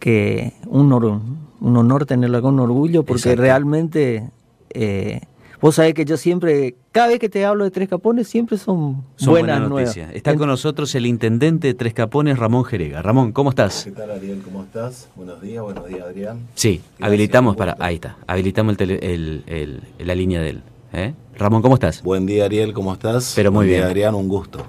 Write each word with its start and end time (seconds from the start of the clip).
que 0.01 0.55
un, 0.67 0.93
un 0.93 1.77
honor 1.77 2.05
tenerlo 2.05 2.39
acá, 2.39 2.49
un 2.49 2.59
orgullo, 2.59 3.05
porque 3.05 3.37
realmente... 3.37 4.29
Eh, 4.71 5.21
Vos 5.61 5.75
sabés 5.75 5.95
que 5.95 6.05
yo 6.05 6.17
siempre, 6.17 6.77
cada 6.93 7.09
vez 7.09 7.19
que 7.19 7.29
te 7.29 7.45
hablo 7.45 7.65
de 7.65 7.71
Tres 7.71 7.89
Capones, 7.89 8.29
siempre 8.29 8.59
son, 8.59 9.05
buenas, 9.27 9.69
noticias. 9.69 10.15
Está 10.15 10.37
con 10.37 10.49
nosotros 10.49 10.95
el 10.95 11.07
intendente 11.07 11.69
de 11.69 11.75
Tres 11.75 11.95
Capones, 11.95 12.39
Ramón 12.39 12.65
Jerega. 12.65 13.03
Ramón, 13.03 13.33
¿cómo 13.33 13.51
estás? 13.51 13.85
¿Qué 13.85 13.91
tal, 13.91 14.11
Ariel? 14.11 14.41
¿Cómo 14.45 14.63
estás? 14.63 15.09
Buenos 15.17 15.41
días, 15.41 15.63
buenos 15.63 15.87
días, 15.89 16.03
Adrián. 16.03 16.47
Sí, 16.55 16.81
habilitamos 17.01 17.57
para. 17.57 17.77
Ahí 17.81 17.97
está, 17.97 18.17
habilitamos 18.27 18.77
el 18.79 19.83
la 19.99 20.15
línea 20.15 20.41
de 20.41 20.51
él. 20.51 20.63
¿eh? 20.93 21.15
Ramón, 21.37 21.63
¿cómo 21.63 21.75
estás? 21.75 22.03
Buen 22.03 22.27
día, 22.27 22.45
Ariel, 22.45 22.73
¿cómo 22.73 22.93
estás? 22.93 23.33
Pero 23.35 23.53
muy 23.53 23.67
bien. 23.67 23.83
Adrián, 23.83 24.15
un 24.15 24.29
gusto. 24.29 24.65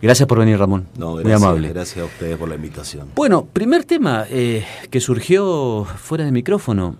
Gracias 0.00 0.28
por 0.28 0.38
venir, 0.38 0.58
Ramón. 0.58 0.86
No, 0.98 1.16
muy 1.16 1.32
amable. 1.32 1.68
Gracias 1.70 1.98
a 1.98 2.04
ustedes 2.04 2.36
por 2.36 2.48
la 2.48 2.54
invitación. 2.54 3.08
Bueno, 3.14 3.46
primer 3.46 3.84
tema 3.84 4.26
eh, 4.28 4.64
que 4.90 5.00
surgió 5.00 5.84
fuera 5.84 6.24
de 6.24 6.32
micrófono. 6.32 6.96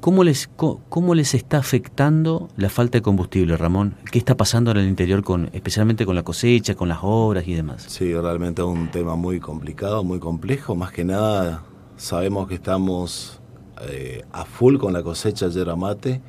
¿Cómo 0.00 0.24
les, 0.24 0.48
cómo, 0.56 1.14
les 1.14 1.34
está 1.34 1.58
afectando 1.58 2.48
la 2.56 2.68
falta 2.68 2.98
de 2.98 3.02
combustible, 3.02 3.56
Ramón? 3.56 3.94
¿Qué 4.10 4.18
está 4.18 4.36
pasando 4.36 4.72
en 4.72 4.78
el 4.78 4.88
interior, 4.88 5.22
con, 5.22 5.48
especialmente 5.52 6.04
con 6.04 6.16
la 6.16 6.24
cosecha, 6.24 6.74
con 6.74 6.88
las 6.88 6.98
obras 7.02 7.46
y 7.46 7.54
demás? 7.54 7.84
Sí, 7.88 8.12
realmente 8.12 8.62
es 8.62 8.68
un 8.68 8.90
tema 8.90 9.14
muy 9.14 9.38
complicado, 9.38 10.02
muy 10.02 10.18
complejo. 10.18 10.74
Más 10.74 10.92
que 10.92 11.04
nada, 11.04 11.62
sabemos 11.96 12.48
que 12.48 12.54
estamos 12.54 13.40
eh, 13.88 14.24
a 14.32 14.44
full 14.44 14.78
con 14.78 14.92
la 14.92 15.02
cosecha 15.02 15.48
yerba 15.48 15.76
mate 15.76 16.20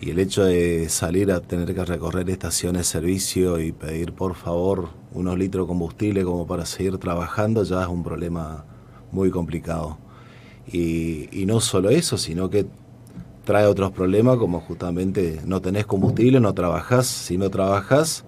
y 0.00 0.10
el 0.10 0.18
hecho 0.20 0.44
de 0.44 0.88
salir 0.88 1.32
a 1.32 1.40
tener 1.40 1.74
que 1.74 1.84
recorrer 1.84 2.30
estaciones 2.30 2.82
de 2.82 2.84
servicio 2.84 3.58
y 3.58 3.72
pedir 3.72 4.12
por 4.12 4.34
favor 4.34 4.90
unos 5.12 5.36
litros 5.36 5.66
de 5.66 5.68
combustible 5.68 6.24
como 6.24 6.46
para 6.46 6.64
seguir 6.64 6.98
trabajando 6.98 7.64
ya 7.64 7.82
es 7.82 7.88
un 7.88 8.04
problema 8.04 8.64
muy 9.10 9.30
complicado. 9.30 9.98
Y, 10.72 11.44
no 11.46 11.60
solo 11.60 11.90
eso, 11.90 12.18
sino 12.18 12.50
que 12.50 12.66
trae 13.44 13.66
otros 13.66 13.92
problemas 13.92 14.36
como 14.36 14.60
justamente 14.60 15.40
no 15.46 15.62
tenés 15.62 15.86
combustible, 15.86 16.40
no 16.40 16.52
trabajás, 16.52 17.06
si 17.06 17.38
no 17.38 17.48
trabajás, 17.48 18.26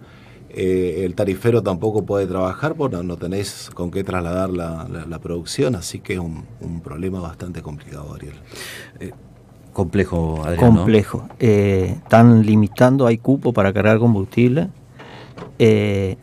eh, 0.49 1.03
el 1.05 1.15
tarifero 1.15 1.63
tampoco 1.63 2.07
puede 2.07 2.27
trabajar 2.27 2.75
porque 2.75 2.97
no, 3.03 3.17
tenés 3.19 3.71
con 3.75 3.91
qué 3.91 4.03
trasladar 4.05 4.49
la, 4.49 5.19
producción, 5.23 5.75
así 5.75 6.01
que 6.01 6.15
es 6.15 6.19
un, 6.19 6.81
problema 6.83 7.21
bastante 7.21 7.61
complicado, 7.61 8.15
Ariel. 8.15 8.37
Eh, 9.01 9.13
complejo, 9.75 10.43
Adrián. 10.43 10.75
Complejo. 10.75 11.29
Eh, 11.39 11.97
están 11.97 12.47
limitando, 12.47 13.07
hay 13.07 13.19
cupo 13.19 13.53
para 13.53 13.73
cargar 13.75 13.99
combustible. 13.99 14.71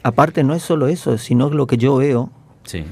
aparte, 0.01 0.43
no 0.43 0.55
es 0.55 0.63
solo 0.63 0.87
eso, 0.87 1.19
sino 1.19 1.51
lo 1.51 1.67
que 1.67 1.77
yo 1.77 1.97
veo. 1.97 2.31
Sí 2.63 2.83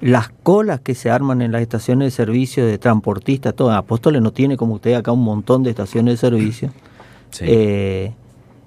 las 0.00 0.28
colas 0.42 0.80
que 0.80 0.94
se 0.94 1.10
arman 1.10 1.42
en 1.42 1.52
las 1.52 1.62
estaciones 1.62 2.06
de 2.06 2.10
servicio 2.10 2.66
de 2.66 2.78
transportistas, 2.78 3.54
todo. 3.54 3.72
Apóstoles 3.72 4.22
no 4.22 4.32
tiene 4.32 4.56
como 4.56 4.74
usted 4.74 4.94
acá 4.94 5.12
un 5.12 5.24
montón 5.24 5.62
de 5.62 5.70
estaciones 5.70 6.14
de 6.14 6.18
servicio. 6.18 6.72
Eh, 7.40 8.14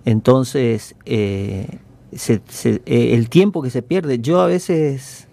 entonces, 0.06 0.94
eh, 1.06 1.80
eh, 2.12 2.80
el 2.86 3.30
tiempo 3.30 3.64
que 3.64 3.72
se 3.72 3.82
pierde, 3.82 4.20
yo 4.20 4.42
a 4.42 4.46
veces 4.46 5.28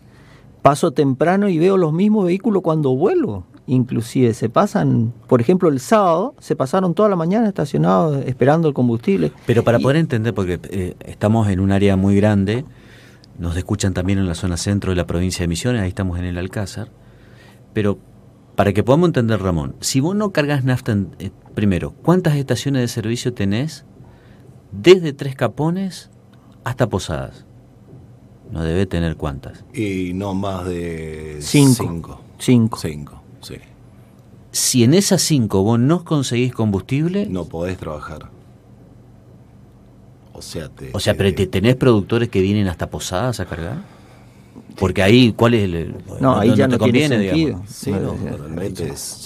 paso 0.62 0.92
temprano 0.92 1.50
y 1.50 1.58
veo 1.58 1.76
los 1.76 1.92
mismos 1.92 2.24
vehículos 2.24 2.62
cuando 2.62 2.94
vuelo. 2.94 3.44
Inclusive 3.66 4.32
se 4.32 4.48
pasan, 4.48 5.12
por 5.26 5.42
ejemplo, 5.42 5.68
el 5.68 5.80
sábado 5.80 6.34
se 6.38 6.56
pasaron 6.56 6.94
toda 6.94 7.10
la 7.10 7.16
mañana 7.16 7.46
estacionados 7.46 8.24
esperando 8.24 8.68
el 8.68 8.74
combustible. 8.74 9.32
Pero 9.44 9.64
para 9.64 9.80
poder 9.80 9.96
entender, 9.96 10.32
porque 10.32 10.94
estamos 11.00 11.48
en 11.48 11.60
un 11.60 11.72
área 11.72 11.96
muy 11.96 12.16
grande, 12.16 12.64
nos 13.38 13.56
escuchan 13.56 13.94
también 13.94 14.18
en 14.18 14.26
la 14.26 14.34
zona 14.34 14.56
centro 14.56 14.90
de 14.90 14.96
la 14.96 15.06
provincia 15.06 15.42
de 15.42 15.48
Misiones, 15.48 15.82
ahí 15.82 15.88
estamos 15.88 16.18
en 16.18 16.24
el 16.24 16.38
Alcázar. 16.38 16.90
Pero 17.72 17.98
para 18.54 18.72
que 18.72 18.82
podamos 18.82 19.08
entender, 19.08 19.40
Ramón, 19.42 19.76
si 19.80 20.00
vos 20.00 20.16
no 20.16 20.32
cargas 20.32 20.64
nafta, 20.64 20.96
eh, 21.18 21.30
primero, 21.54 21.92
¿cuántas 21.92 22.36
estaciones 22.36 22.82
de 22.82 22.88
servicio 22.88 23.34
tenés 23.34 23.84
desde 24.72 25.12
Tres 25.12 25.36
Capones 25.36 26.10
hasta 26.64 26.88
Posadas? 26.88 27.44
No 28.50 28.62
debe 28.62 28.86
tener 28.86 29.16
cuántas. 29.16 29.64
Y 29.74 30.12
no 30.14 30.34
más 30.34 30.64
de 30.66 31.38
cinco. 31.40 32.20
Cinco. 32.38 32.78
Cinco, 32.78 33.22
sí. 33.40 33.56
Si 34.52 34.84
en 34.84 34.94
esas 34.94 35.20
cinco 35.20 35.62
vos 35.62 35.78
no 35.78 36.04
conseguís 36.04 36.54
combustible... 36.54 37.26
No 37.26 37.44
podés 37.44 37.76
trabajar. 37.76 38.30
O 40.36 40.42
sea, 40.42 40.70
o 40.92 41.00
sea 41.00 41.14
pero 41.14 41.34
¿tenés 41.48 41.76
productores 41.76 42.28
que 42.28 42.40
vienen 42.40 42.68
hasta 42.68 42.90
Posadas 42.90 43.40
a 43.40 43.46
cargar? 43.46 43.78
Porque 44.78 45.02
ahí, 45.02 45.32
¿cuál 45.32 45.54
es 45.54 45.64
el...? 45.64 45.94
No, 46.20 46.36
ahí 46.36 46.54
ya 46.54 46.68
no, 46.68 46.74
te 46.74 46.78
conviene, 46.78 47.18
digamos. 47.18 47.70
Sí, 47.70 47.90
no, 47.90 48.14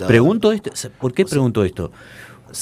Pregunto 0.07 0.53
esto, 0.53 0.71
¿por 1.01 1.13
qué 1.13 1.25
pregunto 1.25 1.65
esto? 1.65 1.91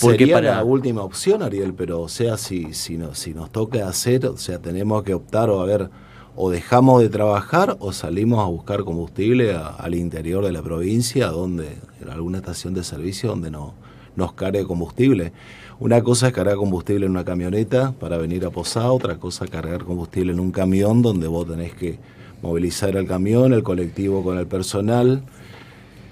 Porque 0.00 0.18
sería 0.18 0.34
para 0.34 0.56
la 0.56 0.64
última 0.64 1.02
opción, 1.02 1.42
Ariel, 1.42 1.74
pero 1.74 2.00
o 2.02 2.08
sea, 2.08 2.36
si, 2.36 2.74
si, 2.74 2.98
no, 2.98 3.14
si 3.14 3.32
nos 3.32 3.50
toca 3.50 3.88
hacer, 3.88 4.26
o 4.26 4.36
sea, 4.36 4.58
tenemos 4.58 5.02
que 5.02 5.14
optar 5.14 5.48
o 5.48 5.60
a 5.60 5.64
ver, 5.64 5.90
o 6.36 6.50
dejamos 6.50 7.00
de 7.02 7.08
trabajar 7.08 7.76
o 7.80 7.92
salimos 7.92 8.40
a 8.40 8.46
buscar 8.46 8.84
combustible 8.84 9.54
al 9.54 9.94
interior 9.94 10.44
de 10.44 10.52
la 10.52 10.62
provincia, 10.62 11.28
donde, 11.28 11.78
en 12.00 12.08
alguna 12.10 12.38
estación 12.38 12.74
de 12.74 12.84
servicio 12.84 13.30
donde 13.30 13.50
no, 13.50 13.74
nos 14.14 14.32
cargue 14.32 14.64
combustible. 14.64 15.32
Una 15.80 16.02
cosa 16.02 16.26
es 16.26 16.32
cargar 16.32 16.56
combustible 16.56 17.06
en 17.06 17.12
una 17.12 17.24
camioneta 17.24 17.92
para 17.92 18.18
venir 18.18 18.44
a 18.44 18.50
Posada, 18.50 18.90
otra 18.90 19.16
cosa 19.18 19.44
es 19.44 19.50
cargar 19.52 19.84
combustible 19.84 20.32
en 20.32 20.40
un 20.40 20.50
camión 20.50 21.02
donde 21.02 21.28
vos 21.28 21.46
tenés 21.46 21.72
que 21.72 22.00
movilizar 22.42 22.96
el 22.96 23.06
camión, 23.06 23.52
el 23.52 23.62
colectivo 23.62 24.24
con 24.24 24.38
el 24.38 24.48
personal. 24.48 25.22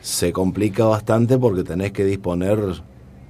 Se 0.02 0.32
complica 0.32 0.84
bastante 0.84 1.36
porque 1.36 1.64
tenés 1.64 1.90
que 1.90 2.04
disponer, 2.04 2.60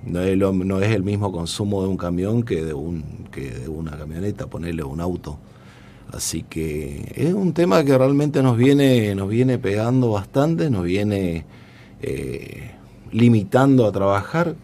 no 0.04 0.20
es, 0.20 0.90
el 0.90 1.02
mismo 1.02 1.32
consumo 1.32 1.82
de 1.82 1.88
un 1.88 1.96
camión 1.96 2.42
que 2.42 2.62
de, 2.62 2.74
un, 2.74 3.28
que 3.32 3.52
de 3.52 3.68
una 3.70 3.92
camioneta, 3.96 4.46
ponerle 4.46 4.82
un 4.82 5.00
auto. 5.00 5.38
Así 6.12 6.42
que 6.42 7.14
es 7.16 7.32
un 7.32 7.54
tema 7.54 7.82
que 7.82 7.96
realmente 7.96 8.42
nos 8.42 8.58
viene, 8.58 9.14
nos 9.14 9.30
viene 9.30 9.56
pegando 9.56 10.10
bastante, 10.10 10.68
nos 10.68 10.84
viene 10.84 11.46
eh, 12.02 12.72
limitando 13.10 13.86
a 13.86 13.92
trabajar 13.92 14.54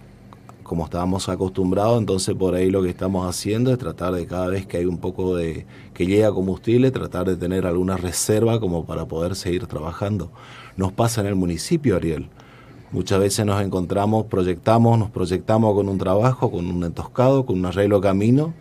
como 0.73 0.87
estábamos 0.87 1.29
acostumbrados, 1.29 1.99
entonces 1.99 2.35
por 2.35 2.55
ahí 2.55 2.71
lo 2.71 2.83
que 2.83 2.89
estamos 2.89 3.29
haciendo 3.29 3.73
es 3.73 3.79
tratar 3.79 4.15
de 4.15 4.27
cada 4.27 4.47
vez 4.47 4.65
que 4.65 4.79
hay 4.79 4.87
un 4.87 4.97
poco 4.97 5.37
de 5.37 5.67
que 5.93 6.07
llega 6.07 6.33
combustible, 6.33 6.91
tratar 6.91 7.27
de 7.27 7.37
tener 7.37 7.67
alguna 7.67 7.99
reserva 7.99 8.59
como 8.59 8.87
para 8.87 9.05
poder 9.05 9.37
seguir 9.37 9.67
trabajando. 9.67 10.31
Nos 10.79 10.91
pasa 10.91 11.21
en 11.21 11.27
el 11.27 11.35
municipio, 11.35 11.95
Ariel. 11.95 12.31
Muchas 12.91 13.21
veces 13.21 13.45
nos 13.45 13.61
encontramos, 13.61 14.25
proyectamos, 14.29 14.99
nos 14.99 15.11
proyectamos 15.11 15.75
con 15.75 15.91
un 15.91 15.99
trabajo, 15.99 16.51
con 16.51 16.67
un 16.67 16.83
entoscado, 16.85 17.45
con 17.45 17.59
un 17.59 17.67
arreglo 17.67 18.01
camino 18.01 18.55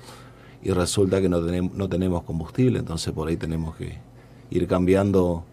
y 0.61 0.71
resulta 0.71 1.21
que 1.21 1.29
no 1.29 1.41
tenemos, 1.41 1.73
no 1.75 1.87
tenemos 1.87 2.23
combustible, 2.23 2.79
entonces 2.79 3.13
por 3.13 3.29
ahí 3.29 3.37
tenemos 3.37 3.77
que 3.77 3.99
ir 4.49 4.67
cambiando 4.67 5.45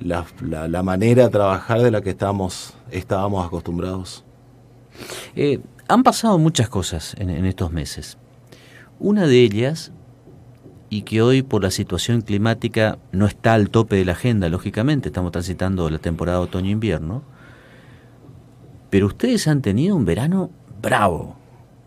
la, 0.00 0.26
la 0.40 0.82
manera 0.82 1.26
de 1.26 1.30
trabajar 1.30 1.82
de 1.82 1.92
la 1.92 2.00
que 2.00 2.10
estamos, 2.10 2.74
estábamos 2.90 3.46
acostumbrados. 3.46 4.24
Eh, 5.36 5.60
han 5.88 6.02
pasado 6.02 6.38
muchas 6.38 6.68
cosas 6.68 7.14
en, 7.18 7.44
estos 7.44 7.72
meses. 7.72 8.18
Una 8.98 9.26
de 9.26 9.40
ellas, 9.40 9.92
y 10.90 11.02
que 11.02 11.22
hoy 11.22 11.42
por 11.42 11.62
la 11.62 11.70
situación 11.70 12.22
climática 12.22 12.98
no 13.12 13.26
está 13.26 13.54
al 13.54 13.70
tope 13.70 13.96
de 13.96 14.04
la 14.04 14.12
agenda, 14.12 14.48
lógicamente, 14.48 15.08
estamos 15.08 15.32
transitando 15.32 15.88
la 15.90 15.98
temporada 15.98 16.40
otoño-invierno, 16.40 17.22
pero 18.90 19.06
ustedes 19.06 19.48
han 19.48 19.62
tenido 19.62 19.96
un 19.96 20.04
verano 20.04 20.50
bravo. 20.80 21.36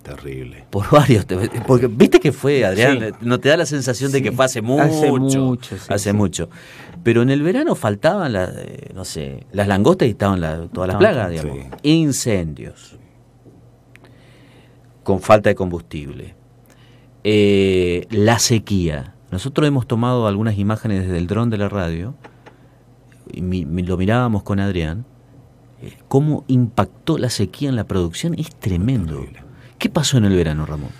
Terrible. 0.03 0.65
Por 0.69 0.89
varios. 0.89 1.25
Porque 1.67 1.87
viste 1.87 2.19
que 2.19 2.31
fue, 2.31 2.65
Adrián, 2.65 3.13
no 3.21 3.39
te 3.39 3.49
da 3.49 3.57
la 3.57 3.65
sensación 3.65 4.11
de 4.11 4.21
que 4.21 4.31
fue 4.31 4.45
hace 4.45 4.61
mucho. 4.61 4.83
Hace 4.83 5.11
mucho. 5.11 5.75
hace 5.89 6.13
mucho. 6.13 6.49
Pero 7.03 7.21
en 7.21 7.29
el 7.29 7.41
verano 7.43 7.75
faltaban, 7.75 8.33
la, 8.33 8.45
eh, 8.45 8.91
no 8.93 9.05
sé, 9.05 9.45
las 9.51 9.67
langostas 9.67 10.07
y 10.07 10.11
estaban 10.11 10.69
todas 10.69 10.87
las 10.87 10.97
plagas, 10.97 11.31
digamos. 11.31 11.57
Incendios. 11.83 12.97
Con 15.03 15.19
falta 15.19 15.49
de 15.49 15.55
combustible. 15.55 16.35
Eh, 17.23 18.07
la 18.09 18.39
sequía. 18.39 19.15
Nosotros 19.31 19.67
hemos 19.67 19.87
tomado 19.87 20.27
algunas 20.27 20.57
imágenes 20.57 21.03
desde 21.03 21.17
el 21.17 21.27
dron 21.27 21.49
de 21.49 21.57
la 21.57 21.69
radio. 21.69 22.15
Y 23.31 23.41
lo 23.41 23.97
mirábamos 23.97 24.43
con 24.43 24.59
Adrián. 24.59 25.05
Eh, 25.81 25.97
cómo 26.07 26.43
impactó 26.47 27.17
la 27.17 27.29
sequía 27.29 27.69
en 27.69 27.75
la 27.75 27.85
producción 27.85 28.33
es 28.37 28.55
tremendo. 28.55 29.25
¿Qué 29.81 29.89
pasó 29.89 30.19
en 30.19 30.25
el 30.25 30.35
verano, 30.35 30.67
Ramón? 30.67 30.91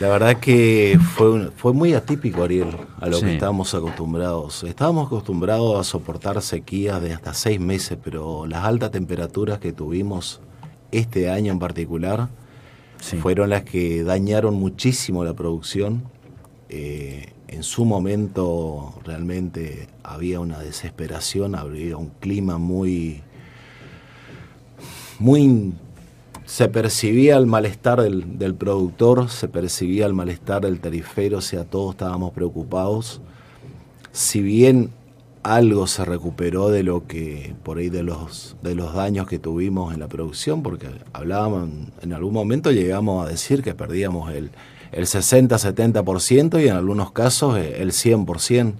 La 0.00 0.08
verdad 0.08 0.40
que 0.40 0.98
fue, 1.14 1.52
fue 1.54 1.72
muy 1.72 1.94
atípico, 1.94 2.42
Ariel, 2.42 2.76
a 3.00 3.06
lo 3.06 3.20
que 3.20 3.34
estábamos 3.34 3.72
acostumbrados. 3.74 4.64
Estábamos 4.64 5.06
acostumbrados 5.06 5.78
a 5.78 5.84
soportar 5.84 6.42
sequías 6.42 7.00
de 7.00 7.12
hasta 7.12 7.32
seis 7.32 7.60
meses, 7.60 7.96
pero 8.02 8.44
las 8.44 8.64
altas 8.64 8.90
temperaturas 8.90 9.60
que 9.60 9.72
tuvimos 9.72 10.40
este 10.90 11.30
año 11.30 11.52
en 11.52 11.60
particular 11.60 12.28
fueron 13.22 13.50
las 13.50 13.62
que 13.62 14.02
dañaron 14.02 14.54
muchísimo 14.54 15.22
la 15.22 15.34
producción. 15.34 16.02
Eh, 16.70 17.34
en 17.46 17.62
su 17.62 17.84
momento 17.84 18.94
realmente 19.04 19.86
había 20.02 20.40
una 20.40 20.58
desesperación, 20.58 21.54
había 21.54 21.96
un 21.96 22.08
clima 22.18 22.58
muy, 22.58 23.22
muy 25.20 25.72
se 26.50 26.68
percibía 26.68 27.36
el 27.36 27.46
malestar 27.46 28.02
del, 28.02 28.54
productor, 28.56 29.30
se 29.30 29.46
percibía 29.46 30.04
el 30.06 30.14
malestar 30.14 30.62
del 30.62 30.80
tarifero, 30.80 31.38
o 31.38 31.40
sea, 31.40 31.62
todos 31.62 31.92
estábamos 31.92 32.32
preocupados. 32.32 33.20
Si 34.10 34.42
bien 34.42 34.90
algo 35.44 35.86
se 35.86 36.04
recuperó 36.04 36.68
de 36.68 36.82
lo 36.82 37.06
que, 37.06 37.54
por 37.62 37.78
ahí, 37.78 37.88
de 37.88 38.02
los, 38.02 38.56
de 38.64 38.74
los 38.74 38.94
daños 38.94 39.28
que 39.28 39.38
tuvimos 39.38 39.94
en 39.94 40.00
la 40.00 40.08
producción, 40.08 40.64
porque 40.64 40.88
hablábamos, 41.12 41.68
en 42.02 42.12
algún 42.12 42.32
momento 42.32 42.72
llegamos 42.72 43.24
a 43.24 43.30
decir 43.30 43.62
que 43.62 43.76
perdíamos 43.76 44.34
el, 44.34 44.50
el 44.90 45.06
60-70% 45.06 46.60
y 46.60 46.66
en 46.66 46.74
algunos 46.74 47.12
casos 47.12 47.58
el 47.58 47.92
100%. 47.92 48.72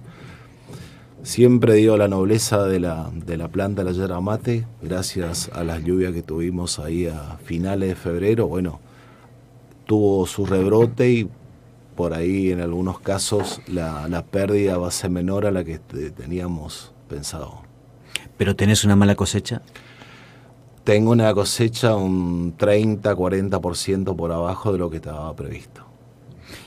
Siempre 1.23 1.75
dio 1.75 1.97
la 1.97 2.07
nobleza 2.07 2.65
de 2.65 2.79
la, 2.79 3.11
de 3.13 3.37
la 3.37 3.47
planta 3.47 3.83
de 3.83 3.91
la 3.91 3.95
yerba 3.95 4.21
mate, 4.21 4.65
gracias 4.81 5.51
a 5.53 5.63
las 5.63 5.83
lluvias 5.83 6.13
que 6.13 6.23
tuvimos 6.23 6.79
ahí 6.79 7.05
a 7.05 7.37
finales 7.43 7.89
de 7.89 7.95
febrero. 7.95 8.47
Bueno, 8.47 8.79
tuvo 9.85 10.25
su 10.25 10.47
rebrote 10.47 11.11
y 11.11 11.29
por 11.95 12.15
ahí 12.15 12.51
en 12.51 12.59
algunos 12.59 12.99
casos 12.99 13.61
la, 13.67 14.07
la 14.07 14.25
pérdida 14.25 14.79
va 14.79 14.87
a 14.87 14.91
ser 14.91 15.11
menor 15.11 15.45
a 15.45 15.51
la 15.51 15.63
que 15.63 15.77
teníamos 15.77 16.91
pensado. 17.07 17.61
¿Pero 18.37 18.55
tenés 18.55 18.83
una 18.83 18.95
mala 18.95 19.13
cosecha? 19.13 19.61
Tengo 20.83 21.11
una 21.11 21.31
cosecha 21.35 21.95
un 21.95 22.57
30-40% 22.57 24.15
por 24.15 24.31
abajo 24.31 24.71
de 24.71 24.79
lo 24.79 24.89
que 24.89 24.95
estaba 24.95 25.35
previsto. 25.35 25.90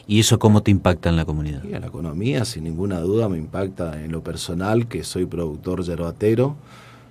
¿Y 0.06 0.20
eso 0.20 0.38
cómo 0.38 0.62
te 0.62 0.70
impacta 0.70 1.08
en 1.08 1.16
la 1.16 1.24
comunidad? 1.24 1.64
Y 1.64 1.70
la 1.70 1.86
economía, 1.86 2.44
sin 2.44 2.64
ninguna 2.64 3.00
duda, 3.00 3.28
me 3.28 3.38
impacta 3.38 4.02
en 4.02 4.12
lo 4.12 4.22
personal, 4.22 4.86
que 4.86 5.02
soy 5.02 5.24
productor 5.24 5.82
yerbatero, 5.82 6.56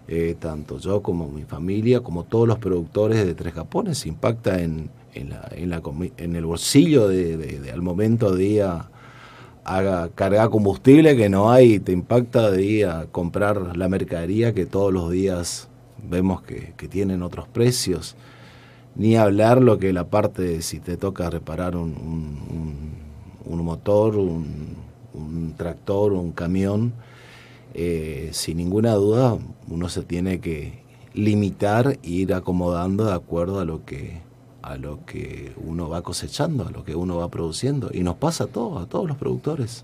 eh, 0.08 0.36
tanto 0.40 0.78
yo 0.78 1.02
como 1.02 1.30
mi 1.30 1.44
familia, 1.44 2.02
como 2.02 2.24
todos 2.24 2.48
los 2.48 2.60
productores 2.60 3.26
de 3.26 3.34
Tres 3.34 3.54
Capones, 3.54 4.06
impacta 4.06 4.62
en, 4.62 4.92
en, 5.16 5.30
la, 5.30 5.50
en, 5.52 6.14
en 6.18 6.36
el 6.36 6.46
bolsillo 6.46 7.08
de, 7.08 7.72
al 7.74 7.82
momento 7.82 8.36
de 8.36 8.46
ir 8.46 8.64
a, 8.64 8.90
cargar 10.14 10.50
combustible 10.50 11.16
que 11.16 11.30
no 11.30 11.50
hay, 11.50 11.80
te 11.80 11.94
impacta 11.94 12.52
de 12.52 12.64
ir 12.64 12.90
comprar 13.14 13.78
la 13.78 13.88
mercadería 13.88 14.54
que 14.54 14.66
todos 14.66 14.92
los 14.92 15.10
días 15.10 15.70
vemos 16.04 16.42
que 16.42 16.88
tienen 16.90 17.24
otros 17.24 17.48
precios 17.48 18.18
ni 18.96 19.16
hablar 19.16 19.62
lo 19.62 19.80
que 19.80 19.94
la 19.94 20.06
parte 20.06 20.42
de 20.44 20.62
si 20.62 20.80
te 20.80 20.98
toca 20.98 21.30
reparar 21.30 21.76
un, 21.76 21.96
un, 23.46 23.66
motor, 23.66 24.16
un, 24.16 25.54
tractor, 25.58 26.14
un 26.14 26.32
camión, 26.32 26.94
eh, 27.74 28.30
sin 28.34 28.58
ninguna 28.58 28.94
duda 28.94 29.38
uno 29.70 29.90
se 29.90 30.04
tiene 30.04 30.40
que 30.40 30.84
limitar 31.14 31.98
ir 32.04 32.34
acomodando 32.34 33.06
de 33.06 33.14
acuerdo 33.14 33.60
a 33.60 33.66
lo 33.66 33.86
que 33.86 34.22
a 34.62 34.78
lo 34.78 35.06
que 35.06 35.52
uno 35.58 35.90
va 35.90 36.02
cosechando, 36.02 36.66
a 36.66 36.72
lo 36.72 36.86
que 36.86 36.96
uno 36.96 37.18
va 37.18 37.30
produciendo. 37.30 37.92
Y 37.94 38.02
nos 38.02 38.16
pasa 38.16 38.46
a 38.46 38.48
todos, 38.48 38.82
a 38.82 38.86
todos 38.86 39.10
los 39.10 39.18
productores. 39.18 39.84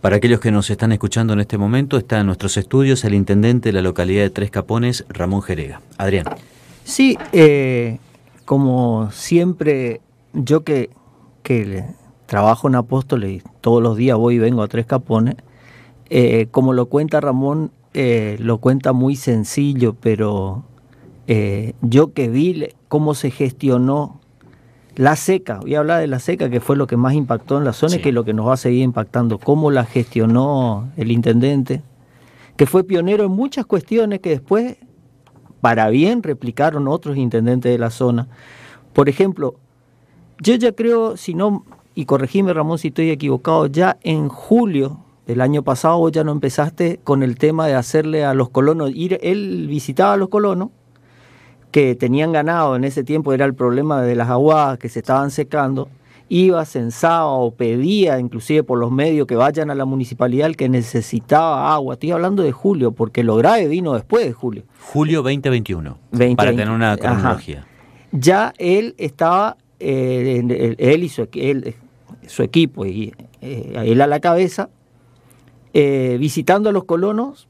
Para 0.00 0.16
aquellos 0.16 0.38
que 0.38 0.52
nos 0.52 0.70
están 0.70 0.92
escuchando 0.92 1.32
en 1.32 1.40
este 1.40 1.58
momento, 1.58 1.96
está 1.96 2.20
en 2.20 2.26
nuestros 2.26 2.56
estudios 2.56 3.04
el 3.04 3.14
intendente 3.14 3.70
de 3.70 3.72
la 3.72 3.82
localidad 3.82 4.22
de 4.22 4.30
Tres 4.30 4.52
Capones, 4.52 5.04
Ramón 5.08 5.42
Jerega. 5.42 5.80
Adrián. 5.98 6.26
Sí, 6.84 7.16
eh, 7.32 7.98
como 8.44 9.10
siempre, 9.10 10.02
yo 10.34 10.64
que, 10.64 10.90
que 11.42 11.84
trabajo 12.26 12.68
en 12.68 12.74
Apóstoles 12.74 13.30
y 13.32 13.42
todos 13.62 13.82
los 13.82 13.96
días 13.96 14.18
voy 14.18 14.34
y 14.34 14.38
vengo 14.38 14.62
a 14.62 14.68
Tres 14.68 14.84
Capones, 14.84 15.36
eh, 16.10 16.46
como 16.50 16.74
lo 16.74 16.86
cuenta 16.86 17.20
Ramón, 17.20 17.70
eh, 17.94 18.36
lo 18.38 18.58
cuenta 18.58 18.92
muy 18.92 19.16
sencillo, 19.16 19.94
pero 19.94 20.62
yo 21.80 22.12
que 22.12 22.28
vi 22.28 22.68
cómo 22.88 23.14
se 23.14 23.30
gestionó 23.30 24.20
la 24.94 25.16
seca, 25.16 25.60
voy 25.60 25.74
a 25.74 25.78
hablar 25.78 26.00
de 26.00 26.06
la 26.06 26.18
seca, 26.18 26.50
que 26.50 26.60
fue 26.60 26.76
lo 26.76 26.86
que 26.86 26.98
más 26.98 27.14
impactó 27.14 27.56
en 27.56 27.64
la 27.64 27.72
zona 27.72 27.96
y 27.96 28.00
que 28.00 28.10
es 28.10 28.14
lo 28.14 28.24
que 28.24 28.34
nos 28.34 28.46
va 28.46 28.54
a 28.54 28.58
seguir 28.58 28.82
impactando, 28.82 29.38
cómo 29.38 29.70
la 29.70 29.86
gestionó 29.86 30.90
el 30.98 31.10
intendente, 31.10 31.82
que 32.56 32.66
fue 32.66 32.84
pionero 32.84 33.24
en 33.24 33.32
muchas 33.32 33.64
cuestiones 33.64 34.20
que 34.20 34.28
después 34.28 34.76
para 35.64 35.88
bien 35.88 36.22
replicaron 36.22 36.88
otros 36.88 37.16
intendentes 37.16 37.72
de 37.72 37.78
la 37.78 37.88
zona. 37.88 38.28
Por 38.92 39.08
ejemplo, 39.08 39.54
yo 40.38 40.56
ya 40.56 40.72
creo, 40.72 41.16
si 41.16 41.32
no, 41.32 41.64
y 41.94 42.04
corregime 42.04 42.52
Ramón 42.52 42.76
si 42.78 42.88
estoy 42.88 43.08
equivocado, 43.08 43.64
ya 43.68 43.96
en 44.02 44.28
julio 44.28 44.98
del 45.26 45.40
año 45.40 45.62
pasado 45.62 45.96
vos 46.00 46.12
ya 46.12 46.22
no 46.22 46.32
empezaste 46.32 47.00
con 47.02 47.22
el 47.22 47.38
tema 47.38 47.66
de 47.66 47.76
hacerle 47.76 48.26
a 48.26 48.34
los 48.34 48.50
colonos, 48.50 48.90
ir, 48.94 49.18
él 49.22 49.66
visitaba 49.66 50.12
a 50.12 50.16
los 50.18 50.28
colonos 50.28 50.68
que 51.70 51.94
tenían 51.94 52.32
ganado 52.32 52.76
en 52.76 52.84
ese 52.84 53.02
tiempo, 53.02 53.32
era 53.32 53.46
el 53.46 53.54
problema 53.54 54.02
de 54.02 54.16
las 54.16 54.28
aguas 54.28 54.76
que 54.76 54.90
se 54.90 54.98
estaban 54.98 55.30
secando, 55.30 55.88
iba, 56.28 56.64
censaba 56.64 57.26
o 57.26 57.52
pedía, 57.52 58.18
inclusive 58.18 58.62
por 58.62 58.78
los 58.78 58.90
medios, 58.90 59.26
que 59.26 59.36
vayan 59.36 59.70
a 59.70 59.74
la 59.74 59.84
municipalidad 59.84 60.48
el 60.48 60.56
que 60.56 60.68
necesitaba 60.68 61.74
agua. 61.74 61.94
Estoy 61.94 62.12
hablando 62.12 62.42
de 62.42 62.52
julio, 62.52 62.92
porque 62.92 63.22
lo 63.22 63.36
grave 63.36 63.68
vino 63.68 63.94
después 63.94 64.24
de 64.24 64.32
julio. 64.32 64.64
Julio 64.80 65.22
2021, 65.22 65.98
para 66.36 66.50
tener 66.50 66.70
una 66.70 66.96
cronología. 66.96 67.66
Ya 68.12 68.54
él 68.58 68.94
estaba, 68.98 69.56
eh, 69.80 70.76
él 70.78 71.04
y 71.04 71.08
su, 71.08 71.28
su 72.26 72.42
equipo, 72.42 72.86
y 72.86 73.12
eh, 73.40 73.82
él 73.86 74.00
a 74.00 74.06
la 74.06 74.20
cabeza, 74.20 74.70
eh, 75.72 76.16
visitando 76.20 76.68
a 76.68 76.72
los 76.72 76.84
colonos 76.84 77.48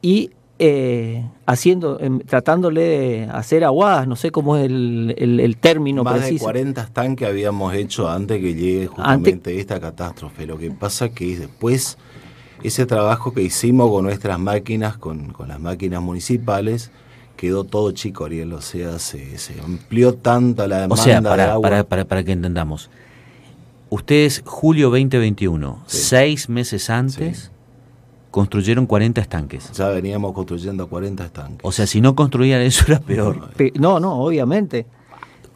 y 0.00 0.30
eh, 0.60 1.24
haciendo, 1.46 2.00
em, 2.00 2.18
tratándole 2.18 2.80
de 2.80 3.28
hacer 3.30 3.64
aguadas, 3.64 4.08
no 4.08 4.16
sé 4.16 4.32
cómo 4.32 4.56
es 4.56 4.64
el, 4.66 5.14
el, 5.16 5.56
término 5.56 6.02
Más 6.02 6.14
preciso. 6.14 6.46
de 6.46 6.52
40 6.52 6.82
estanques 6.82 7.28
habíamos 7.28 7.74
hecho 7.74 8.08
antes 8.08 8.40
que 8.40 8.54
llegue 8.54 8.88
justamente 8.88 9.60
esta 9.60 9.78
catástrofe. 9.78 10.46
Lo 10.46 10.58
que 10.58 10.70
pasa 10.72 11.06
es 11.06 11.12
que 11.12 11.38
después 11.38 11.96
ese 12.62 12.86
trabajo 12.86 13.32
que 13.32 13.42
hicimos 13.42 13.88
con 13.90 14.04
nuestras 14.04 14.38
máquinas, 14.40 14.96
con, 14.96 15.32
las 15.46 15.60
máquinas 15.60 16.02
municipales, 16.02 16.90
quedó 17.36 17.62
todo 17.62 17.92
chico, 17.92 18.24
Ariel. 18.24 18.52
O 18.52 18.60
sea, 18.60 18.98
se, 18.98 19.38
amplió 19.64 20.14
tanto 20.14 20.66
la 20.66 20.80
demanda 20.80 21.00
o 21.00 21.04
sea, 21.04 21.22
para, 21.22 21.60
Para, 21.60 21.84
para, 21.84 22.04
para, 22.04 22.24
que 22.24 22.32
entendamos. 22.32 22.90
Ustedes, 23.90 24.42
julio 24.44 24.90
2021, 24.90 25.84
seis 25.86 26.48
meses 26.48 26.90
antes 26.90 27.52
construyeron 28.30 28.86
40 28.86 29.20
estanques. 29.20 29.72
Ya 29.72 29.88
veníamos 29.88 30.32
construyendo 30.32 30.88
40 30.88 31.24
estanques. 31.24 31.60
O 31.62 31.72
sea, 31.72 31.86
si 31.86 32.00
no 32.00 32.14
construían 32.14 32.60
eso 32.62 32.84
era 32.88 33.00
peor. 33.00 33.50
No, 33.74 34.00
no, 34.00 34.20
obviamente. 34.20 34.86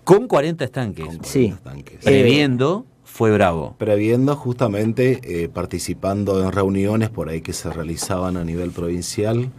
Con 0.05 0.27
40 0.27 0.65
estanques. 0.65 1.07
sí. 1.23 1.55
Previendo, 2.03 2.87
fue 3.05 3.31
bravo. 3.31 3.77
Previendo 3.79 4.35
justamente, 4.37 5.21
eh, 5.23 5.49
participando 5.49 6.43
en 6.43 6.51
reuniones 6.51 7.11
por 7.11 7.29
ahí 7.29 7.43
que 7.43 7.53
se 7.53 7.71
realizaban 7.71 8.37
a 8.37 8.45
nivel 8.45 8.71
provincial, 8.71 9.51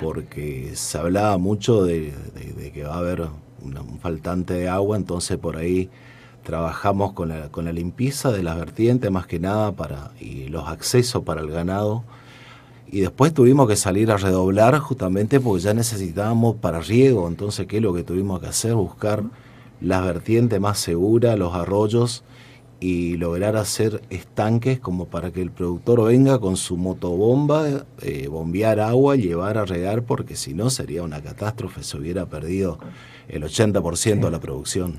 porque 0.00 0.72
se 0.74 0.98
hablaba 0.98 1.36
mucho 1.38 1.82
de, 1.82 2.12
que 2.72 2.84
va 2.84 2.94
a 2.94 2.98
haber 2.98 3.22
un 3.62 3.98
faltante 4.00 4.54
de 4.54 4.68
agua, 4.68 4.96
entonces 4.96 5.38
por 5.38 5.56
ahí 5.56 5.90
trabajamos 6.42 7.12
con 7.12 7.30
la, 7.30 7.48
con 7.48 7.64
la 7.64 7.72
limpieza 7.72 8.32
de 8.32 8.42
las 8.42 8.58
vertientes 8.58 9.10
más 9.10 9.26
que 9.26 9.38
nada 9.38 9.72
para 9.72 10.12
y 10.20 10.48
los 10.48 10.68
accesos 10.68 11.22
para 11.24 11.40
el 11.40 11.50
ganado 11.50 12.04
y 12.92 13.00
después 13.00 13.32
tuvimos 13.32 13.68
que 13.68 13.76
salir 13.76 14.10
a 14.10 14.16
redoblar 14.16 14.78
justamente 14.78 15.38
porque 15.38 15.62
ya 15.62 15.74
necesitábamos 15.74 16.56
para 16.56 16.80
riego, 16.80 17.28
entonces 17.28 17.66
qué 17.66 17.76
es 17.76 17.82
lo 17.82 17.94
que 17.94 18.02
tuvimos 18.02 18.40
que 18.40 18.48
hacer, 18.48 18.74
buscar 18.74 19.22
las 19.80 20.04
vertientes 20.04 20.60
más 20.60 20.78
seguras, 20.78 21.38
los 21.38 21.54
arroyos 21.54 22.24
y 22.80 23.16
lograr 23.16 23.56
hacer 23.56 24.02
estanques 24.10 24.80
como 24.80 25.06
para 25.06 25.30
que 25.30 25.40
el 25.40 25.50
productor 25.50 26.04
venga 26.04 26.40
con 26.40 26.56
su 26.56 26.76
motobomba, 26.76 27.84
eh, 28.02 28.26
bombear 28.28 28.80
agua, 28.80 29.16
llevar 29.16 29.58
a 29.58 29.64
regar, 29.66 30.02
porque 30.02 30.34
si 30.34 30.54
no 30.54 30.70
sería 30.70 31.02
una 31.02 31.22
catástrofe, 31.22 31.82
se 31.84 31.96
hubiera 31.96 32.26
perdido 32.26 32.78
el 33.28 33.44
80% 33.44 34.20
de 34.20 34.30
la 34.30 34.40
producción. 34.40 34.94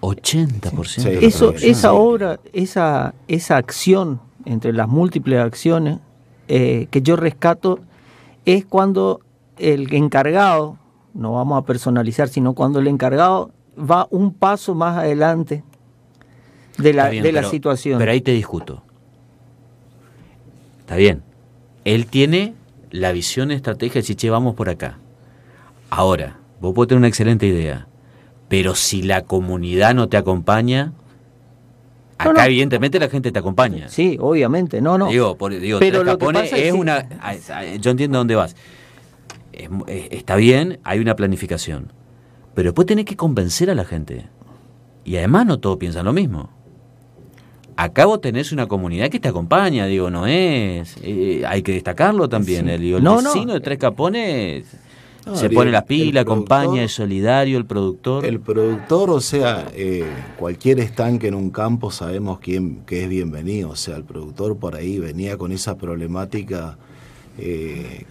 80%. 0.00 1.18
Eso, 1.20 1.52
esa 1.52 1.92
obra, 1.92 2.40
esa, 2.52 3.14
esa 3.28 3.56
acción, 3.56 4.20
entre 4.44 4.72
las 4.72 4.88
múltiples 4.88 5.40
acciones 5.40 5.98
eh, 6.48 6.86
que 6.90 7.02
yo 7.02 7.16
rescato, 7.16 7.80
es 8.44 8.64
cuando 8.64 9.20
el 9.58 9.92
encargado, 9.94 10.78
no 11.14 11.32
vamos 11.32 11.58
a 11.58 11.64
personalizar, 11.64 12.28
sino 12.28 12.54
cuando 12.54 12.78
el 12.78 12.88
encargado 12.88 13.50
va 13.78 14.06
un 14.10 14.32
paso 14.32 14.74
más 14.74 14.98
adelante 14.98 15.64
de 16.78 16.92
la, 16.92 17.08
de 17.08 17.32
la 17.32 17.44
situación. 17.44 17.98
Pero 17.98 18.12
ahí 18.12 18.20
te 18.20 18.32
discuto. 18.32 18.82
Está 20.80 20.96
bien. 20.96 21.22
Él 21.84 22.06
tiene 22.06 22.54
la 22.90 23.12
visión 23.12 23.50
estratégica 23.50 23.94
de 23.94 24.00
decir, 24.00 24.16
che, 24.16 24.30
vamos 24.30 24.54
por 24.54 24.68
acá. 24.68 24.98
Ahora, 25.90 26.38
vos 26.60 26.74
podés 26.74 26.88
tener 26.88 26.98
una 26.98 27.08
excelente 27.08 27.46
idea, 27.46 27.86
pero 28.48 28.74
si 28.74 29.02
la 29.02 29.22
comunidad 29.22 29.94
no 29.94 30.08
te 30.08 30.16
acompaña, 30.16 30.92
acá 32.18 32.46
evidentemente 32.46 32.98
la 32.98 33.08
gente 33.08 33.32
te 33.32 33.38
acompaña. 33.38 33.88
Sí, 33.88 34.16
obviamente, 34.20 34.80
no, 34.80 34.98
no. 34.98 35.08
Digo, 35.08 35.36
pero 35.38 36.04
lo 36.04 36.18
que 36.18 36.26
pasa 36.26 36.56
es, 36.56 36.72
una... 36.72 37.06
Yo 37.80 37.90
entiendo 37.90 38.18
dónde 38.18 38.34
vas. 38.34 38.56
está 39.52 40.36
bien, 40.36 40.78
hay 40.84 40.98
una 40.98 41.16
planificación, 41.16 41.92
pero 42.54 42.70
después 42.70 42.86
tenés 42.86 43.04
que 43.04 43.16
convencer 43.16 43.70
a 43.70 43.74
la 43.74 43.84
gente. 43.84 44.26
Y 45.04 45.16
además 45.16 45.46
no 45.46 45.58
todos 45.58 45.76
piensan 45.76 46.04
lo 46.04 46.12
mismo. 46.12 46.50
Acá 47.76 48.06
vos 48.06 48.22
tenés 48.22 48.52
una 48.52 48.66
comunidad 48.66 49.10
que 49.10 49.20
te 49.20 49.28
acompaña, 49.28 49.84
digo, 49.86 50.08
no 50.10 50.26
es. 50.26 50.96
Eh, 51.02 51.42
hay 51.46 51.62
que 51.62 51.72
destacarlo 51.72 52.26
también. 52.28 52.68
El, 52.70 52.82
el 52.82 53.02
vecino 53.02 53.52
de 53.52 53.60
Tres 53.60 53.78
Capones 53.78 54.64
se 55.34 55.50
pone 55.50 55.70
la 55.70 55.84
pila, 55.84 56.20
acompaña, 56.20 56.84
es 56.84 56.92
solidario 56.92 57.58
el 57.58 57.66
productor. 57.66 58.24
El 58.24 58.40
productor, 58.40 59.10
o 59.10 59.20
sea, 59.20 59.68
eh, 59.74 60.04
cualquier 60.38 60.78
estanque 60.80 61.28
en 61.28 61.34
un 61.34 61.50
campo 61.50 61.90
sabemos 61.90 62.38
quién, 62.38 62.84
que 62.86 63.04
es 63.04 63.08
bienvenido. 63.08 63.70
O 63.70 63.76
sea, 63.76 63.96
el 63.96 64.04
productor 64.04 64.56
por 64.56 64.76
ahí 64.76 64.98
venía 64.98 65.36
con 65.36 65.52
esa 65.52 65.76
problemática. 65.76 66.78
Eh, 67.38 68.04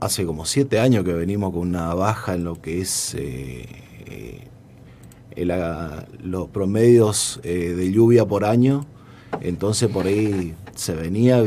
hace 0.00 0.24
como 0.24 0.44
siete 0.44 0.80
años 0.80 1.04
que 1.04 1.12
venimos 1.12 1.52
con 1.52 1.68
una 1.68 1.94
baja 1.94 2.34
en 2.34 2.44
lo 2.44 2.60
que 2.60 2.80
es 2.80 3.16
los 6.22 6.48
promedios 6.48 7.40
eh, 7.42 7.74
de 7.76 7.92
lluvia 7.92 8.26
por 8.26 8.44
año, 8.44 8.86
entonces 9.40 9.88
por 9.88 10.06
ahí 10.06 10.54
se 10.74 10.94
venía 10.94 11.42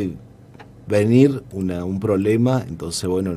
venir 0.87 1.43
un 1.51 1.99
problema, 1.99 2.63
entonces 2.67 3.09
bueno, 3.09 3.35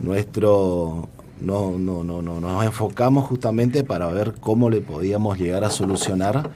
nuestro 0.00 1.08
no, 1.42 1.76
no, 1.76 2.04
no, 2.04 2.22
no, 2.22 2.40
nos 2.40 2.64
enfocamos 2.64 3.26
justamente 3.26 3.82
para 3.84 4.06
ver 4.06 4.34
cómo 4.40 4.70
le 4.70 4.80
podíamos 4.80 5.38
llegar 5.38 5.64
a 5.64 5.70
solucionar. 5.70 6.50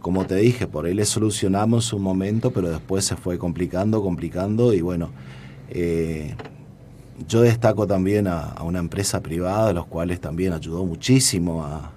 Como 0.00 0.24
te 0.24 0.36
dije, 0.36 0.66
por 0.66 0.86
ahí 0.86 0.94
le 0.94 1.04
solucionamos 1.04 1.92
un 1.92 2.02
momento, 2.02 2.50
pero 2.50 2.70
después 2.70 3.04
se 3.04 3.16
fue 3.16 3.38
complicando, 3.38 4.02
complicando 4.02 4.72
y 4.72 4.80
bueno, 4.80 5.10
eh, 5.68 6.34
yo 7.28 7.42
destaco 7.42 7.86
también 7.86 8.26
a, 8.26 8.54
una 8.62 8.78
empresa 8.78 9.20
privada, 9.20 9.72
los 9.72 9.86
cuales 9.86 10.20
también 10.20 10.52
ayudó 10.52 10.84
muchísimo 10.84 11.64
a, 11.64 11.92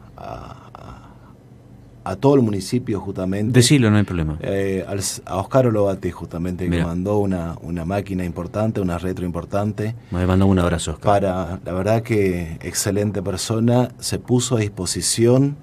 todo 2.16 2.36
el 2.36 2.42
municipio 2.42 3.00
justamente. 3.00 3.54
Decirlo, 3.54 3.92
no 3.92 3.98
hay 3.98 4.04
problema. 4.04 4.38
Eh, 4.42 4.86
a 5.26 5.38
Oscar 5.38 5.68
Olobate 5.68 6.12
justamente, 6.12 6.70
que 6.70 6.84
mandó 6.84 7.20
una, 7.20 7.56
una 7.62 7.86
máquina 7.86 8.24
importante, 8.24 8.82
una 8.82 8.98
retro 8.98 9.26
importante. 9.26 9.96
Me 10.12 10.26
mandó 10.26 10.48
un 10.48 10.60
abrazo, 10.60 10.92
Oscar. 10.92 11.06
Para, 11.06 11.60
la 11.64 11.74
verdad 11.74 12.04
que 12.04 12.58
excelente 12.62 13.22
persona, 13.22 13.90
se 14.00 14.20
puso 14.20 14.58
a 14.58 14.60
disposición. 14.60 15.58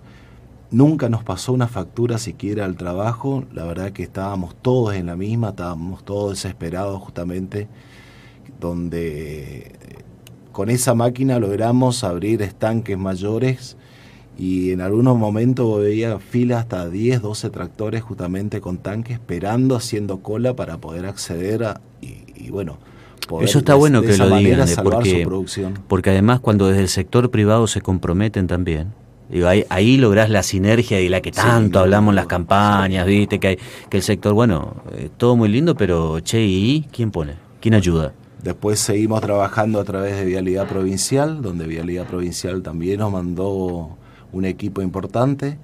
Nunca 0.71 1.09
nos 1.09 1.23
pasó 1.23 1.53
una 1.53 1.69
factura 1.69 2.19
siquiera 2.19 2.65
al 2.65 2.77
trabajo, 2.77 3.45
la 3.53 3.65
verdad 3.65 3.93
que 3.93 4.03
estábamos 4.03 4.57
todos 4.61 4.97
en 4.97 5.07
la 5.07 5.17
misma, 5.17 5.51
estábamos 5.51 6.05
todos 6.05 6.31
desesperados 6.31 7.01
justamente, 7.01 7.69
donde 8.59 9.73
con 10.51 10.69
esa 10.69 10.95
máquina 10.95 11.39
logramos 11.39 12.03
abrir 12.03 12.43
estanques 12.43 12.99
mayores 12.99 13.77
y 14.39 14.71
en 14.71 14.81
algunos 14.81 15.17
momentos 15.17 15.81
veía 15.81 16.19
filas 16.19 16.61
hasta 16.61 16.89
10, 16.89 17.23
12 17.23 17.51
tractores 17.51 18.03
justamente 18.03 18.61
con 18.61 18.79
tanques 18.79 19.15
esperando, 19.15 19.77
haciendo 19.77 20.19
cola 20.19 20.55
para 20.55 20.79
poder 20.79 21.07
acceder 21.07 21.65
a, 21.65 21.81
y, 22.01 22.51
bueno, 22.51 22.79
Eso 23.41 23.59
está 23.59 23.75
bueno 23.75 24.03
que 24.03 24.17
lo 24.17 24.37
digan, 24.37 24.69
porque, 24.83 25.27
porque 25.89 26.11
además 26.11 26.41
cuando 26.41 26.69
desde 26.69 26.83
el 26.83 26.89
sector 26.89 27.31
privado 27.31 27.67
se 27.67 27.81
comprometen 27.81 28.47
también, 28.47 28.93
Digo, 29.29 29.49
ahí, 29.49 29.65
ahí 29.71 29.97
lográs 29.97 30.31
la 30.31 30.45
sinergia 30.45 31.01
y 31.01 31.09
la 31.09 31.21
que 31.21 31.33
tanto 31.33 31.81
hablamos 31.81 32.13
en 32.13 32.17
las 32.17 32.27
campañas, 32.27 33.07
viste, 33.07 33.41
que, 33.41 33.49
hay, 33.49 33.59
que 33.91 33.97
el 33.97 34.03
sector, 34.03 34.33
bueno, 34.35 34.77
eh, 34.93 35.09
todo 35.17 35.35
muy 35.35 35.49
lindo, 35.49 35.75
pero 35.75 36.21
che, 36.21 36.45
¿y 36.45 36.87
quién 36.93 37.11
pone? 37.11 37.35
¿Quién 37.61 37.75
ayuda? 37.75 38.13
Después 38.43 38.79
seguimos 38.79 39.21
trabajando 39.23 39.81
a 39.81 39.85
través 39.85 40.17
de 40.17 40.25
Vialidad 40.25 40.69
Provincial, 40.69 41.43
donde 41.43 41.67
Vialidad 41.67 42.07
Provincial 42.07 42.63
también 42.63 43.01
nos 43.01 43.11
mandó 43.11 43.96
un 44.33 44.45
equipo 44.45 44.83
importante 44.83 45.59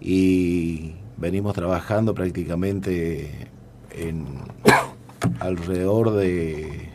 y 0.00 0.92
venimos 1.16 1.54
trabajando 1.54 2.14
prácticamente 2.14 3.48
en 3.92 4.26
alrededor 5.40 6.12
de 6.12 6.88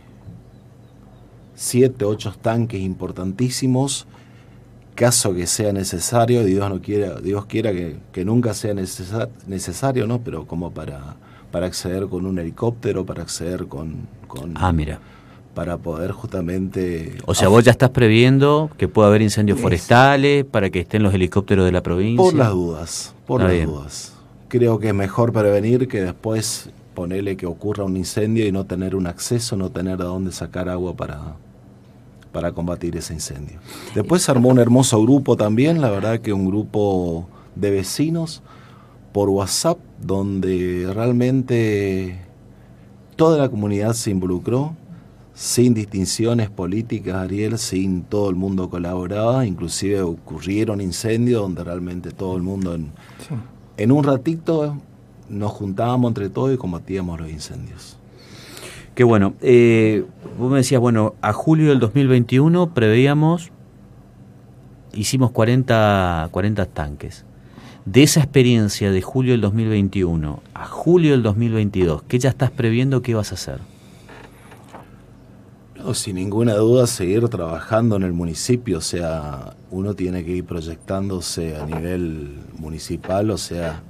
siete, 1.56 2.06
ocho 2.06 2.34
tanques 2.42 2.82
importantísimos, 2.82 4.08
caso 4.96 5.34
que 5.34 5.48
sea 5.48 5.74
necesario, 5.74 6.44
Dios 6.44 6.70
no 6.70 6.82
quiera, 6.82 7.20
Dios 7.20 7.46
quiera 7.46 7.72
que, 7.72 8.26
nunca 8.26 8.54
sea 8.54 8.74
necesario, 8.74 10.08
¿no? 10.08 10.22
Pero 10.22 10.48
como 10.48 10.72
para, 10.72 11.16
para 11.52 11.68
acceder 11.68 12.08
con 12.08 12.26
un 12.26 12.40
helicóptero, 12.40 13.06
para 13.06 13.22
acceder 13.24 13.68
con, 13.68 14.08
con 14.28 14.54
ah, 14.56 14.72
mira 14.72 15.00
para 15.56 15.78
poder 15.78 16.12
justamente... 16.12 17.18
O 17.26 17.34
sea, 17.34 17.48
vos 17.48 17.64
ya 17.64 17.72
estás 17.72 17.90
previendo 17.90 18.70
que 18.78 18.88
pueda 18.88 19.08
haber 19.08 19.24
incendios 19.24 19.60
forestales 19.60 20.46
para 20.46 20.70
que 20.70 20.82
estén 20.82 21.02
los 21.02 21.14
helicópteros 21.14 21.66
de 21.66 21.72
la 21.72 21.82
provincia. 21.82 22.24
Por 22.24 22.36
las 22.36 22.52
dudas, 22.52 23.16
por 23.26 23.42
las 23.42 23.66
dudas. 23.66 24.14
Creo 24.50 24.78
que 24.78 24.90
es 24.90 24.94
mejor 24.94 25.34
prevenir 25.34 25.88
que 25.88 26.02
después 26.02 26.70
ponerle 26.94 27.38
que 27.38 27.46
ocurra 27.46 27.86
un 27.86 27.98
incendio 27.98 28.46
y 28.46 28.52
no 28.52 28.66
tener 28.66 28.96
un 28.96 29.08
acceso, 29.08 29.56
no 29.56 29.72
tener 29.72 29.98
de 29.98 30.04
dónde 30.04 30.32
sacar 30.32 30.70
agua 30.70 30.96
para, 30.96 31.36
para 32.32 32.52
combatir 32.52 32.96
ese 32.98 33.14
incendio. 33.14 33.58
Después 33.96 34.22
se 34.24 34.32
armó 34.32 34.50
un 34.50 34.60
hermoso 34.60 35.02
grupo 35.02 35.38
también, 35.38 35.82
la 35.82 35.90
verdad 35.90 36.20
que 36.20 36.34
un 36.34 36.46
grupo 36.46 37.28
de 37.56 37.72
vecinos 37.72 38.44
por 39.14 39.30
WhatsApp, 39.30 39.78
donde 40.02 40.90
realmente 40.94 42.20
toda 43.16 43.38
la 43.38 43.48
comunidad 43.48 43.94
se 43.94 44.12
involucró, 44.12 44.76
sin 45.36 45.74
distinciones 45.74 46.50
políticas, 46.50 47.16
Ariel, 47.16 47.58
sin 47.58 48.04
todo 48.04 48.30
el 48.30 48.38
mundo 48.38 48.70
colaboraba, 48.70 49.46
inclusive 49.46 50.02
ocurrieron 50.02 50.80
incendios 50.80 51.42
donde 51.42 51.64
realmente 51.64 52.12
todo 52.12 52.38
el 52.38 52.42
mundo 52.42 52.74
en, 52.74 52.92
en 53.76 53.92
un 53.92 54.06
ratito 54.06 54.78
nos 55.30 55.52
juntábamos 55.52 56.10
entre 56.10 56.30
todos 56.30 56.54
y 56.54 56.58
combatíamos 56.58 57.20
los 57.20 57.30
incendios. 57.30 57.98
Qué 58.96 59.04
bueno. 59.04 59.34
Eh, 59.42 60.06
vos 60.40 60.50
me 60.50 60.58
decías, 60.58 60.80
bueno, 60.80 61.16
a 61.22 61.34
julio 61.34 61.68
del 61.68 61.80
2021 61.80 62.74
preveíamos, 62.74 63.52
hicimos 64.94 65.32
40, 65.32 66.30
40 66.32 66.66
tanques. 66.68 67.26
De 67.84 68.04
esa 68.04 68.22
experiencia 68.22 68.90
de 68.90 69.02
julio 69.02 69.34
del 69.34 69.42
2021 69.42 70.40
a 70.54 70.66
julio 70.66 71.12
del 71.12 71.24
2022, 71.24 72.04
¿qué 72.04 72.20
ya 72.20 72.30
estás 72.30 72.52
previendo 72.52 73.02
qué 73.02 73.16
vas 73.16 73.32
a 73.34 73.36
hacer? 73.36 73.75
Sin 75.94 76.16
ninguna 76.16 76.56
duda 76.56 76.88
seguir 76.88 77.28
trabajando 77.30 77.96
en 77.96 78.04
el 78.04 78.14
municipio, 78.14 78.80
o 78.80 78.82
sea, 78.82 79.56
uno 79.70 79.94
tiene 79.94 80.26
que 80.26 80.32
ir 80.32 80.46
proyectándose 80.46 81.56
a 81.56 81.66
nivel 81.66 82.40
municipal, 82.58 83.30
o 83.30 83.38
sea, 83.38 83.84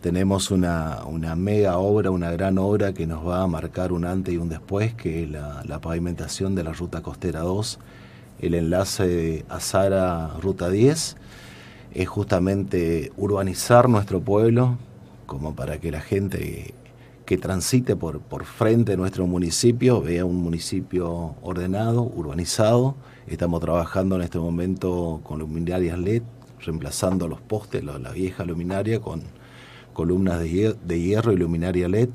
tenemos 0.00 0.50
una, 0.50 1.04
una 1.06 1.34
mega 1.34 1.78
obra, 1.78 2.10
una 2.10 2.30
gran 2.30 2.58
obra 2.58 2.92
que 2.92 3.06
nos 3.06 3.26
va 3.26 3.42
a 3.42 3.46
marcar 3.46 3.92
un 3.92 4.04
antes 4.04 4.34
y 4.34 4.36
un 4.36 4.48
después, 4.48 4.94
que 4.94 5.24
es 5.24 5.30
la, 5.30 5.78
pavimentación 5.80 6.54
de 6.54 6.64
la 6.64 6.72
Ruta 6.72 7.02
Costera 7.02 7.40
2, 7.40 7.78
el 8.40 8.54
enlace 8.54 9.06
de 9.06 9.44
Azara 9.48 10.30
Ruta 10.40 10.68
10, 10.70 11.16
es 11.94 12.08
justamente 12.08 13.10
urbanizar 13.16 13.88
nuestro 13.88 14.20
pueblo, 14.20 14.76
como 15.26 15.54
para 15.54 15.78
que 15.78 15.90
la 15.90 16.00
gente 16.00 16.74
que 17.28 17.36
transite 17.36 17.94
por, 17.94 18.20
por 18.20 18.46
frente 18.46 18.92
de 18.92 18.96
nuestro 18.96 19.26
municipio, 19.26 20.00
vea 20.00 20.24
un 20.24 20.36
municipio 20.36 21.34
ordenado, 21.42 22.02
urbanizado. 22.02 22.94
Estamos 23.26 23.60
trabajando 23.60 24.16
en 24.16 24.22
este 24.22 24.38
momento 24.38 25.20
con 25.24 25.40
luminarias 25.40 25.98
LED, 25.98 26.22
reemplazando 26.60 27.28
los 27.28 27.42
postes, 27.42 27.84
la, 27.84 27.98
vieja 28.12 28.46
luminaria 28.46 29.00
con 29.00 29.20
columnas 29.92 30.40
de, 30.40 31.00
hierro 31.02 31.34
y 31.34 31.36
luminaria 31.36 31.86
LED. 31.86 32.08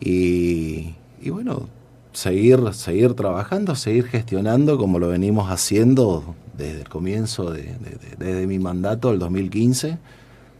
Y, 0.00 0.92
bueno, 1.30 1.68
seguir, 2.12 2.74
seguir 2.74 3.14
trabajando, 3.14 3.76
seguir 3.76 4.08
gestionando 4.08 4.76
como 4.76 4.98
lo 4.98 5.06
venimos 5.06 5.52
haciendo 5.52 6.34
desde 6.58 6.80
el 6.80 6.88
comienzo 6.88 7.52
de, 7.52 7.76
desde 8.18 8.48
mi 8.48 8.58
mandato, 8.58 9.12
el 9.12 9.20
2015, 9.20 9.98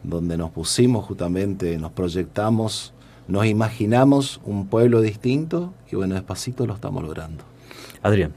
donde 0.04 0.36
nos 0.36 0.52
pusimos 0.52 1.04
justamente, 1.04 1.76
nos 1.78 1.90
proyectamos, 1.90 2.94
nos 3.30 3.46
imaginamos 3.46 4.40
un 4.44 4.66
pueblo 4.66 5.00
distinto 5.00 5.72
y 5.90 5.96
bueno, 5.96 6.14
despacito 6.14 6.66
lo 6.66 6.74
estamos 6.74 7.02
logrando. 7.02 7.44
Adrián. 8.02 8.32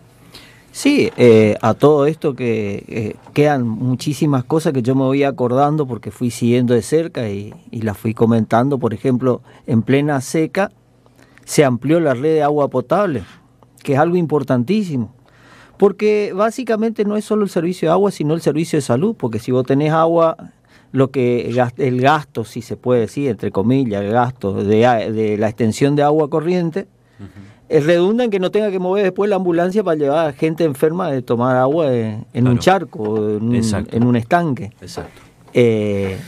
Sí, 0.71 1.11
eh, 1.17 1.55
a 1.61 1.75
todo 1.75 2.07
esto 2.07 2.35
que 2.35 2.83
eh, 2.87 3.15
quedan 3.33 3.67
muchísimas 3.67 4.43
cosas 4.43 4.73
que 4.73 4.81
yo 4.81 4.95
me 4.95 5.03
voy 5.03 5.23
acordando 5.23 5.85
porque 5.85 6.09
fui 6.09 6.31
siguiendo 6.31 6.73
de 6.73 6.81
cerca 6.81 7.29
y, 7.29 7.53
y 7.69 7.81
las 7.81 7.95
fui 7.95 8.15
comentando. 8.15 8.79
Por 8.79 8.93
ejemplo, 8.93 9.41
en 9.67 9.83
plena 9.83 10.19
seca 10.21 10.71
se 11.45 11.63
amplió 11.63 11.99
la 11.99 12.15
red 12.15 12.33
de 12.35 12.43
agua 12.43 12.69
potable, 12.69 13.23
que 13.83 13.93
es 13.93 13.99
algo 13.99 14.15
importantísimo. 14.15 15.13
Porque 15.77 16.33
básicamente 16.35 17.05
no 17.05 17.17
es 17.17 17.25
solo 17.25 17.43
el 17.43 17.49
servicio 17.49 17.89
de 17.89 17.93
agua, 17.93 18.11
sino 18.11 18.33
el 18.33 18.41
servicio 18.41 18.77
de 18.77 18.81
salud, 18.81 19.15
porque 19.15 19.39
si 19.39 19.51
vos 19.51 19.65
tenés 19.65 19.91
agua, 19.91 20.37
lo 20.93 21.09
que 21.09 21.51
el 21.77 22.01
gasto, 22.01 22.45
si 22.45 22.61
se 22.61 22.77
puede 22.77 23.01
decir, 23.01 23.27
entre 23.27 23.51
comillas, 23.51 24.03
el 24.03 24.11
gasto 24.11 24.53
de, 24.53 25.35
la 25.39 25.49
extensión 25.49 25.95
de 25.95 26.03
agua 26.03 26.29
corriente, 26.29 26.87
es 27.67 27.83
redunda 27.83 28.23
en 28.23 28.29
que 28.29 28.39
no 28.39 28.51
tenga 28.51 28.69
que 28.69 28.77
mover 28.77 29.03
después 29.03 29.27
la 29.27 29.37
ambulancia 29.37 29.83
para 29.83 29.97
llevar 29.97 30.27
a 30.27 30.33
gente 30.33 30.63
enferma 30.63 31.09
de 31.09 31.23
tomar 31.23 31.57
agua 31.57 31.91
en 31.91 32.47
un 32.47 32.59
charco, 32.59 33.17
en 33.17 33.43
un, 33.43 33.61
en 33.91 34.03
un 34.03 34.15
estanque. 34.15 34.71
Exacto. 34.81 35.19
Eh, 35.55 36.19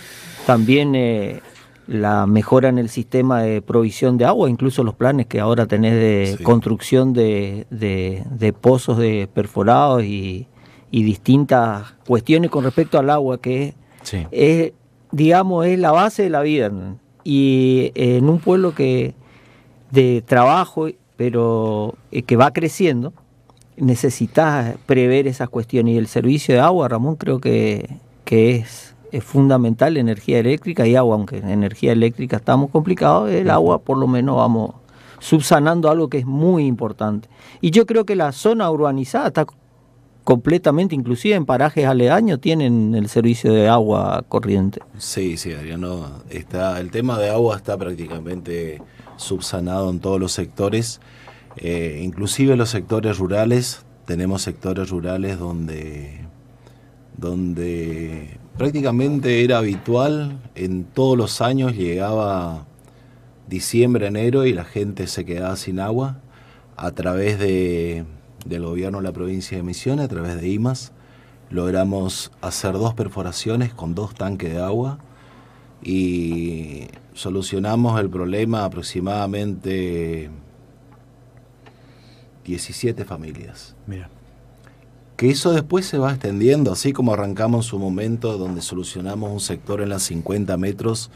también 0.47 0.95
eh, 0.95 1.41
la 1.85 2.25
mejora 2.25 2.69
en 2.69 2.79
el 2.79 2.89
sistema 2.89 3.43
de 3.43 3.61
provisión 3.61 4.17
de 4.17 4.25
agua, 4.25 4.49
incluso 4.49 4.83
los 4.83 4.95
planes 4.95 5.27
que 5.27 5.39
ahora 5.39 5.67
tenés 5.67 5.93
de 5.93 6.43
construcción 6.43 7.13
de, 7.13 7.67
de, 7.69 8.53
pozos 8.53 8.97
de 8.97 9.29
perforados 9.31 10.03
y, 10.03 10.47
y, 10.89 11.03
distintas 11.03 11.93
cuestiones 12.07 12.49
con 12.49 12.63
respecto 12.63 12.97
al 12.97 13.11
agua, 13.11 13.39
que 13.39 13.67
es, 13.67 13.75
digamos, 15.11 15.65
es 15.65 15.79
la 15.79 15.91
base 15.91 16.23
de 16.23 16.29
la 16.29 16.41
vida. 16.41 16.71
Y 17.23 17.91
en 17.95 18.29
un 18.29 18.39
pueblo 18.39 18.75
que 18.75 19.15
de 19.91 20.23
trabajo 20.25 20.89
pero 21.17 21.95
eh, 22.11 22.23
que 22.23 22.35
va 22.35 22.51
creciendo, 22.51 23.13
necesitas 23.77 24.75
prever 24.85 25.27
esas 25.27 25.49
cuestiones. 25.49 25.95
Y 25.95 25.97
el 25.97 26.07
servicio 26.07 26.55
de 26.55 26.61
agua, 26.61 26.87
Ramón, 26.87 27.15
creo 27.15 27.39
que, 27.39 27.97
que 28.23 28.55
es, 28.57 28.95
es 29.11 29.23
fundamental, 29.23 29.97
energía 29.97 30.39
eléctrica 30.39 30.85
y 30.87 30.95
agua, 30.95 31.15
aunque 31.15 31.37
en 31.37 31.49
energía 31.49 31.91
eléctrica 31.91 32.37
estamos 32.37 32.69
complicados, 32.71 33.31
el 33.31 33.49
agua 33.49 33.79
por 33.79 33.97
lo 33.97 34.07
menos 34.07 34.37
vamos 34.37 34.71
subsanando 35.19 35.89
algo 35.89 36.09
que 36.09 36.19
es 36.19 36.25
muy 36.25 36.65
importante. 36.65 37.29
Y 37.61 37.71
yo 37.71 37.85
creo 37.85 38.05
que 38.05 38.15
la 38.15 38.31
zona 38.31 38.69
urbanizada 38.69 39.27
está 39.27 39.45
completamente, 40.25 40.95
inclusive 40.95 41.35
en 41.35 41.45
parajes 41.45 41.85
aledaños, 41.85 42.41
tienen 42.41 42.95
el 42.95 43.07
servicio 43.07 43.53
de 43.53 43.69
agua 43.69 44.25
corriente. 44.27 44.81
Sí, 44.97 45.37
sí, 45.37 45.53
Adriano, 45.53 46.23
está, 46.29 46.79
el 46.81 46.89
tema 46.89 47.19
de 47.19 47.29
agua 47.29 47.55
está 47.55 47.77
prácticamente 47.77 48.81
subsanado 49.17 49.89
en 49.91 49.99
todos 49.99 50.19
los 50.19 50.31
sectores, 50.31 50.99
eh, 51.57 52.01
inclusive 52.03 52.55
los 52.57 52.69
sectores 52.69 53.19
rurales, 53.19 53.85
tenemos 54.05 54.41
sectores 54.41 54.89
rurales 54.89 55.37
donde, 55.37 56.21
donde 57.15 58.39
prácticamente 58.57 59.43
era 59.43 59.59
habitual, 59.59 60.39
en 60.55 60.85
todos 60.85 61.15
los 61.15 61.39
años 61.39 61.75
llegaba 61.75 62.65
diciembre, 63.47 64.07
enero 64.07 64.43
y 64.47 64.53
la 64.53 64.65
gente 64.65 65.05
se 65.05 65.23
quedaba 65.23 65.55
sin 65.55 65.79
agua 65.79 66.17
a 66.77 66.91
través 66.91 67.37
de, 67.37 68.05
del 68.45 68.63
gobierno 68.63 68.99
de 68.99 69.03
la 69.03 69.11
provincia 69.11 69.57
de 69.57 69.63
Misiones, 69.63 70.05
a 70.05 70.07
través 70.07 70.39
de 70.39 70.47
IMAS, 70.47 70.91
logramos 71.49 72.31
hacer 72.41 72.73
dos 72.73 72.93
perforaciones 72.93 73.73
con 73.73 73.95
dos 73.95 74.13
tanques 74.15 74.53
de 74.53 74.61
agua 74.61 74.99
y 75.83 76.87
solucionamos 77.13 77.99
el 77.99 78.09
problema 78.09 78.65
aproximadamente 78.65 80.29
17 82.45 83.05
familias. 83.05 83.75
Mira. 83.87 84.09
Que 85.17 85.29
eso 85.29 85.53
después 85.53 85.85
se 85.85 85.97
va 85.97 86.11
extendiendo, 86.11 86.73
así 86.73 86.91
como 86.91 87.13
arrancamos 87.13 87.65
en 87.65 87.69
su 87.69 87.79
momento 87.79 88.37
donde 88.37 88.61
solucionamos 88.61 89.31
un 89.31 89.39
sector 89.39 89.81
en 89.81 89.89
las 89.89 90.03
50 90.03 90.57
metros 90.57 91.09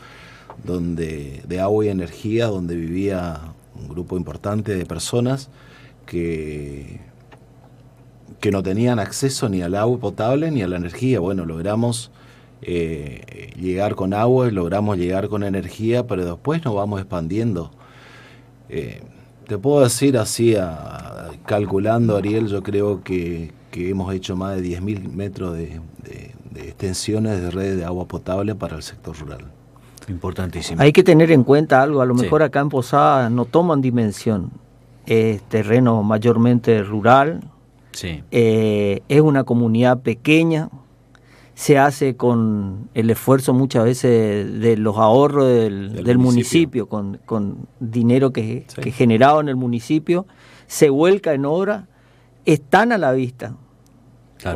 donde, 0.63 1.43
de 1.47 1.59
agua 1.59 1.85
y 1.85 1.89
energía, 1.89 2.47
donde 2.47 2.75
vivía 2.75 3.41
un 3.75 3.89
grupo 3.89 4.15
importante 4.15 4.75
de 4.75 4.85
personas 4.85 5.49
que, 6.05 7.01
que 8.39 8.52
no 8.52 8.63
tenían 8.63 8.99
acceso 8.99 9.49
ni 9.49 9.62
al 9.62 9.75
agua 9.75 9.99
potable 9.99 10.52
ni 10.52 10.62
a 10.62 10.67
la 10.67 10.78
energía. 10.78 11.19
Bueno, 11.19 11.45
logramos 11.45 12.12
eh, 12.62 13.52
llegar 13.60 13.95
con 13.95 14.13
agua 14.13 14.47
y 14.47 14.52
logramos 14.52 14.97
llegar 14.97 15.30
con 15.30 15.43
energía, 15.43 16.08
pero 16.08 16.25
después 16.25 16.63
nos 16.63 16.75
vamos 16.75 16.99
expandiendo. 16.99 17.71
Eh, 18.69 19.02
te 19.47 19.58
puedo 19.58 19.82
decir 19.84 20.17
así, 20.17 20.56
calculando, 21.45 22.15
Ariel, 22.15 22.47
yo 22.47 22.62
creo 22.62 23.04
que, 23.04 23.52
hemos 23.73 24.13
hecho 24.13 24.36
más 24.36 24.56
de 24.58 24.62
10.000 24.62 25.12
metros 25.12 25.56
de, 25.56 25.80
extensiones 26.56 27.41
de 27.41 27.49
redes 27.49 27.78
de 27.78 27.86
agua 27.86 28.06
potable 28.08 28.54
para 28.56 28.75
el 28.75 28.84
sector 28.84 29.17
rural. 29.17 29.45
Importantísimo. 30.08 30.82
Hay 30.82 30.91
que 30.91 31.04
tener 31.04 31.32
en 31.32 31.43
cuenta 31.43 31.82
algo, 31.82 32.02
a 32.02 32.06
lo 32.06 32.13
mejor 32.13 32.43
acá 32.43 32.60
en 32.60 32.69
Posada 32.69 33.30
no 33.30 33.45
toman 33.45 33.82
dimensión. 33.82 34.52
Es 35.06 35.41
terreno 35.43 36.04
mayormente 36.04 36.84
rural, 36.84 37.41
sí. 37.99 38.23
Eh, 38.31 39.01
es 39.09 39.21
una 39.21 39.43
comunidad 39.43 39.99
pequeña, 40.01 40.69
se 41.53 41.77
hace 41.77 42.15
con 42.15 42.89
el 42.93 43.09
esfuerzo 43.09 43.53
muchas 43.53 43.83
veces 43.83 44.62
de 44.62 44.77
los 44.77 44.95
ahorros 44.97 45.45
del, 45.45 46.17
municipio, 46.17 46.88
con, 46.88 47.67
dinero 47.81 48.31
que, 48.31 48.65
que, 48.81 48.91
generado 48.91 49.41
en 49.41 49.49
el 49.49 49.57
municipio, 49.57 50.25
se 50.67 50.89
vuelca 50.89 51.33
en 51.33 51.43
obra, 51.43 51.88
están 52.45 52.93
a 52.93 52.97
la 52.97 53.12
vista. 53.12 53.57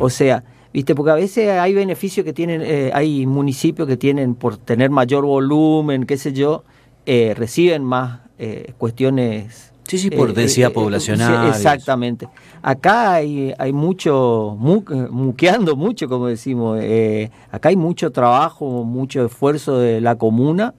O 0.00 0.08
sea, 0.08 0.44
viste, 0.72 0.94
porque 0.94 1.10
a 1.10 1.14
veces 1.14 1.50
hay 1.50 1.74
beneficios 1.74 2.24
que 2.24 2.32
tienen, 2.32 2.62
eh, 2.62 2.90
hay 2.94 3.26
municipios 3.26 3.86
que 3.86 3.98
tienen 3.98 4.34
por 4.34 4.56
tener 4.56 4.88
mayor 4.88 5.26
volumen, 5.26 6.06
qué 6.06 6.16
sé 6.16 6.32
yo, 6.32 6.64
eh, 7.04 7.34
reciben 7.36 7.84
más 7.84 8.20
eh, 8.38 8.72
cuestiones 8.78 9.73
Sí, 9.86 9.98
sí, 9.98 10.10
por 10.10 10.32
densidad 10.32 10.72
poblacional. 10.72 11.48
exactamente. 11.48 12.28
Acá 12.62 13.14
hay, 13.14 13.52
hay 13.58 13.72
mucho, 13.72 14.56
muqueando 14.58 15.76
mucho, 15.76 16.08
como 16.08 16.26
decimos. 16.26 16.78
Eh, 16.80 17.30
acá 17.50 17.68
hay 17.68 17.76
mucho 17.76 18.10
trabajo, 18.10 18.84
mucho 18.84 19.26
esfuerzo 19.26 19.78
de 19.78 20.00
la 20.00 20.16
comuna 20.16 20.74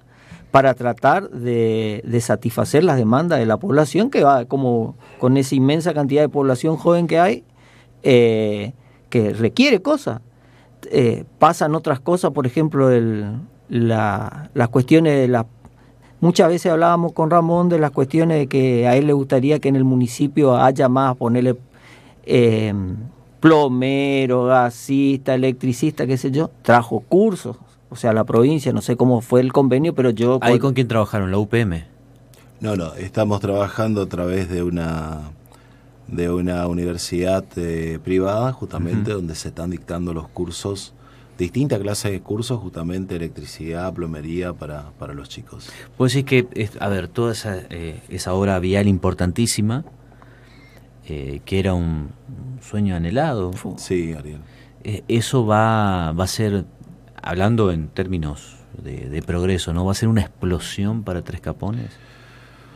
para 0.49 0.73
tratar 0.73 1.29
de, 1.29 2.01
satisfacer 2.21 2.83
las 2.83 2.97
demandas 2.97 3.39
de 3.39 3.45
la 3.45 3.57
población, 3.57 4.09
que 4.09 4.23
va 4.23 4.45
como 4.45 4.95
con 5.19 5.37
esa 5.37 5.53
inmensa 5.53 5.93
cantidad 5.93 6.21
de 6.21 6.29
población 6.29 6.77
joven 6.77 7.07
que 7.07 7.19
hay, 7.19 7.43
eh, 8.03 8.73
que 9.09 9.33
requiere 9.33 9.81
cosas. 9.81 10.21
Eh, 10.91 11.25
pasan 11.39 11.75
otras 11.75 11.99
cosas, 11.99 12.31
por 12.31 12.47
ejemplo, 12.47 12.89
el, 12.89 13.37
la, 13.69 14.49
las 14.53 14.69
cuestiones 14.69 15.19
de 15.19 15.27
la 15.27 15.45
Muchas 16.25 16.49
veces 16.49 16.71
hablábamos 16.71 17.13
con 17.13 17.29
Ramón 17.29 17.69
de 17.69 17.77
las 17.77 17.91
cuestiones 17.91 18.39
de 18.39 18.47
que 18.47 18.87
a 18.87 18.95
él 18.95 19.05
le 19.05 19.13
gustaría 19.13 19.59
que 19.59 19.69
en 19.69 19.75
el 19.75 19.83
municipio 19.83 20.57
haya 20.57 20.89
más, 20.89 21.15
ponerle 21.17 21.55
eh, 22.25 22.73
plomero, 23.39 24.45
gasista, 24.45 25.35
electricista, 25.35 26.07
qué 26.07 26.17
sé 26.17 26.31
yo. 26.31 26.49
Trajo 26.63 27.01
cursos, 27.01 27.57
o 27.91 27.95
sea, 27.95 28.11
la 28.11 28.23
provincia, 28.23 28.73
no 28.73 28.81
sé 28.81 28.95
cómo 28.95 29.21
fue 29.21 29.39
el 29.39 29.53
convenio, 29.53 29.93
pero 29.93 30.09
yo... 30.09 30.39
¿Ahí 30.41 30.57
con 30.57 30.73
quién 30.73 30.87
trabajaron? 30.87 31.29
¿La 31.29 31.37
UPM? 31.37 31.83
No, 32.59 32.75
no, 32.75 32.95
estamos 32.95 33.39
trabajando 33.39 34.01
a 34.01 34.07
través 34.07 34.49
de 34.49 34.63
una 34.63 35.29
de 36.07 36.31
una 36.31 36.65
universidad 36.65 37.45
eh, 37.55 37.99
privada, 38.03 38.51
justamente, 38.51 39.11
donde 39.11 39.35
se 39.35 39.49
están 39.49 39.69
dictando 39.69 40.11
los 40.11 40.27
cursos 40.27 40.95
distintas 41.37 41.79
clases 41.79 42.11
de 42.11 42.21
cursos, 42.21 42.59
justamente 42.59 43.15
electricidad, 43.15 43.93
plomería 43.93 44.53
para, 44.53 44.91
para 44.97 45.13
los 45.13 45.29
chicos. 45.29 45.69
Pues 45.97 46.13
decir 46.13 46.25
que, 46.25 46.69
a 46.79 46.87
ver, 46.87 47.07
toda 47.07 47.33
esa, 47.33 47.57
eh, 47.69 48.01
esa 48.09 48.33
obra 48.33 48.59
vial 48.59 48.87
importantísima, 48.87 49.85
eh, 51.07 51.41
que 51.45 51.59
era 51.59 51.73
un 51.73 52.09
sueño 52.61 52.95
anhelado. 52.95 53.51
Sí, 53.77 54.13
Ariel. 54.13 54.39
Eh, 54.83 55.03
eso 55.07 55.45
va, 55.45 56.11
va 56.13 56.23
a 56.23 56.27
ser, 56.27 56.65
hablando 57.21 57.71
en 57.71 57.89
términos 57.89 58.55
de, 58.83 59.23
progreso, 59.25 59.73
¿no? 59.73 59.85
¿Va 59.85 59.91
a 59.91 59.95
ser 59.95 60.09
una 60.09 60.21
explosión 60.21 61.03
para 61.03 61.23
Tres 61.23 61.41
Capones? 61.41 61.89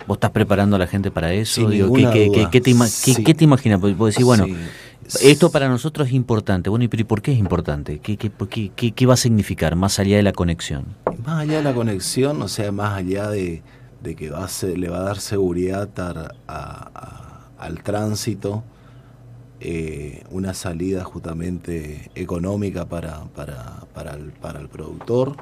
¿Vos 0.08 0.16
estás 0.16 0.32
preparando 0.32 0.76
a 0.76 0.80
la 0.80 0.88
gente 0.88 1.12
para 1.12 1.34
eso? 1.34 1.70
Sin 1.70 1.94
¿qué, 1.94 2.32
te, 2.34 2.50
qué, 2.50 3.34
te 3.36 3.44
imaginas? 3.44 3.80
Vos 3.80 4.14
decís, 4.14 4.26
bueno, 4.26 4.48
Esto 5.22 5.52
para 5.52 5.68
nosotros 5.70 6.08
es 6.08 6.14
importante. 6.14 6.70
Bueno, 6.70 6.86
¿y 6.86 6.88
por 6.88 7.22
qué 7.22 7.32
es 7.32 7.40
importante? 7.40 8.00
¿Qué, 8.00 8.18
qué, 8.18 9.06
va 9.06 9.14
a 9.16 9.18
significar 9.18 9.76
más 9.76 10.00
allá 10.00 10.18
de 10.18 10.24
la 10.24 10.34
conexión? 10.34 10.86
Más 11.26 11.42
allá 11.42 11.58
de 11.58 11.64
la 11.64 11.74
conexión, 11.74 12.42
o 12.42 12.48
sea, 12.48 12.72
más 12.72 12.98
allá 12.98 13.30
de, 13.30 13.64
que 14.04 14.30
va 14.30 14.46
a 14.46 14.66
le 14.66 14.90
va 14.90 15.00
a 15.00 15.04
dar 15.04 15.20
seguridad 15.20 15.90
al 17.58 17.84
tránsito, 17.84 18.64
eh, 19.60 20.24
una 20.30 20.54
salida 20.54 21.04
justamente 21.04 22.12
económica 22.16 22.88
para, 22.88 23.26
para, 23.36 23.88
para, 23.94 24.14
el, 24.14 24.32
para 24.32 24.60
el 24.60 24.70
productor, 24.70 25.36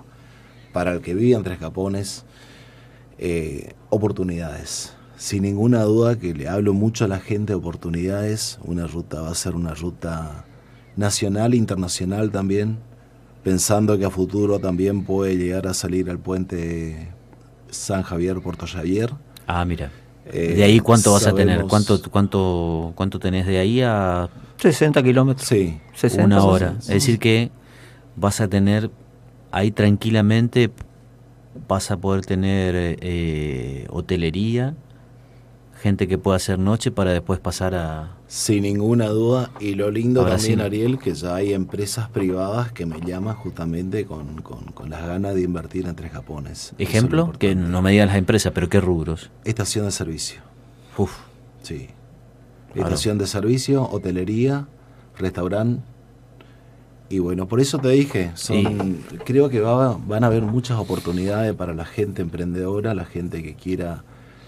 para 0.73 0.93
el 0.93 1.01
que 1.01 1.13
vive 1.13 1.35
en 1.35 1.43
Tres 1.43 1.59
Capones, 1.59 2.25
eh, 3.19 3.73
oportunidades 3.89 4.96
sin 5.17 5.43
ninguna 5.43 5.81
duda 5.81 6.17
que 6.17 6.33
le 6.33 6.47
hablo 6.47 6.73
mucho 6.73 7.05
a 7.05 7.07
la 7.07 7.19
gente 7.19 7.53
de 7.53 7.57
oportunidades. 7.57 8.59
Una 8.63 8.87
ruta 8.87 9.21
va 9.21 9.31
a 9.31 9.35
ser 9.35 9.55
una 9.55 9.73
ruta 9.73 10.45
nacional 10.95 11.53
e 11.53 11.57
internacional 11.57 12.31
también, 12.31 12.77
pensando 13.43 13.97
que 13.97 14.05
a 14.05 14.09
futuro 14.11 14.59
también 14.59 15.03
puede 15.03 15.35
llegar 15.35 15.67
a 15.67 15.73
salir 15.73 16.09
al 16.09 16.19
puente 16.19 17.09
San 17.69 18.03
Javier, 18.03 18.39
Puerto 18.41 18.67
Javier. 18.67 19.11
Ah, 19.47 19.65
mira. 19.65 19.91
Eh, 20.27 20.53
¿De 20.55 20.63
ahí 20.63 20.79
cuánto 20.79 21.13
vas 21.13 21.25
a 21.25 21.33
tener? 21.33 21.63
¿Cuánto, 21.63 21.99
cuánto, 22.11 22.93
¿Cuánto 22.95 23.19
tenés 23.19 23.47
de 23.47 23.57
ahí 23.57 23.81
a...? 23.81 24.29
60 24.57 25.01
kilómetros. 25.03 25.47
Sí. 25.47 25.79
una 26.19 26.43
hora. 26.43 26.75
Es 26.79 26.87
decir 26.87 27.19
que 27.19 27.51
vas 28.15 28.41
a 28.41 28.47
tener 28.47 28.91
ahí 29.51 29.71
tranquilamente, 29.71 30.71
vas 31.67 31.91
a 31.91 31.97
poder 31.97 32.25
tener 32.25 32.75
eh, 32.75 33.87
hotelería, 33.89 34.75
gente 35.77 36.07
que 36.07 36.17
pueda 36.17 36.37
hacer 36.37 36.59
noche 36.59 36.91
para 36.91 37.11
después 37.11 37.39
pasar 37.39 37.75
a... 37.75 38.17
Sin 38.27 38.63
ninguna 38.63 39.07
duda, 39.07 39.51
y 39.59 39.75
lo 39.75 39.89
lindo 39.89 40.25
también, 40.25 40.59
Ariel, 40.59 40.99
que 40.99 41.13
ya 41.13 41.35
hay 41.35 41.53
empresas 41.53 42.09
privadas 42.09 42.71
que 42.71 42.85
me 42.85 42.99
llaman 42.99 43.35
justamente 43.35 44.05
con, 44.05 44.43
las 44.89 45.07
ganas 45.07 45.35
de 45.35 45.41
invertir 45.41 45.85
en 45.85 45.95
Tres 45.95 46.11
Japones. 46.11 46.73
¿Ejemplo? 46.77 47.31
Que 47.39 47.55
no 47.55 47.81
me 47.81 47.91
digan 47.91 48.07
las 48.07 48.17
empresas, 48.17 48.51
pero 48.53 48.69
¿qué 48.69 48.81
rubros? 48.81 49.31
Estación 49.45 49.85
de 49.85 49.91
servicio. 49.91 50.41
Uf. 50.97 51.13
Sí. 51.61 51.87
Estación 52.75 53.17
de 53.17 53.27
servicio, 53.27 53.89
hotelería, 53.89 54.67
restaurante. 55.17 55.81
Y 57.09 57.19
bueno, 57.19 57.47
por 57.47 57.61
eso 57.61 57.79
te 57.79 57.89
dije, 57.89 58.31
son, 58.35 59.03
creo 59.23 59.49
que 59.49 59.61
van 59.61 60.23
a 60.23 60.27
haber 60.27 60.41
muchas 60.41 60.77
oportunidades 60.77 61.53
para 61.53 61.73
la 61.73 61.85
gente 61.85 62.21
emprendedora, 62.21 62.93
la 62.93 63.05
gente 63.05 63.41
que 63.41 63.55
quiera 63.55 64.03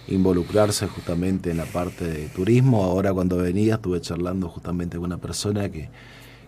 involucrarse 0.09 0.87
justamente 0.87 1.51
en 1.51 1.57
la 1.57 1.65
parte 1.65 2.05
de 2.05 2.27
turismo. 2.27 2.83
Ahora 2.83 3.13
cuando 3.13 3.37
venía 3.37 3.75
estuve 3.75 4.01
charlando 4.01 4.49
justamente 4.49 4.97
con 4.97 5.05
una 5.05 5.17
persona 5.17 5.69
que, 5.69 5.89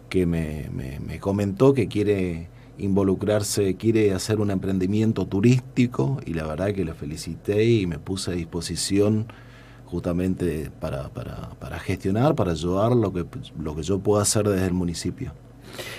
que 0.09 0.25
me, 0.25 0.69
me, 0.71 1.19
comentó 1.19 1.73
que 1.73 1.87
quiere 1.87 2.49
involucrarse, 2.77 3.75
quiere 3.75 4.13
hacer 4.13 4.39
un 4.39 4.51
emprendimiento 4.51 5.25
turístico 5.27 6.19
y 6.25 6.33
la 6.33 6.45
verdad 6.45 6.73
que 6.73 6.83
le 6.83 6.93
felicité 6.93 7.63
y 7.65 7.85
me 7.85 7.99
puse 7.99 8.31
a 8.31 8.33
disposición 8.33 9.27
justamente 9.85 10.71
para, 10.79 11.09
para, 11.09 11.51
para 11.59 11.79
gestionar, 11.79 12.33
para 12.33 12.51
ayudar 12.51 12.93
lo 12.93 13.13
que, 13.13 13.25
lo 13.59 13.75
que 13.75 13.83
yo 13.83 13.99
pueda 13.99 14.23
hacer 14.23 14.47
desde 14.47 14.65
el 14.65 14.73
municipio. 14.73 15.33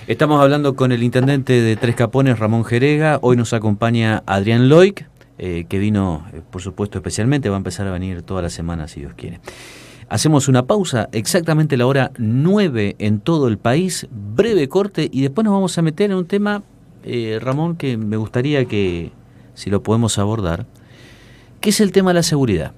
Estamos 0.07 0.41
hablando 0.41 0.75
con 0.75 0.91
el 0.91 1.03
intendente 1.03 1.61
de 1.61 1.75
Tres 1.75 1.95
Capones, 1.95 2.37
Ramón 2.37 2.65
Jerega. 2.65 3.19
Hoy 3.21 3.37
nos 3.37 3.53
acompaña 3.53 4.23
Adrián 4.25 4.69
Loic, 4.69 5.09
eh, 5.37 5.65
que 5.67 5.79
vino, 5.79 6.25
eh, 6.33 6.41
por 6.49 6.61
supuesto, 6.61 6.97
especialmente, 6.99 7.49
va 7.49 7.55
a 7.55 7.57
empezar 7.57 7.87
a 7.87 7.91
venir 7.91 8.21
toda 8.21 8.41
la 8.41 8.49
semana, 8.49 8.87
si 8.87 8.99
Dios 8.99 9.13
quiere. 9.15 9.39
Hacemos 10.09 10.47
una 10.47 10.67
pausa, 10.67 11.09
exactamente 11.11 11.75
la 11.75 11.87
hora 11.87 12.11
9 12.17 12.95
en 12.99 13.19
todo 13.19 13.47
el 13.47 13.57
país, 13.57 14.07
breve 14.11 14.69
corte 14.69 15.09
y 15.11 15.21
después 15.21 15.45
nos 15.45 15.53
vamos 15.53 15.77
a 15.77 15.81
meter 15.81 16.11
en 16.11 16.17
un 16.17 16.25
tema, 16.25 16.63
eh, 17.03 17.39
Ramón, 17.41 17.77
que 17.77 17.97
me 17.97 18.17
gustaría 18.17 18.65
que, 18.65 19.11
si 19.55 19.69
lo 19.69 19.81
podemos 19.81 20.19
abordar, 20.19 20.67
que 21.61 21.71
es 21.71 21.81
el 21.81 21.91
tema 21.91 22.11
de 22.11 22.15
la 22.15 22.23
seguridad. 22.23 22.73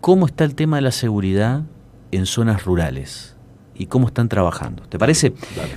¿Cómo 0.00 0.26
está 0.26 0.44
el 0.44 0.54
tema 0.54 0.76
de 0.76 0.82
la 0.82 0.92
seguridad 0.92 1.64
en 2.12 2.24
zonas 2.24 2.64
rurales? 2.64 3.37
Y 3.78 3.86
cómo 3.86 4.08
están 4.08 4.28
trabajando. 4.28 4.82
¿Te 4.82 4.98
parece? 4.98 5.32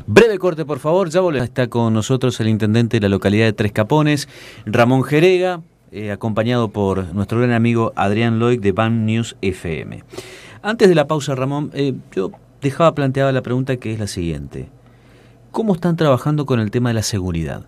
Breve 0.08 0.40
corte, 0.40 0.66
por 0.66 0.80
favor. 0.80 1.10
Ya 1.10 1.22
volvemos. 1.22 1.48
Está 1.48 1.68
con 1.68 1.94
nosotros 1.94 2.40
el 2.40 2.50
intendente 2.50 2.98
de 2.98 3.02
la 3.02 3.10
localidad 3.10 3.46
de 3.46 3.54
Tres 3.54 3.72
Capones, 3.72 4.28
Ramón 4.66 5.04
Jerega, 5.04 5.62
eh, 5.92 6.12
acompañado 6.12 6.70
por 6.70 7.14
nuestro 7.14 7.40
gran 7.40 7.52
amigo 7.52 7.94
Adrián 7.96 8.40
Loic 8.40 8.60
de 8.62 8.72
Ban 8.72 9.06
News 9.06 9.38
FM. 9.42 10.04
Antes 10.64 10.90
de 10.90 10.96
la 10.96 11.08
pausa, 11.08 11.36
Ramón, 11.36 11.72
eh, 11.74 11.94
yo 12.16 12.32
dejaba 12.62 12.96
planteada 12.96 13.32
la 13.32 13.42
pregunta 13.42 13.78
que 13.78 13.94
es 13.94 14.00
la 14.00 14.08
siguiente. 14.08 14.70
¿Cómo 15.52 15.74
están 15.74 15.98
trabajando 15.98 16.46
con 16.46 16.60
el 16.60 16.72
tema 16.72 16.90
de 16.90 16.94
la 16.96 17.04
seguridad? 17.04 17.66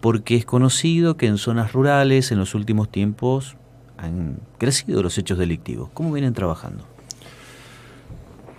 Porque 0.00 0.36
es 0.36 0.44
conocido 0.44 1.16
que 1.16 1.26
en 1.26 1.38
zonas 1.38 1.72
rurales 1.72 2.30
en 2.30 2.38
los 2.38 2.54
últimos 2.54 2.90
tiempos 2.90 3.56
han 3.96 4.38
crecido 4.58 5.02
los 5.02 5.18
hechos 5.18 5.38
delictivos. 5.38 5.90
¿Cómo 5.94 6.12
vienen 6.12 6.34
trabajando? 6.34 6.93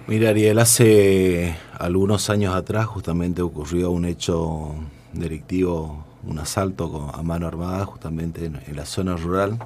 Mira, 0.08 0.30
Ariel, 0.30 0.60
hace 0.60 1.56
algunos 1.80 2.30
años 2.30 2.54
atrás 2.54 2.86
justamente 2.86 3.42
ocurrió 3.42 3.90
un 3.90 4.06
hecho 4.06 4.76
delictivo, 5.14 6.06
un 6.24 6.38
asalto 6.38 7.10
a 7.12 7.24
mano 7.24 7.48
armada 7.48 7.86
justamente 7.86 8.46
en, 8.46 8.76
la 8.76 8.86
zona 8.86 9.16
rural. 9.18 9.58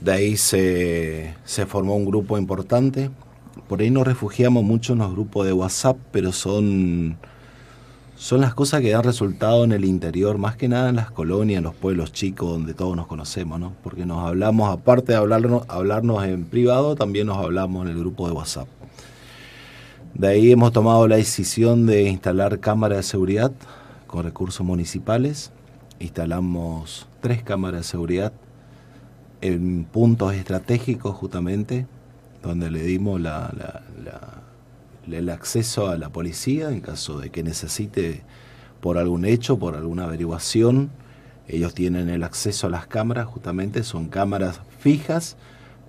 De 0.00 0.10
ahí 0.12 0.36
se, 0.36 1.36
formó 1.68 1.94
un 1.94 2.06
grupo 2.06 2.36
importante. 2.38 3.08
Por 3.68 3.82
ahí 3.82 3.90
nos 3.90 4.04
refugiamos 4.04 4.64
mucho 4.64 4.94
en 4.94 4.98
los 4.98 5.12
grupos 5.12 5.46
de 5.46 5.52
WhatsApp, 5.52 5.96
pero 6.10 6.32
son, 6.32 7.16
son 8.16 8.40
las 8.40 8.52
cosas 8.52 8.80
que 8.80 8.90
dan 8.90 9.04
resultado 9.04 9.62
en 9.62 9.70
el 9.70 9.84
interior, 9.84 10.38
más 10.38 10.56
que 10.56 10.66
nada 10.66 10.88
en 10.88 10.96
las 10.96 11.12
colonias, 11.12 11.58
en 11.58 11.64
los 11.64 11.74
pueblos 11.76 12.12
chicos 12.12 12.50
donde 12.50 12.74
todos 12.74 12.96
nos 12.96 13.06
conocemos, 13.06 13.60
¿no? 13.60 13.74
Porque 13.84 14.06
nos 14.06 14.26
hablamos, 14.26 14.76
aparte 14.76 15.12
de 15.12 15.18
hablarnos, 15.18 15.62
hablarnos 15.68 16.24
en 16.24 16.46
privado, 16.46 16.96
también 16.96 17.28
nos 17.28 17.36
hablamos 17.36 17.86
en 17.86 17.92
el 17.92 17.98
grupo 18.00 18.26
de 18.26 18.32
WhatsApp. 18.32 18.66
De 20.18 20.28
ahí 20.28 20.50
hemos 20.50 20.72
tomado 20.72 21.06
la 21.08 21.16
decisión 21.16 21.84
de 21.84 22.04
instalar 22.04 22.58
cámaras 22.58 22.96
de 22.96 23.02
seguridad 23.02 23.52
con 24.06 24.24
recursos 24.24 24.64
municipales. 24.64 25.52
Instalamos 25.98 27.06
tres 27.20 27.42
cámaras 27.42 27.80
de 27.80 27.84
seguridad 27.84 28.32
en 29.42 29.84
puntos 29.84 30.32
estratégicos 30.32 31.14
justamente, 31.14 31.86
donde 32.42 32.70
le 32.70 32.82
dimos 32.82 33.20
el 35.06 35.28
acceso 35.28 35.88
a 35.88 35.98
la 35.98 36.08
policía 36.08 36.70
en 36.70 36.80
caso 36.80 37.18
de 37.18 37.28
que 37.28 37.42
necesite 37.42 38.22
por 38.80 38.96
algún 38.96 39.26
hecho, 39.26 39.58
por 39.58 39.76
alguna 39.76 40.04
averiguación. 40.04 40.88
Ellos 41.46 41.74
tienen 41.74 42.08
el 42.08 42.22
acceso 42.22 42.68
a 42.68 42.70
las 42.70 42.86
cámaras, 42.86 43.26
justamente 43.26 43.84
son 43.84 44.08
cámaras 44.08 44.62
fijas 44.78 45.36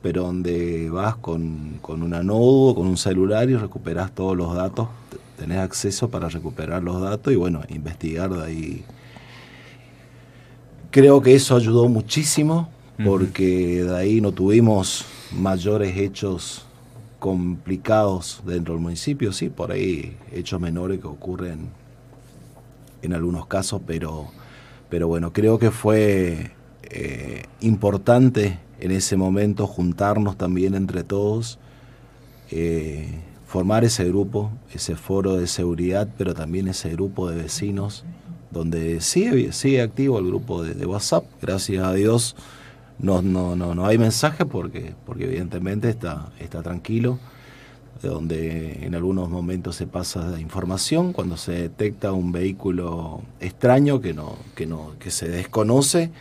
pero 0.01 0.23
donde 0.23 0.89
vas 0.89 1.15
con, 1.15 1.79
con 1.81 2.03
una 2.03 2.23
nodo, 2.23 2.75
con 2.75 2.87
un 2.87 2.97
celular 2.97 3.49
y 3.49 3.55
recuperas 3.55 4.13
todos 4.13 4.37
los 4.37 4.55
datos, 4.55 4.87
tenés 5.37 5.57
acceso 5.59 6.09
para 6.09 6.29
recuperar 6.29 6.83
los 6.83 7.01
datos 7.01 7.33
y 7.33 7.35
bueno, 7.35 7.61
investigar 7.69 8.31
de 8.31 8.43
ahí. 8.43 8.85
Creo 10.91 11.21
que 11.21 11.35
eso 11.35 11.55
ayudó 11.55 11.87
muchísimo 11.87 12.69
porque 13.03 13.83
de 13.83 13.95
ahí 13.95 14.21
no 14.21 14.31
tuvimos 14.31 15.05
mayores 15.31 15.95
hechos 15.97 16.65
complicados 17.19 18.41
dentro 18.45 18.73
del 18.73 18.81
municipio, 18.81 19.31
sí, 19.31 19.49
por 19.49 19.71
ahí 19.71 20.17
hechos 20.31 20.59
menores 20.59 20.99
que 20.99 21.07
ocurren 21.07 21.69
en 23.01 23.13
algunos 23.13 23.45
casos, 23.47 23.81
pero, 23.85 24.27
pero 24.89 25.07
bueno, 25.07 25.33
creo 25.33 25.59
que 25.59 25.71
fue 25.71 26.51
eh, 26.83 27.43
importante 27.61 28.59
en 28.79 28.91
ese 28.91 29.17
momento 29.17 29.67
juntarnos 29.67 30.37
también 30.37 30.75
entre 30.75 31.03
todos, 31.03 31.59
eh, 32.51 33.07
formar 33.45 33.83
ese 33.83 34.05
grupo, 34.05 34.51
ese 34.73 34.95
foro 34.95 35.37
de 35.37 35.47
seguridad, 35.47 36.07
pero 36.17 36.33
también 36.33 36.67
ese 36.67 36.89
grupo 36.89 37.29
de 37.29 37.41
vecinos, 37.41 38.03
donde 38.51 39.01
sigue, 39.01 39.51
sigue 39.53 39.81
activo 39.81 40.19
el 40.19 40.27
grupo 40.27 40.63
de, 40.63 40.85
WhatsApp, 40.85 41.25
gracias 41.41 41.83
a 41.83 41.93
Dios. 41.93 42.35
No, 42.99 43.21
no, 43.21 43.55
no, 43.55 43.75
no 43.75 43.85
hay 43.85 43.97
mensaje 43.97 44.45
porque, 44.45 44.95
porque 45.05 45.25
evidentemente 45.25 45.89
está, 45.89 46.31
está 46.39 46.63
tranquilo, 46.63 47.19
donde 48.01 48.85
en 48.85 48.95
algunos 48.95 49.29
momentos 49.29 49.75
se 49.75 49.87
pasa 49.87 50.39
información, 50.39 51.13
cuando 51.13 51.37
se 51.37 51.53
detecta 51.53 52.11
un 52.11 52.31
vehículo 52.31 53.21
extraño 53.39 54.01
que, 54.01 54.13
no, 54.13 54.35
que, 54.55 54.65
no, 54.65 54.93
que 54.99 55.11
se 55.11 55.29
desconoce, 55.29 56.11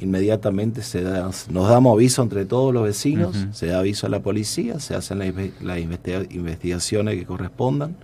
inmediatamente 0.00 0.82
se 0.82 1.02
da, 1.02 1.30
nos 1.48 1.68
damos 1.68 1.94
aviso 1.94 2.22
entre 2.22 2.44
todos 2.44 2.72
los 2.72 2.84
vecinos, 2.84 3.46
se 3.52 3.66
da 3.66 3.78
aviso 3.78 4.06
a 4.06 4.10
la 4.10 4.20
policía, 4.20 4.80
se 4.80 4.94
hacen 4.94 5.18
las, 5.60 5.78
investigaciones 5.78 7.16
que 7.16 7.24
correspondan 7.24 7.96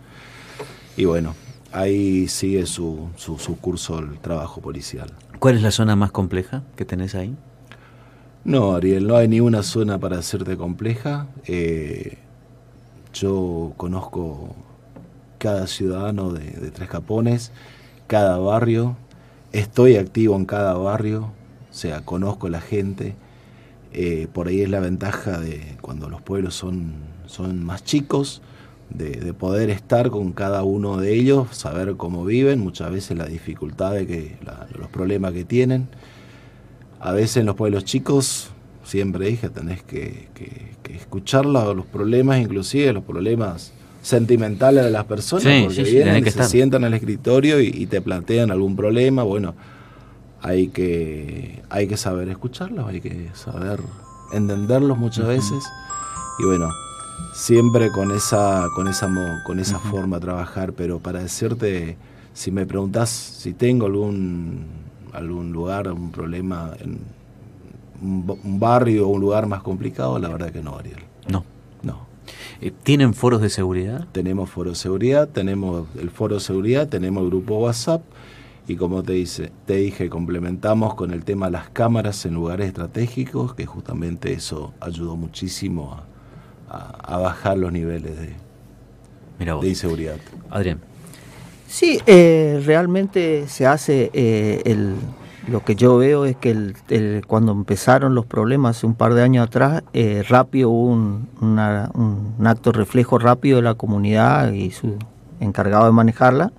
y 0.97 1.05
bueno, 1.05 1.35
ahí 1.73 2.29
sigue 2.29 2.67
su, 2.67 3.09
su, 3.17 3.57
curso 3.59 3.99
el 3.99 4.19
trabajo 4.19 4.61
policial. 4.61 5.11
¿Cuál 5.39 5.57
es 5.57 5.63
la 5.63 5.71
zona 5.71 5.97
más 5.97 6.13
compleja 6.13 6.63
que 6.77 6.85
tenés 6.85 7.15
ahí? 7.15 7.35
No, 8.45 8.75
Ariel, 8.75 9.07
no 9.07 9.17
hay 9.17 9.29
ni 9.29 9.41
una 9.41 9.63
zona 9.63 9.99
para 9.99 10.19
hacerte 10.19 10.57
compleja. 10.57 11.29
Eh, 11.47 12.19
Yo 13.15 13.73
conozco 13.77 14.55
cada 15.39 15.67
ciudadano 15.67 16.33
de, 16.33 16.71
Tres 16.71 16.89
Capones, 16.89 17.53
cada 18.07 18.39
barrio, 18.39 18.97
estoy 19.51 19.97
activo 19.97 20.37
en 20.37 20.45
cada 20.45 20.75
barrio, 20.75 21.33
o 21.73 21.75
sea, 21.75 22.03
conozco 22.03 22.51
la 22.51 22.61
gente. 22.61 23.15
Eh, 23.95 24.29
por 24.33 24.49
ahí 24.49 24.61
es 24.61 24.71
la 24.71 24.81
ventaja 24.81 25.41
de 25.41 25.77
cuando 25.81 26.09
los 26.09 26.21
pueblos 26.23 26.55
son, 26.55 26.93
son 27.27 27.65
más 27.65 27.83
chicos, 27.83 28.43
de, 28.91 29.33
poder 29.33 29.71
estar 29.71 30.11
con 30.11 30.33
cada 30.33 30.65
uno 30.65 30.99
de 30.99 31.15
ellos, 31.15 31.49
saber 31.53 31.97
cómo 31.97 32.27
viven, 32.27 32.61
muchas 32.61 32.91
veces 32.91 33.17
la 33.17 33.25
dificultad 33.25 33.93
de 33.95 34.07
que 34.07 34.37
los 34.79 34.89
problemas 34.89 35.33
que 35.33 35.45
tienen. 35.45 35.89
A 37.01 37.13
veces 37.13 37.39
en 37.39 37.47
los 37.47 37.57
pueblos 37.57 37.85
chicos, 37.85 38.51
siempre 38.85 39.27
dije, 39.27 39.49
tenés 39.49 39.83
que, 39.83 40.29
que, 40.35 40.73
escuchar 40.95 41.47
los 41.47 41.87
problemas, 41.87 42.39
inclusive 42.39 42.93
los 42.93 43.03
problemas 43.03 43.73
sentimentales 44.03 44.85
de 44.85 44.91
las 44.91 45.05
personas, 45.05 45.65
porque 45.65 45.85
vienen, 45.85 46.31
se 46.31 46.45
sientan 46.45 46.85
al 46.85 46.93
escritorio 46.93 47.61
y, 47.61 47.87
te 47.87 48.03
plantean 48.03 48.51
algún 48.51 48.77
problema, 48.77 49.23
bueno, 49.23 49.55
hay 50.43 50.69
que, 50.69 51.63
hay 51.71 51.87
que 51.87 51.97
saber 51.97 52.29
escucharlos, 52.29 52.89
hay 52.89 53.01
que 53.01 53.31
saber 53.35 53.81
entenderlos 54.33 54.99
muchas 54.99 55.29
veces, 55.29 55.65
y 56.39 56.45
bueno, 56.45 56.69
siempre 57.33 57.91
con 57.91 58.11
esa, 58.11 58.67
con 58.75 58.89
esa, 58.89 59.09
con 59.47 59.61
esa 59.61 59.79
forma 59.79 60.17
de 60.17 60.23
trabajar, 60.23 60.73
pero 60.73 60.99
para 60.99 61.21
decirte, 61.21 61.97
si 62.35 62.51
me 62.51 62.67
preguntas 62.67 63.11
si 63.11 63.53
tengo 63.53 63.87
algún, 63.87 64.67
algún 65.13 65.53
lugar, 65.53 65.87
algún 65.87 66.11
problema 66.11 66.73
en 66.81 66.99
un, 68.03 68.59
barrio 68.59 69.07
o 69.07 69.11
un 69.11 69.21
lugar 69.21 69.47
más 69.47 69.63
complicado, 69.63 70.19
la 70.19 70.29
verdad 70.29 70.51
que 70.51 70.63
no, 70.63 70.77
Ariel. 70.77 70.99
No. 71.29 71.45
No. 71.83 72.07
Eh, 72.61 72.73
¿Tienen 72.83 73.15
foros 73.15 73.41
de 73.41 73.49
seguridad? 73.49 74.07
Tenemos 74.11 74.51
foros 74.51 74.73
de 74.73 74.83
seguridad, 74.83 75.29
tenemos 75.29 75.87
el 76.01 76.11
foro 76.11 76.37
de 76.37 76.41
seguridad, 76.41 76.89
tenemos 76.89 77.23
el 77.23 77.31
grupo 77.31 77.59
WhatsApp 77.59 78.03
y 78.67 78.77
como 78.77 79.03
te, 79.03 79.15
dice, 79.15 79.51
te 79.67 79.77
dije, 79.77 80.09
complementamos 80.09 80.95
con 80.95 81.11
el 81.11 81.25
tema 81.25 81.47
de 81.47 81.53
las 81.53 81.71
cámaras 81.71 82.25
en 82.27 82.35
lugares 82.35 82.69
estratégicos, 82.69 83.55
que 83.55 83.67
justamente 83.67 84.33
eso 84.33 84.73
ayudó 84.81 85.17
muchísimo 85.17 85.99
a, 86.69 87.15
a, 87.15 87.19
bajar 87.19 87.59
los 87.59 87.73
niveles 87.73 88.17
de, 88.17 88.35
de 89.39 89.69
inseguridad. 89.69 90.17
Adrián. 90.51 90.81
Sí, 91.67 92.01
eh, 92.07 92.63
realmente 92.65 93.49
se 93.49 93.67
hace 93.67 94.11
eh, 94.13 94.63
el, 94.67 94.95
lo 95.49 95.65
que 95.65 95.75
yo 95.75 95.97
veo 95.97 96.25
es 96.25 96.37
que 96.37 96.51
el, 96.51 97.25
cuando 97.27 97.53
empezaron 97.53 98.15
los 98.15 98.27
problemas 98.27 98.77
hace 98.77 98.87
un 98.87 98.95
par 98.95 99.15
de 99.15 99.23
años 99.23 99.47
atrás, 99.47 99.83
eh, 99.93 100.23
rápido 100.29 100.71
hubo 100.71 100.93
un, 100.93 101.29
un, 101.41 102.47
acto 102.47 102.73
reflejo 102.73 103.19
rápido 103.19 103.57
de 103.57 103.63
la 103.63 103.75
comunidad 103.75 104.53
y 104.53 104.71
su 104.71 104.97
encargado 105.41 105.87
de 105.87 105.93
manejarla. 105.93 106.53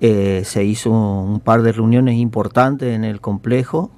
Se 0.00 0.64
hizo 0.64 0.90
un 0.90 1.40
par 1.40 1.62
de 1.62 1.72
reuniones 1.72 2.16
importantes 2.16 2.94
en 2.94 3.04
el 3.04 3.20
complejo 3.20 3.90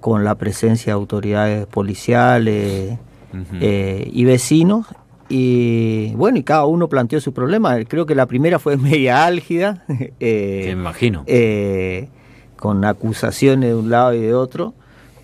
con 0.00 0.24
la 0.24 0.36
presencia 0.36 0.92
de 0.92 0.94
autoridades 0.94 1.66
policiales, 1.66 2.98
eh, 3.60 4.10
y 4.12 4.24
vecinos. 4.24 4.86
Y 5.28 6.14
bueno, 6.14 6.38
y 6.38 6.42
cada 6.42 6.64
uno 6.64 6.88
planteó 6.88 7.20
su 7.20 7.32
problema. 7.32 7.76
Creo 7.84 8.06
que 8.06 8.14
la 8.14 8.26
primera 8.26 8.58
fue 8.58 8.76
media 8.76 9.26
álgida. 9.26 9.84
eh, 10.20 10.62
me 10.66 10.70
imagino. 10.70 11.24
Eh, 11.26 12.08
con 12.56 12.84
acusaciones 12.84 13.70
de 13.70 13.74
un 13.74 13.90
lado 13.90 14.14
y 14.14 14.20
de 14.20 14.34
otro. 14.34 14.74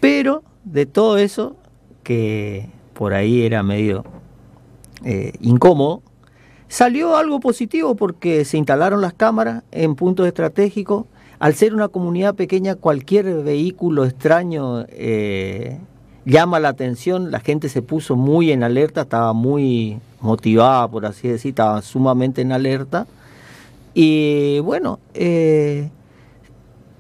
Pero 0.01 0.43
de 0.65 0.87
todo 0.87 1.17
eso, 1.17 1.57
que 2.03 2.69
por 2.93 3.15
ahí 3.15 3.43
era 3.43 3.63
medio 3.63 4.05
eh, 5.05 5.33
incómodo, 5.41 6.03
salió 6.75 7.17
algo 7.17 7.39
positivo 7.39 7.95
porque 7.95 8.45
se 8.45 8.57
instalaron 8.57 9.01
las 9.01 9.15
cámaras 9.15 9.63
en 9.71 9.95
puntos 9.95 10.27
estratégicos. 10.27 11.05
Al 11.39 11.55
ser 11.55 11.73
una 11.73 11.87
comunidad 11.87 12.35
pequeña, 12.35 12.75
cualquier 12.75 13.45
vehículo 13.45 14.05
extraño 14.05 14.85
eh, 14.89 15.79
llama 16.25 16.59
la 16.59 16.71
atención, 16.71 17.31
la 17.31 17.39
gente 17.39 17.69
se 17.69 17.81
puso 17.81 18.17
muy 18.17 18.51
en 18.51 18.65
alerta, 18.65 19.03
estaba 19.03 19.33
muy 19.33 19.99
motivada, 20.21 20.89
por 20.89 21.07
así 21.07 21.29
decir, 21.29 21.51
estaba 21.51 21.81
sumamente 21.81 22.43
en 22.43 22.51
alerta. 22.51 23.07
Y 23.95 24.59
bueno, 24.59 24.99
eh, 25.15 25.91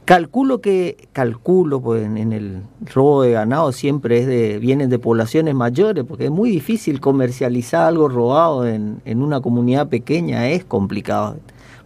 calculo 0.05 0.61
que, 0.61 1.09
calculo, 1.13 1.81
pues 1.81 2.05
en, 2.05 2.33
el 2.33 2.63
robo 2.93 3.23
de 3.23 3.33
ganado 3.33 3.73
siempre 3.73 4.19
es 4.19 4.27
de, 4.27 4.59
vienen 4.59 4.91
de 4.91 4.99
poblaciones 4.99 5.55
mayores, 5.55 6.05
porque 6.05 6.27
es 6.27 6.31
muy 6.31 6.51
difícil 6.51 7.01
comercializar 7.01 7.87
algo 7.87 8.09
robado 8.09 8.67
en, 8.67 9.01
en 9.05 9.23
una 9.23 9.41
comunidad 9.41 9.89
pequeña, 9.89 10.49
es 10.49 10.65
complicado. 10.65 11.37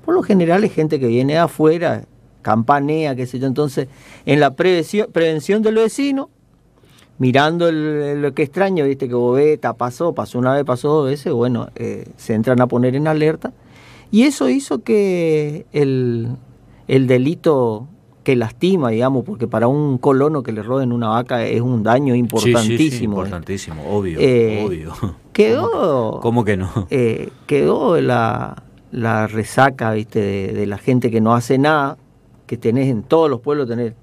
Por 0.05 0.15
lo 0.15 0.23
general 0.23 0.65
es 0.65 0.73
gente 0.73 0.99
que 0.99 1.07
viene 1.07 1.35
de 1.35 1.39
afuera, 1.41 2.05
campanea, 2.43 3.15
qué 3.15 3.27
sé 3.27 3.39
yo, 3.39 3.47
entonces 3.47 3.89
en 4.25 4.41
la 4.41 4.55
prevención, 4.55 5.09
prevención 5.13 5.63
del 5.63 5.75
vecino, 5.75 6.31
mirando 7.19 7.71
lo 7.71 8.33
que 8.33 8.43
extraño, 8.43 8.85
viste 8.85 9.09
que 9.09 9.15
Bobeta 9.15 9.75
pasó, 9.75 10.15
pasó 10.15 10.39
una 10.39 10.55
vez, 10.55 10.65
pasó 10.65 10.89
dos 10.89 11.07
veces, 11.07 11.33
bueno, 11.33 11.69
eh, 11.75 12.07
se 12.17 12.35
entran 12.35 12.61
a 12.61 12.67
poner 12.69 12.95
en 12.95 13.09
alerta. 13.09 13.53
Y 14.11 14.23
eso 14.23 14.49
hizo 14.49 14.83
que 14.83 15.67
el, 15.73 16.37
delito 16.87 17.89
que 18.29 18.37
lastima, 18.37 18.91
digamos, 18.91 19.25
porque 19.25 19.49
para 19.49 19.69
un 19.69 19.97
colono 19.97 20.43
que 20.43 20.53
le 20.53 20.63
roben 20.63 20.93
una 20.93 21.09
vaca 21.09 21.47
es 21.47 21.63
un 21.63 21.83
daño 21.83 22.15
importantísimo. 22.15 23.15
importantísimo, 23.15 23.83
obvio, 23.89 24.19
eh, 24.21 24.63
obvio. 24.67 24.93
Quedó. 25.33 26.21
¿Cómo, 26.21 26.45
que 26.45 26.59
no? 26.59 26.71
Eh, 26.91 27.31
quedó 27.47 27.99
la, 28.03 28.65
la 28.93 29.29
resaca, 29.29 29.93
viste, 29.93 30.21
de, 30.21 30.53
de, 30.53 30.67
la 30.67 30.77
gente 30.77 31.11
que 31.11 31.23
no 31.23 31.33
hace 31.35 31.57
nada, 31.57 31.97
que 32.47 32.59
tenés 32.59 32.89
en 32.89 33.03
todos 33.03 33.31
los 33.31 33.41
pueblos, 33.41 33.67
tenés 33.67 33.95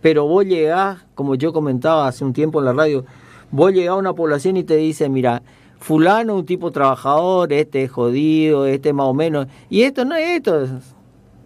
pero 0.00 0.26
vos 0.26 0.44
llegás, 0.44 1.06
como 1.14 1.36
yo 1.36 1.52
comentaba 1.52 2.08
hace 2.08 2.24
un 2.24 2.32
tiempo 2.32 2.58
en 2.58 2.64
la 2.64 2.72
radio, 2.72 3.04
vos 3.52 3.72
llegás 3.72 3.92
a 3.92 3.96
una 3.96 4.12
población 4.12 4.56
y 4.56 4.64
te 4.64 4.74
dice, 4.74 5.08
mira, 5.08 5.40
fulano 5.78 6.32
es 6.32 6.38
un 6.40 6.46
tipo 6.46 6.72
trabajador, 6.72 7.52
este 7.52 7.84
es 7.84 7.92
jodido, 7.92 8.66
este 8.66 8.92
más 8.92 9.06
o 9.06 9.14
menos, 9.14 9.46
y 9.70 9.82
esto 9.82 10.04
no 10.04 10.16
es 10.16 10.30
esto, 10.30 10.64
es 10.64 10.70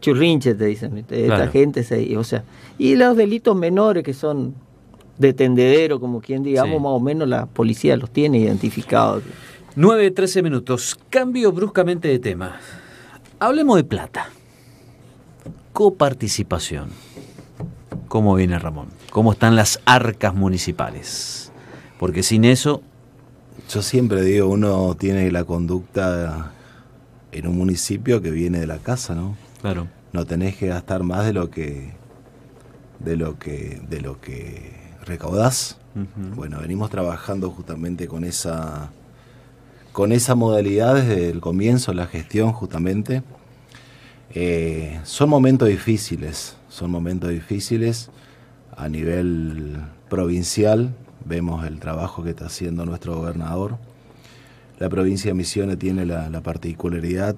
churrinche 0.03 0.55
te 0.55 0.67
dicen, 0.67 1.07
esta 1.09 1.49
gente 1.49 1.83
se, 1.83 2.15
o 2.19 2.25
sea, 2.25 2.45
y 2.77 2.97
los 2.97 3.17
delitos 3.17 3.57
menores 3.57 4.03
que 4.05 4.13
son 4.13 4.55
de 5.17 5.33
tendedero, 5.33 6.01
como 6.01 6.21
quien 6.21 6.43
digamos, 6.43 6.83
más 6.83 6.93
o 6.93 7.01
menos 7.01 7.27
la 7.29 7.47
policía 7.47 7.97
los 7.97 8.11
tiene 8.11 8.39
identificados. 8.39 9.23
9, 9.77 10.11
13 10.11 10.43
minutos, 10.43 10.99
cambio 11.09 11.53
bruscamente 11.53 12.09
de 12.09 12.19
tema. 12.19 12.61
Hablemos 13.39 13.77
de 13.77 13.85
plata. 13.85 14.29
Coparticipación. 15.73 16.91
¿Cómo 18.09 18.35
viene 18.35 18.59
Ramón? 18.59 18.89
¿Cómo 19.11 19.33
están 19.33 19.57
las 19.57 19.81
arcas 19.87 20.35
municipales? 20.35 21.51
Porque 21.99 22.23
sin 22.23 22.45
eso... 22.45 22.83
Yo 23.71 23.81
siempre 23.81 24.23
digo, 24.23 24.49
uno 24.49 24.95
tiene 24.99 25.31
la 25.31 25.45
conducta 25.45 26.53
en 27.31 27.47
un 27.47 27.57
municipio 27.57 28.21
que 28.21 28.31
viene 28.31 28.61
de 28.61 28.67
la 28.67 28.79
casa, 28.79 29.15
¿no? 29.15 29.37
Claro. 29.63 29.89
No 30.13 30.27
tenés 30.27 30.57
que 30.57 30.67
gastar 30.67 31.03
más 31.03 31.25
de 31.25 31.33
lo 31.33 31.51
que 31.51 31.95
de 32.99 33.17
lo 33.17 33.39
que 33.39 33.81
de 33.89 34.01
lo 34.01 34.21
que 34.21 34.73
recaudás. 35.07 35.79
Bueno, 36.37 36.59
venimos 36.61 36.91
trabajando 36.91 37.51
justamente 37.51 38.07
con 38.09 38.25
esa 38.25 38.91
con 39.93 40.13
esa 40.13 40.35
modalidad 40.35 40.95
desde 40.95 41.31
el 41.31 41.41
comienzo, 41.41 41.93
la 41.93 42.07
gestión 42.07 42.53
justamente. 42.53 43.23
Eh, 44.35 44.99
son 45.05 45.29
momentos 45.29 45.69
difíciles, 45.69 46.57
son 46.69 46.91
momentos 46.91 47.31
difíciles 47.31 48.11
a 48.77 48.89
nivel 48.89 49.77
provincial. 50.09 50.95
Vemos 51.25 51.67
el 51.67 51.79
trabajo 51.79 52.25
que 52.25 52.31
está 52.31 52.47
haciendo 52.47 52.87
nuestro 52.87 53.15
gobernador. 53.17 53.77
La 54.79 54.89
provincia 54.89 55.31
de 55.31 55.35
Misiones 55.35 55.79
tiene 55.79 56.07
la, 56.07 56.41
particularidad, 56.41 57.37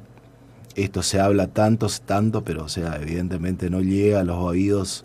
esto 0.74 1.02
se 1.02 1.20
habla 1.20 1.48
tanto, 1.48 1.88
tanto, 2.04 2.44
pero 2.44 2.64
o 2.64 2.68
sea, 2.68 2.98
evidentemente 3.00 3.70
no 3.70 3.80
llega 3.80 4.20
a 4.20 4.24
los 4.24 4.38
oídos 4.38 5.04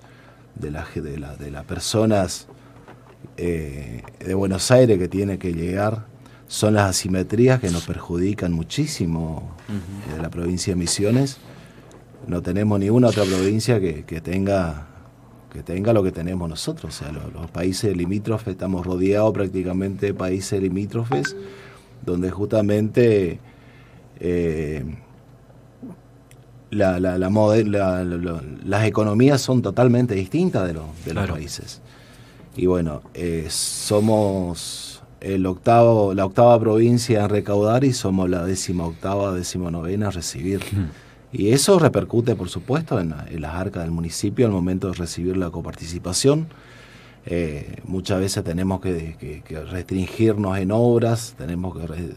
de, 0.55 0.71
la, 0.71 0.85
de, 0.95 1.51
las 1.51 1.65
personas 1.65 2.47
eh, 3.37 4.01
de 4.19 4.33
Buenos 4.33 4.71
Aires 4.71 4.97
que 4.97 5.07
tiene 5.07 5.37
que 5.37 5.53
llegar. 5.53 6.05
Son 6.47 6.73
las 6.73 6.89
asimetrías 6.89 7.59
que 7.59 7.69
nos 7.69 7.85
perjudican 7.85 8.51
muchísimo 8.51 9.55
de 10.15 10.21
la 10.21 10.29
provincia 10.29 10.73
de 10.73 10.79
Misiones 10.79 11.39
no 12.29 12.41
tenemos 12.41 12.79
ninguna 12.79 13.07
otra 13.07 13.23
provincia 13.23 13.79
que, 13.79 14.03
tenga 14.21 14.87
que 15.51 15.63
tenga 15.63 15.93
lo 15.93 16.03
que 16.03 16.11
tenemos 16.11 16.47
nosotros. 16.47 16.95
O 16.95 17.03
sea, 17.03 17.11
los, 17.11 17.49
países 17.49 17.97
limítrofes, 17.97 18.49
estamos 18.49 18.85
rodeados 18.85 19.33
prácticamente 19.33 20.07
de 20.07 20.13
países 20.13 20.61
limítrofes, 20.61 21.35
donde 22.05 22.29
justamente 22.29 23.39
eh, 24.19 24.85
la, 26.71 26.99
la, 26.99 27.17
las 28.65 28.85
economías 28.85 29.41
son 29.41 29.61
totalmente 29.61 30.15
distintas 30.15 30.67
de, 30.67 30.79
de 31.05 31.13
los 31.13 31.29
países. 31.29 31.81
Y 32.55 32.65
bueno, 32.65 33.01
eh, 33.13 33.47
somos 33.49 35.01
el 35.21 35.45
octavo, 35.45 36.13
la 36.13 36.25
octava 36.25 36.59
provincia 36.59 37.23
en 37.23 37.29
recaudar 37.29 37.83
y 37.83 37.93
somos 37.93 38.29
la 38.29 38.43
décima 38.45 38.85
octava, 38.85 39.33
décima 39.33 39.71
novena 39.71 40.07
a 40.07 40.11
recibir. 40.11 40.61
Y 41.31 41.49
eso 41.49 41.77
repercute, 41.77 42.35
por 42.35 42.49
supuesto, 42.49 42.99
en, 42.99 43.13
las 43.39 43.53
arcas 43.53 43.83
del 43.83 43.91
municipio 43.91 44.45
al 44.45 44.51
momento 44.51 44.87
de 44.87 44.93
recibir 44.93 45.37
la 45.37 45.51
coparticipación. 45.51 46.47
Eh, 47.25 47.81
muchas 47.83 48.19
veces 48.19 48.43
tenemos 48.43 48.81
que, 48.81 49.43
restringirnos 49.71 50.57
en 50.57 50.71
obras, 50.71 51.35
tenemos 51.37 51.77
que 51.77 52.15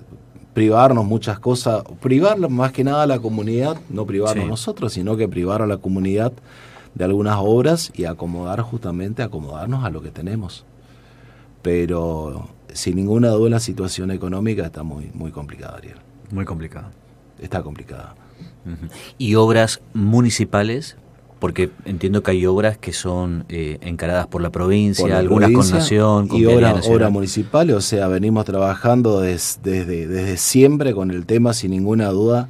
privarnos 0.55 1.05
muchas 1.05 1.39
cosas, 1.39 1.83
privar 2.01 2.39
más 2.49 2.73
que 2.73 2.85
nada 2.85 3.05
a 3.05 3.07
la 3.07 3.19
comunidad, 3.19 3.79
no 3.89 4.07
privarnos 4.07 4.47
nosotros, 4.47 4.93
sino 4.93 5.17
que 5.17 5.29
privar 5.29 5.63
a 5.63 5.67
la 5.67 5.79
comunidad 5.79 6.33
de 6.95 7.05
algunas 7.05 7.37
obras 7.39 7.91
y 7.95 8.05
acomodar 8.05 8.61
justamente, 8.61 9.23
acomodarnos 9.23 9.85
a 9.85 9.91
lo 9.91 10.03
que 10.03 10.11
tenemos. 10.11 10.65
Pero 11.63 12.49
sin 12.73 12.97
ninguna 12.97 13.29
duda 13.31 13.51
la 13.51 13.61
situación 13.61 14.11
económica 14.11 14.67
está 14.67 14.83
muy, 14.83 15.11
muy 15.15 15.31
complicada, 15.31 15.79
Ariel. 15.79 15.97
Muy 16.31 16.45
complicada. 16.45 16.91
Está 17.41 17.63
complicada. 17.63 18.15
¿Y 19.19 19.35
obras 19.35 19.81
municipales? 19.95 20.97
Porque 21.43 21.71
entiendo 21.87 22.23
que 22.23 22.31
hay 22.31 22.47
obras 22.47 22.79
que 22.79 22.93
son 22.93 23.47
eh, 23.49 23.79
encaradas 23.81 24.29
por 24.29 24.43
la 24.43 24.51
provincia, 24.51 25.19
algunas 25.19 25.51
con 25.51 25.69
nación, 25.73 26.29
con 26.29 26.39
y 26.39 26.47
obras 26.47 26.87
obra 26.87 27.11
municipales, 27.11 27.75
o 27.75 27.81
sea, 27.81 28.07
venimos 28.07 28.45
trabajando 28.45 29.21
desde, 29.21 29.85
desde 29.85 30.37
siempre 30.37 30.95
con 30.95 31.11
el 31.11 31.27
tema, 31.27 31.53
sin 31.53 31.73
ninguna 31.73 32.11
duda, 32.11 32.49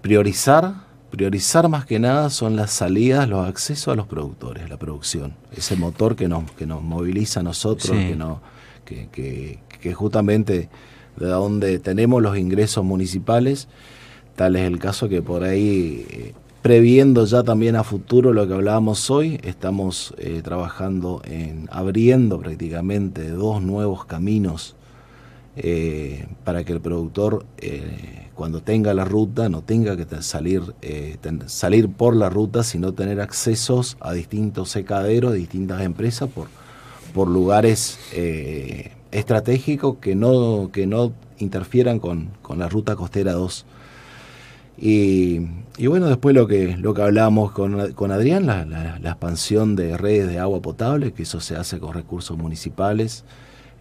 priorizar, 0.00 0.74
priorizar 1.12 1.68
más 1.68 1.86
que 1.86 2.00
nada 2.00 2.28
son 2.28 2.56
las 2.56 2.72
salidas, 2.72 3.28
los 3.28 3.46
accesos 3.46 3.92
a 3.92 3.94
los 3.94 4.08
productores, 4.08 4.68
la 4.68 4.78
producción, 4.78 5.34
ese 5.56 5.76
motor 5.76 6.16
que 6.16 6.26
nos, 6.26 6.50
que 6.50 6.66
nos 6.66 6.82
moviliza 6.82 7.38
a 7.38 7.44
nosotros, 7.44 7.96
que, 7.96 8.16
no, 8.16 8.40
que, 8.84 9.10
que, 9.12 9.60
que 9.80 9.94
justamente 9.94 10.68
de 11.18 11.26
donde 11.26 11.78
tenemos 11.78 12.20
los 12.20 12.36
ingresos 12.36 12.84
municipales 12.84 13.68
Tal 14.36 14.56
es 14.56 14.62
el 14.62 14.78
caso 14.78 15.08
que 15.08 15.22
por 15.22 15.44
ahí, 15.44 16.06
eh, 16.10 16.34
previendo 16.64 17.26
ya 17.26 17.42
también 17.42 17.76
a 17.76 17.84
futuro 17.84 18.32
lo 18.32 18.48
que 18.48 18.54
hablábamos 18.54 19.10
hoy, 19.10 19.38
estamos 19.42 20.14
eh, 20.16 20.40
trabajando 20.42 21.20
en 21.26 21.68
abriendo 21.70 22.40
prácticamente 22.40 23.28
dos 23.28 23.60
nuevos 23.60 24.06
caminos 24.06 24.74
eh, 25.56 26.26
para 26.42 26.64
que 26.64 26.72
el 26.72 26.80
productor 26.80 27.44
cuando 28.34 28.62
tenga 28.62 28.94
la 28.94 29.04
ruta 29.04 29.50
no 29.50 29.60
tenga 29.60 29.94
que 29.94 30.06
salir, 30.22 30.62
salir 31.48 31.90
por 31.90 32.16
la 32.16 32.30
ruta, 32.30 32.62
sino 32.62 32.94
tener 32.94 33.20
accesos 33.20 33.98
a 34.00 34.14
distintos 34.14 34.70
secaderos, 34.70 35.34
distintas 35.34 35.82
empresas 35.82 36.30
por, 36.30 36.48
por 37.12 37.28
lugares 37.28 37.98
estratégicos 39.12 39.98
que 39.98 40.14
no, 40.14 40.70
que 40.72 40.86
no 40.86 41.12
interfieran 41.36 41.98
con, 41.98 42.30
con 42.40 42.58
la 42.58 42.70
ruta 42.70 42.96
costera 42.96 43.34
2. 43.34 43.66
Y, 44.78 45.42
bueno, 45.78 46.06
después 46.06 46.34
lo 46.34 46.46
que, 46.46 46.76
lo 46.76 46.94
que 46.94 47.02
hablábamos 47.02 47.50
con, 47.52 47.92
con 47.92 48.12
Adrián, 48.12 48.46
la, 48.46 48.98
expansión 49.02 49.74
de 49.74 49.96
redes 49.96 50.28
de 50.28 50.38
agua 50.38 50.62
potable, 50.62 51.12
que 51.12 51.24
eso 51.24 51.40
se 51.40 51.56
hace 51.56 51.78
con 51.78 51.94
recursos 51.94 52.38
municipales, 52.38 53.24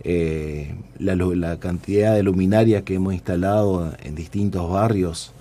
eh, 0.03 0.75
la, 0.97 1.15
la, 1.15 1.59
cantidad 1.59 2.15
de 2.15 2.23
luminarias 2.23 2.83
que 2.83 2.95
hemos 2.95 3.13
instalado 3.13 3.93
en 4.03 4.15
distintos 4.15 4.69
barrios 4.69 5.33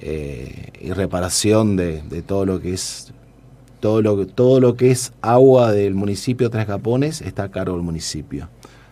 eh, 0.00 0.70
y 0.80 0.92
reparación 0.92 1.76
de, 1.76 2.02
de, 2.02 2.22
todo 2.22 2.46
lo 2.46 2.60
que 2.60 2.72
es 2.74 3.12
todo 3.80 4.02
lo, 4.02 4.26
todo 4.26 4.60
lo 4.60 4.76
que 4.76 4.90
es 4.90 5.12
agua 5.22 5.72
del 5.72 5.94
municipio 5.94 6.50
Tres 6.50 6.66
Capones 6.66 7.22
está 7.22 7.44
a 7.44 7.50
cargo 7.50 7.74
del 7.74 7.82
municipio. 7.82 8.48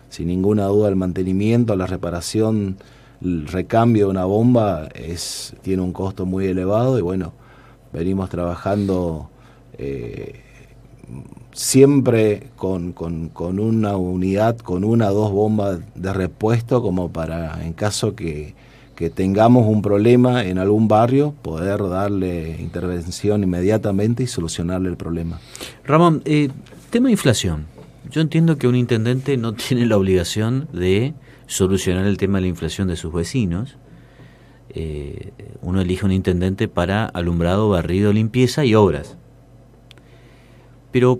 Sin 0.09 0.27
ninguna 0.27 0.65
duda 0.65 0.89
el 0.89 0.95
mantenimiento, 0.95 1.75
la 1.75 1.85
reparación 1.85 2.77
el 3.21 3.47
recambio 3.47 4.05
de 4.05 4.11
una 4.11 4.25
bomba 4.25 4.89
es, 4.95 5.55
tiene 5.61 5.81
un 5.81 5.93
costo 5.93 6.25
muy 6.25 6.45
elevado 6.47 6.97
y 6.97 7.01
bueno, 7.01 7.33
venimos 7.91 8.29
trabajando 8.29 9.29
eh, 9.77 10.41
siempre 11.51 12.47
con, 12.55 12.93
con, 12.93 13.59
una 13.59 13.97
unidad, 13.97 14.57
con 14.57 14.83
una 14.83 15.11
o 15.11 15.13
dos 15.13 15.31
bombas 15.31 15.79
de 15.95 16.13
repuesto 16.13 16.81
como 16.81 17.11
para 17.11 17.65
en 17.65 17.73
caso 17.73 18.15
que, 18.15 18.55
que 18.95 19.09
tengamos 19.09 19.67
un 19.67 19.81
problema 19.81 20.43
en 20.43 20.57
algún 20.57 20.87
barrio, 20.87 21.33
poder 21.41 21.87
darle 21.89 22.57
intervención 22.59 23.43
inmediatamente 23.43 24.23
y 24.23 24.27
solucionarle 24.27 24.89
el 24.89 24.97
problema. 24.97 25.39
Ramón, 25.83 26.21
eh, 26.25 26.49
tema 26.89 27.11
inflación. 27.11 27.65
Yo 28.11 28.21
entiendo 28.21 28.57
que 28.57 28.67
un 28.67 28.75
intendente 28.75 29.37
no 29.37 29.53
tiene 29.53 29.85
la 29.85 29.97
obligación 29.97 30.67
de 30.73 31.13
solucionar 31.49 32.05
el 32.05 32.17
tema 32.17 32.37
de 32.37 32.43
la 32.43 32.47
inflación 32.47 32.87
de 32.87 32.95
sus 32.95 33.11
vecinos. 33.11 33.75
Eh, 34.69 35.33
uno 35.61 35.81
elige 35.81 36.05
un 36.05 36.11
intendente 36.11 36.67
para 36.67 37.05
alumbrado, 37.05 37.69
barrido, 37.69 38.13
limpieza 38.13 38.63
y 38.65 38.75
obras. 38.75 39.17
Pero 40.91 41.19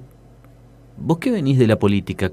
vos 0.97 1.17
que 1.17 1.31
venís 1.31 1.57
de 1.57 1.65
la 1.65 1.79
política, 1.79 2.31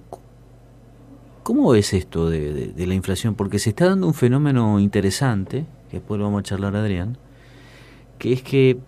¿cómo 1.43 1.71
ves 1.71 1.95
esto 1.95 2.29
de, 2.29 2.73
la 2.77 2.95
inflación? 2.95 3.35
Porque 3.35 3.59
se 3.59 3.71
está 3.71 3.87
dando 3.87 4.07
un 4.07 4.15
fenómeno 4.15 4.79
interesante, 4.79 5.65
que 5.91 5.97
después 5.97 6.19
lo 6.19 6.25
vamos 6.25 6.41
a 6.41 6.43
charlar 6.43 6.77
Adrián, 6.77 7.17
que 8.19 8.35
es 8.35 8.43
que 8.43 8.79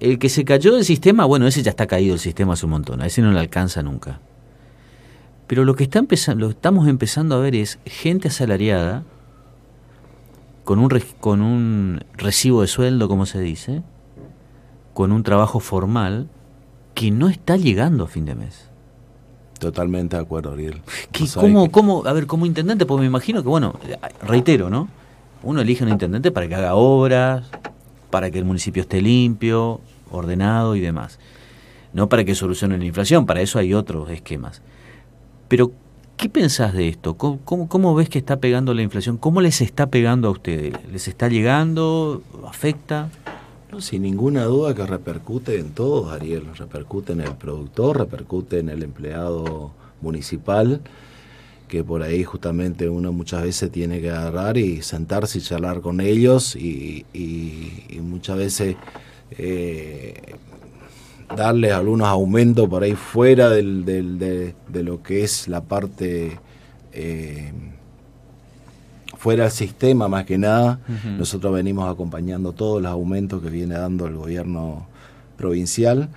el 0.00 0.18
que 0.18 0.28
se 0.28 0.44
cayó 0.44 0.74
del 0.74 0.84
sistema, 0.84 1.24
bueno, 1.26 1.46
ese 1.46 1.62
ya 1.62 1.70
está 1.70 1.86
caído 1.86 2.14
el 2.14 2.20
sistema 2.20 2.54
hace 2.54 2.66
un 2.66 2.72
montón, 2.72 3.00
a 3.02 3.06
ese 3.06 3.22
no 3.22 3.30
le 3.30 3.38
alcanza 3.38 3.84
nunca. 3.84 4.20
Pero 5.46 5.64
lo 5.64 5.74
que 5.74 5.84
está 5.84 5.98
empezando, 5.98 6.46
lo 6.46 6.50
estamos 6.50 6.88
empezando 6.88 7.36
a 7.36 7.38
ver 7.38 7.54
es 7.54 7.78
gente 7.84 8.28
asalariada 8.28 9.04
con 10.64 10.80
un, 10.80 10.88
con 11.20 11.42
un 11.42 12.04
recibo 12.14 12.62
de 12.62 12.66
sueldo, 12.66 13.08
como 13.08 13.26
se 13.26 13.40
dice, 13.40 13.82
con 14.94 15.12
un 15.12 15.22
trabajo 15.22 15.60
formal 15.60 16.28
que 16.94 17.10
no 17.10 17.28
está 17.28 17.56
llegando 17.56 18.04
a 18.04 18.08
fin 18.08 18.24
de 18.24 18.34
mes. 18.34 18.68
Totalmente 19.60 20.16
de 20.16 20.22
acuerdo, 20.22 20.52
Ariel. 20.52 20.82
¿Cómo, 21.34 21.70
cómo, 21.70 22.04
a 22.06 22.12
ver, 22.12 22.26
como 22.26 22.46
intendente, 22.46 22.84
pues 22.84 23.00
me 23.00 23.06
imagino 23.06 23.42
que, 23.42 23.48
bueno, 23.48 23.78
reitero, 24.22 24.68
¿no? 24.68 24.88
Uno 25.42 25.60
elige 25.60 25.84
un 25.84 25.90
intendente 25.90 26.30
para 26.30 26.48
que 26.48 26.54
haga 26.56 26.74
obras, 26.74 27.46
para 28.10 28.30
que 28.30 28.38
el 28.38 28.44
municipio 28.44 28.82
esté 28.82 29.00
limpio, 29.00 29.80
ordenado 30.10 30.74
y 30.74 30.80
demás. 30.80 31.18
No 31.92 32.08
para 32.08 32.24
que 32.24 32.34
solucione 32.34 32.76
la 32.76 32.84
inflación, 32.84 33.26
para 33.26 33.40
eso 33.40 33.58
hay 33.58 33.72
otros 33.72 34.10
esquemas. 34.10 34.62
Pero, 35.48 35.70
¿qué 36.16 36.28
pensás 36.28 36.72
de 36.74 36.88
esto? 36.88 37.14
¿Cómo, 37.14 37.94
ves 37.94 38.08
que 38.08 38.18
está 38.18 38.38
pegando 38.38 38.74
la 38.74 38.82
inflación? 38.82 39.16
¿Cómo 39.16 39.40
les 39.40 39.60
está 39.60 39.86
pegando 39.86 40.28
a 40.28 40.32
ustedes? 40.32 40.74
¿Les 40.90 41.06
está 41.06 41.28
llegando? 41.28 42.22
¿Afecta? 42.46 43.10
No, 43.70 43.80
sin 43.80 44.02
ninguna 44.02 44.44
duda 44.44 44.74
que 44.74 44.86
repercute 44.86 45.58
en 45.58 45.70
todos, 45.70 46.12
Ariel. 46.12 46.46
Repercute 46.56 47.12
en 47.12 47.20
el 47.20 47.34
productor, 47.34 47.98
repercute 47.98 48.58
en 48.58 48.70
el 48.70 48.82
empleado 48.82 49.72
municipal, 50.00 50.80
que 51.68 51.84
por 51.84 52.02
ahí 52.02 52.24
justamente 52.24 52.88
uno 52.88 53.12
muchas 53.12 53.42
veces 53.42 53.70
tiene 53.70 54.00
que 54.00 54.10
agarrar 54.10 54.56
y 54.56 54.82
sentarse 54.82 55.38
y 55.38 55.42
charlar 55.42 55.80
con 55.80 56.00
ellos 56.00 56.56
y, 56.56 57.04
muchas 58.00 58.38
veces 58.38 58.76
eh, 59.32 60.36
darles 61.34 61.72
algunos 61.72 62.06
aumentos 62.08 62.68
por 62.68 62.82
ahí 62.82 62.94
fuera 62.94 63.50
del, 63.50 63.84
de, 63.84 64.82
lo 64.82 65.02
que 65.02 65.24
es 65.24 65.48
la 65.48 65.62
parte 65.62 66.38
eh, 66.92 67.52
fuera 69.16 69.44
del 69.44 69.52
sistema 69.52 70.08
más 70.08 70.24
que 70.24 70.38
nada. 70.38 70.80
Nosotros 71.18 71.52
venimos 71.52 71.90
acompañando 71.90 72.52
todos 72.52 72.82
los 72.82 72.92
aumentos 72.92 73.42
que 73.42 73.50
viene 73.50 73.74
dando 73.74 74.06
el 74.06 74.16
gobierno 74.16 74.86
provincial, 75.36 76.08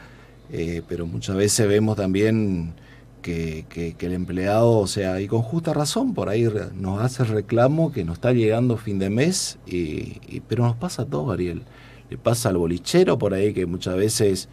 eh, 0.51 0.81
pero 0.87 1.05
muchas 1.05 1.35
veces 1.35 1.67
vemos 1.67 1.95
también 1.95 2.73
que, 3.21 3.95
el 3.99 4.13
empleado, 4.13 4.77
o 4.77 4.87
sea, 4.87 5.19
y 5.21 5.27
con 5.27 5.41
justa 5.41 5.73
razón, 5.73 6.13
por 6.13 6.29
ahí 6.29 6.47
nos 6.75 7.01
hace 7.01 7.23
reclamo 7.23 7.91
que 7.91 8.03
nos 8.03 8.15
está 8.15 8.31
llegando 8.31 8.77
fin 8.77 8.99
de 8.99 9.09
mes, 9.09 9.57
y, 9.67 10.41
pero 10.47 10.65
nos 10.65 10.75
pasa 10.75 11.05
todo, 11.05 11.31
Ariel. 11.31 11.63
Le 12.09 12.17
pasa 12.17 12.49
al 12.49 12.57
bolichero 12.57 13.19
por 13.19 13.33
ahí 13.35 13.53
que 13.53 13.67
muchas 13.67 13.95
veces 13.95 14.49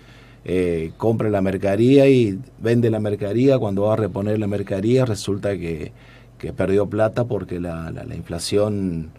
eh, 0.48 0.92
compra 0.96 1.28
la 1.28 1.40
mercadería 1.40 2.08
y 2.08 2.38
vende 2.60 2.88
la 2.88 3.00
mercadería, 3.00 3.58
cuando 3.58 3.82
va 3.82 3.94
a 3.94 3.96
reponer 3.96 4.38
la 4.38 4.46
mercadería 4.46 5.04
resulta 5.04 5.58
que, 5.58 5.92
perdió 6.56 6.86
plata 6.86 7.24
porque 7.24 7.58
la, 7.58 7.90
la, 7.90 8.14
inflación 8.14 9.10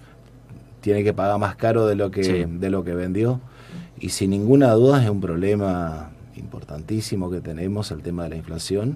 tiene 0.79 1.03
que 1.03 1.11
pagar 1.11 1.37
más 1.37 1.57
caro 1.57 1.85
de 1.85 1.95
lo 1.95 2.09
que, 2.11 2.47
de 2.47 2.69
lo 2.69 2.85
que 2.85 2.95
vendió. 2.95 3.41
Y 3.99 4.09
sin 4.09 4.29
ninguna 4.29 4.71
duda 4.71 5.03
es 5.03 5.09
un 5.09 5.19
problema 5.19 6.11
importantísimo 6.37 7.29
que 7.29 7.41
tenemos 7.41 7.91
el 7.91 8.01
tema 8.01 8.23
de 8.23 8.29
la 8.29 8.35
inflación 8.37 8.95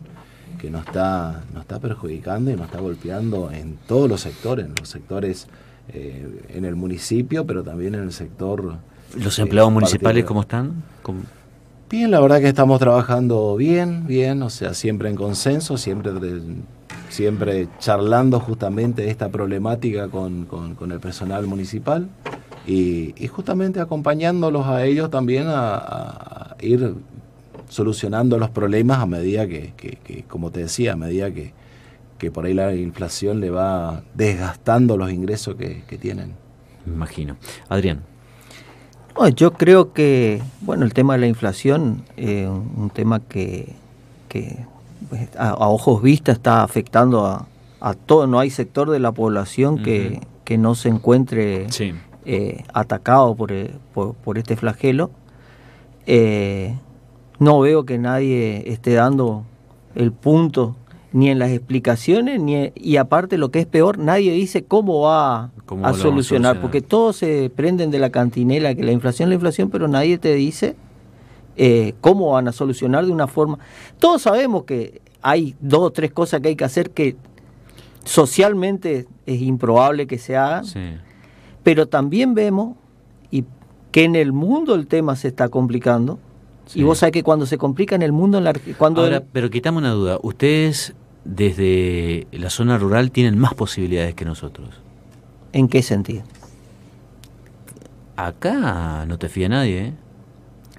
que 0.58 0.70
nos 0.70 0.86
está, 0.86 1.44
nos 1.54 1.64
está 1.64 1.80
perjudicando 1.80 2.50
y 2.50 2.56
nos 2.56 2.68
está 2.68 2.80
golpeando 2.80 3.52
en 3.52 3.78
todos 3.88 4.10
los 4.10 4.22
sectores, 4.22 4.68
en 4.68 4.76
los 4.80 4.88
sectores 4.88 5.48
eh, 5.90 6.46
en 6.54 6.64
el 6.64 6.78
municipio, 6.78 7.46
pero 7.46 7.62
también 7.62 7.96
en 7.96 8.04
el 8.04 8.14
sector... 8.14 8.78
¿Los 9.18 9.38
empleados 9.40 9.74
municipales 9.74 10.24
cómo 10.24 10.42
están? 10.42 10.84
Bien, 11.92 12.10
la 12.10 12.22
verdad 12.22 12.40
que 12.40 12.48
estamos 12.48 12.80
trabajando 12.80 13.58
bien, 13.58 14.08
bien, 14.08 14.42
o 14.44 14.50
sea, 14.50 14.74
siempre 14.74 15.10
en 15.10 15.18
consenso, 15.18 15.78
siempre 15.78 16.14
siempre 17.10 17.68
charlando 17.80 18.40
justamente 18.40 19.10
esta 19.10 19.28
problemática 19.28 20.08
con, 20.08 20.48
el 20.90 21.00
personal 21.02 21.46
municipal 21.48 22.08
y, 22.66 23.14
justamente 23.28 23.82
acompañándolos 23.82 24.68
a 24.68 24.86
ellos 24.86 25.10
también 25.10 25.48
a, 25.50 26.56
ir 26.62 26.96
solucionando 27.68 28.38
los 28.38 28.50
problemas 28.52 29.00
a 29.00 29.06
medida 29.06 29.46
que, 29.46 30.24
como 30.30 30.50
te 30.50 30.62
decía, 30.62 30.94
a 30.94 30.96
medida 30.96 31.30
que, 31.32 31.52
por 32.32 32.46
ahí 32.46 32.54
la 32.54 32.74
inflación 32.74 33.42
le 33.42 33.50
va 33.50 34.04
desgastando 34.14 34.96
los 34.96 35.12
ingresos 35.12 35.56
que, 35.56 35.98
tienen. 36.00 36.36
Me 36.86 36.94
imagino. 36.94 37.36
Adrián. 37.68 38.11
Yo 39.36 39.54
creo 39.54 39.94
que, 39.94 40.42
bueno, 40.62 40.86
el 40.86 40.94
tema 40.94 41.14
de 41.14 41.20
la 41.20 41.28
inflación 41.28 42.04
es 42.18 42.48
un 42.48 42.90
tema 42.94 43.20
que, 43.20 43.76
pues, 45.10 45.30
a, 45.38 45.56
ojos 45.56 46.02
vistas 46.02 46.38
está 46.38 46.64
afectando 46.64 47.26
a, 47.26 47.48
todo. 48.06 48.28
No 48.28 48.40
hay 48.40 48.50
sector 48.50 48.90
de 48.90 49.00
la 49.00 49.12
población 49.12 49.84
que, 49.84 50.22
no 50.58 50.76
se 50.76 50.90
encuentre 50.90 51.68
eh, 52.26 52.64
atacado 52.74 53.38
eh, 53.50 53.74
por, 53.94 54.16
por, 54.16 54.38
este 54.38 54.58
flagelo. 54.58 55.12
Eh, 56.06 56.76
no 57.40 57.62
veo 57.62 57.86
que 57.86 57.98
nadie 57.98 58.70
esté 58.70 58.94
dando 58.94 59.46
el 59.96 60.12
punto 60.12 60.76
ni 61.14 61.30
en 61.30 61.40
las 61.40 61.52
explicaciones, 61.52 62.40
ni 62.42 62.72
y 62.76 62.98
aparte 62.98 63.38
lo 63.38 63.52
que 63.52 63.60
es 63.60 63.66
peor, 63.66 63.98
nadie 63.98 64.32
dice 64.32 64.64
cómo 64.64 65.02
va 65.02 65.52
a, 65.84 65.94
solucionar, 65.94 66.62
porque 66.62 66.82
todos 66.82 67.18
se 67.18 67.52
prenden 67.54 67.92
de 67.92 68.00
la 68.00 68.12
cantinela, 68.12 68.74
que 68.76 68.84
la 68.84 68.92
inflación 68.92 69.28
es 69.28 69.30
la 69.32 69.36
inflación, 69.36 69.70
pero 69.70 69.88
nadie 69.88 70.18
te 70.18 70.34
dice 70.34 70.76
eh, 71.58 71.94
cómo 72.00 72.32
van 72.32 72.48
a 72.48 72.54
solucionar 72.54 73.06
de 73.06 73.12
una 73.12 73.28
forma. 73.28 73.60
Todos 74.00 74.22
sabemos 74.22 74.64
que 74.64 75.02
hay 75.22 75.56
dos 75.60 75.82
o 75.82 75.92
tres 75.92 76.12
cosas 76.12 76.40
que 76.40 76.50
hay 76.50 76.56
que 76.56 76.64
hacer 76.64 76.92
que 76.92 77.18
socialmente 78.06 79.06
es 79.26 79.42
improbable 79.42 80.08
que 80.08 80.18
se 80.18 80.38
hagan, 80.38 80.66
pero 81.62 81.88
también 81.88 82.34
vemos 82.34 82.78
y 83.32 83.44
que 83.92 84.06
en 84.06 84.16
el 84.16 84.32
mundo 84.32 84.76
el 84.76 84.88
tema 84.88 85.18
se 85.18 85.28
está 85.28 85.50
complicando. 85.50 86.20
Y 86.74 86.84
vos 86.84 87.00
sabés 87.00 87.12
que 87.12 87.24
cuando 87.24 87.46
se 87.46 87.58
complica 87.58 87.96
en 87.96 88.02
el 88.02 88.14
mundo, 88.14 88.38
en 88.38 88.46
la, 88.46 88.54
cuando 88.78 89.04
Ahora, 89.04 89.22
pero 89.34 89.50
quitamos 89.50 89.82
una 89.82 89.92
duda. 89.92 90.20
Ustedes 90.22 90.96
desde 91.24 92.28
la 92.32 92.50
zona 92.50 92.78
rural 92.78 93.12
tienen 93.12 93.38
más 93.38 93.54
posibilidades 93.54 94.16
que 94.16 94.26
nosotros. 94.26 94.70
¿En 95.54 95.68
qué 95.68 95.82
sentido? 95.82 96.24
Acá 98.16 99.06
no 99.08 99.18
te 99.18 99.30
fía 99.30 99.50
nadie, 99.50 99.80
¿eh? 99.80 99.94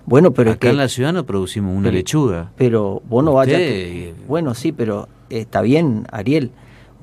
Bueno, 0.05 0.32
pero 0.32 0.51
acá 0.51 0.70
en 0.70 0.78
la 0.78 0.88
ciudad 0.88 1.12
no 1.12 1.24
producimos 1.24 1.76
una 1.76 1.90
lechuga. 1.90 2.51
Pero 2.57 3.03
vos 3.09 3.22
no 3.24 3.34
vayas. 3.34 3.61
Bueno, 4.26 4.55
sí, 4.55 4.72
pero 4.72 5.09
está 5.30 5.62
bien, 5.62 6.07
Ariel. 6.11 6.51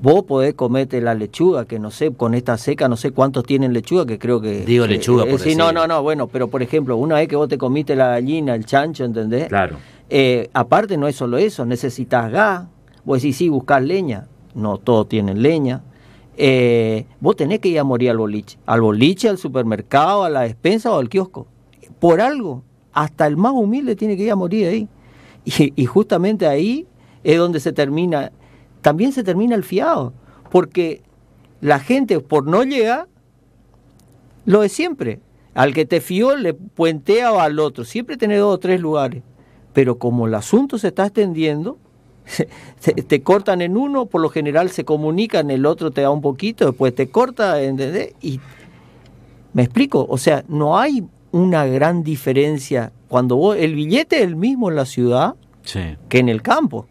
Vos 0.02 0.24
podés 0.24 0.54
comerte 0.54 1.00
la 1.02 1.14
lechuga, 1.14 1.66
que 1.66 1.78
no 1.78 1.90
sé, 1.90 2.12
con 2.12 2.34
esta 2.34 2.56
seca, 2.56 2.88
no 2.88 2.96
sé 2.96 3.10
cuántos 3.10 3.44
tienen 3.44 3.74
lechuga, 3.74 4.06
que 4.06 4.18
creo 4.18 4.40
que. 4.40 4.64
Digo 4.64 4.86
lechuga, 4.86 5.26
por 5.26 5.38
Sí, 5.40 5.54
no, 5.54 5.72
no, 5.72 5.86
no, 5.86 6.02
bueno, 6.02 6.26
pero 6.26 6.48
por 6.48 6.62
ejemplo, 6.62 6.96
una 6.96 7.16
vez 7.16 7.28
que 7.28 7.36
vos 7.36 7.48
te 7.48 7.58
comiste 7.58 7.94
la 7.94 8.08
gallina, 8.08 8.54
el 8.54 8.64
chancho, 8.64 9.04
¿entendés? 9.04 9.48
Claro. 9.48 9.76
Eh, 10.08 10.48
aparte, 10.54 10.96
no 10.96 11.06
es 11.06 11.16
solo 11.16 11.36
eso, 11.36 11.66
necesitas 11.66 12.30
gas. 12.30 12.64
Vos 13.04 13.22
decís, 13.22 13.36
sí, 13.36 13.48
buscar 13.48 13.82
leña. 13.82 14.28
No 14.54 14.78
todos 14.78 15.08
tienen 15.08 15.42
leña. 15.42 15.82
Eh, 16.36 17.06
vos 17.20 17.36
tenés 17.36 17.60
que 17.60 17.68
ir 17.68 17.78
a 17.78 17.84
morir 17.84 18.10
al 18.10 18.18
boliche. 18.18 18.58
Al 18.66 18.80
boliche, 18.80 19.28
al 19.28 19.38
supermercado, 19.38 20.24
a 20.24 20.30
la 20.30 20.42
despensa 20.42 20.92
o 20.92 20.98
al 20.98 21.08
kiosco. 21.08 21.46
Por 21.98 22.20
algo 22.20 22.62
hasta 22.92 23.26
el 23.26 23.36
más 23.36 23.52
humilde 23.52 23.96
tiene 23.96 24.16
que 24.16 24.24
ir 24.24 24.32
a 24.32 24.36
morir 24.36 24.66
ahí. 24.66 24.88
Y, 25.44 25.86
justamente 25.86 26.46
ahí 26.46 26.86
es 27.24 27.38
donde 27.38 27.60
se 27.60 27.72
termina, 27.72 28.30
también 28.82 29.12
se 29.12 29.24
termina 29.24 29.54
el 29.54 29.64
fiado, 29.64 30.12
porque 30.50 31.02
la 31.60 31.80
gente 31.80 32.20
por 32.20 32.46
no 32.46 32.62
llegar, 32.62 33.08
lo 34.44 34.60
de 34.60 34.68
siempre. 34.68 35.20
Al 35.52 35.74
que 35.74 35.84
te 35.84 36.00
fió 36.00 36.36
le 36.36 36.54
puentea 36.54 37.30
al 37.42 37.58
otro, 37.58 37.84
siempre 37.84 38.16
tiene 38.16 38.36
dos 38.36 38.54
o 38.54 38.58
tres 38.58 38.80
lugares. 38.80 39.22
Pero 39.72 39.98
como 39.98 40.26
el 40.26 40.34
asunto 40.34 40.78
se 40.78 40.88
está 40.88 41.06
extendiendo, 41.06 41.78
te, 43.08 43.22
cortan 43.22 43.62
en 43.62 43.76
uno, 43.76 44.06
por 44.06 44.20
lo 44.20 44.28
general 44.28 44.70
se 44.70 44.84
comunican, 44.84 45.50
el 45.50 45.66
otro 45.66 45.90
te 45.90 46.02
da 46.02 46.10
un 46.10 46.20
poquito, 46.20 46.66
después 46.66 46.94
te 46.94 47.10
corta, 47.10 47.60
¿entendés? 47.62 48.14
Y 48.20 48.40
me 49.52 49.62
explico, 49.62 50.06
o 50.08 50.18
sea, 50.18 50.44
no 50.48 50.78
hay 50.78 51.04
una 51.32 51.66
gran 51.66 52.02
diferencia 52.02 52.92
cuando 53.08 53.36
vos, 53.36 53.56
el 53.56 53.74
billete 53.74 54.18
es 54.18 54.22
el 54.22 54.36
mismo 54.36 54.70
en 54.70 54.76
la 54.76 54.86
ciudad 54.86 55.34
que 56.08 56.18
en 56.18 56.28
el 56.28 56.42
campo. 56.42 56.86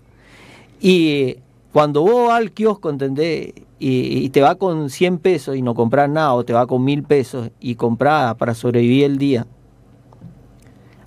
Y 0.81 1.37
cuando 1.71 2.01
vos 2.01 2.27
vas 2.27 2.39
al 2.39 2.51
kiosco, 2.51 2.89
¿entendés? 2.89 3.53
Y, 3.79 4.29
te 4.29 4.41
va 4.41 4.55
con 4.55 4.89
100 4.89 5.19
pesos 5.19 5.55
y 5.55 5.61
no 5.61 5.73
compras 5.73 6.09
nada, 6.09 6.33
o 6.33 6.43
te 6.43 6.51
va 6.51 6.67
con 6.67 6.83
1000 6.83 7.03
pesos 7.03 7.51
y 7.61 7.75
compras 7.75 8.35
para 8.35 8.53
sobrevivir 8.53 9.05
el 9.05 9.17
día. 9.17 9.47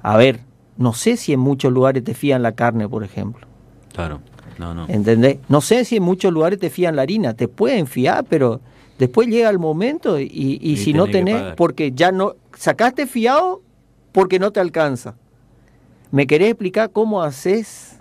A 0.00 0.16
ver, 0.16 0.40
no 0.78 0.94
sé 0.94 1.18
si 1.18 1.34
en 1.34 1.40
muchos 1.40 1.70
lugares 1.72 2.02
te 2.02 2.14
fían 2.14 2.42
la 2.42 2.52
carne, 2.52 2.88
por 2.88 3.04
ejemplo. 3.04 3.46
Claro, 3.92 4.20
no, 4.58 4.74
no. 4.74 4.86
¿Entendés? 4.88 5.38
No 5.48 5.60
sé 5.60 5.84
si 5.84 5.96
en 5.96 6.02
muchos 6.02 6.32
lugares 6.32 6.58
te 6.58 6.70
fían 6.70 6.96
la 6.96 7.02
harina. 7.02 7.34
Te 7.34 7.48
pueden 7.48 7.86
fiar, 7.86 8.24
pero 8.28 8.60
después 8.98 9.28
llega 9.28 9.50
el 9.50 9.58
momento 9.58 10.18
y, 10.18 10.58
y 10.60 10.76
si 10.76 10.92
no 10.92 11.06
tenés, 11.06 11.54
porque 11.56 11.92
ya 11.92 12.12
no, 12.12 12.36
sacaste 12.56 13.06
fiado 13.06 13.62
porque 14.12 14.38
no 14.38 14.50
te 14.52 14.60
alcanza. 14.60 15.16
¿Me 16.10 16.26
querés 16.26 16.50
explicar 16.50 16.90
cómo 16.90 17.22
haces 17.22 17.98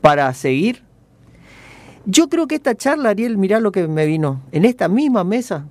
para 0.00 0.32
seguir? 0.34 0.82
Yo 2.06 2.28
creo 2.28 2.46
que 2.46 2.54
esta 2.54 2.74
charla, 2.74 3.10
Ariel, 3.10 3.38
mirá 3.38 3.60
lo 3.60 3.72
que 3.72 3.86
me 3.88 4.06
vino. 4.06 4.42
En 4.52 4.64
esta 4.64 4.88
misma 4.88 5.24
mesa, 5.24 5.66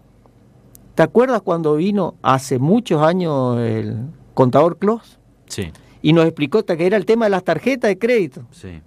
¿te 0.96 1.04
acuerdas 1.04 1.42
cuando 1.42 1.76
vino 1.76 2.16
hace 2.22 2.60
muchos 2.60 3.02
años 3.02 3.60
el 3.60 3.98
contador 4.34 4.78
Clos? 4.78 5.20
Sí. 5.48 5.72
Y 6.02 6.14
nos 6.14 6.26
explicó 6.26 6.64
que 6.64 6.86
era 6.86 6.98
el 6.98 7.06
tema 7.06 7.26
de 7.26 7.32
las 7.32 7.44
tarjetas 7.44 7.90
de 7.90 7.98
crédito. 7.98 8.44
Sí. 8.52 8.82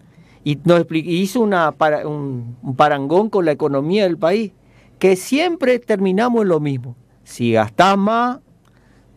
Y 0.45 0.59
nos 0.65 0.85
hizo 0.91 1.41
una, 1.41 1.75
un, 2.05 2.57
un 2.63 2.77
parangón 2.77 3.31
con 3.31 3.45
la 3.45 3.53
economía 3.53 4.05
del 4.05 4.19
país, 4.19 4.53
que 4.99 5.17
siempre 5.17 5.79
terminamos 5.79 6.43
en 6.43 6.49
lo 6.49 6.61
mismo. 6.61 6.97
Si 7.25 7.53
gastás 7.53 7.97
más, 7.97 8.39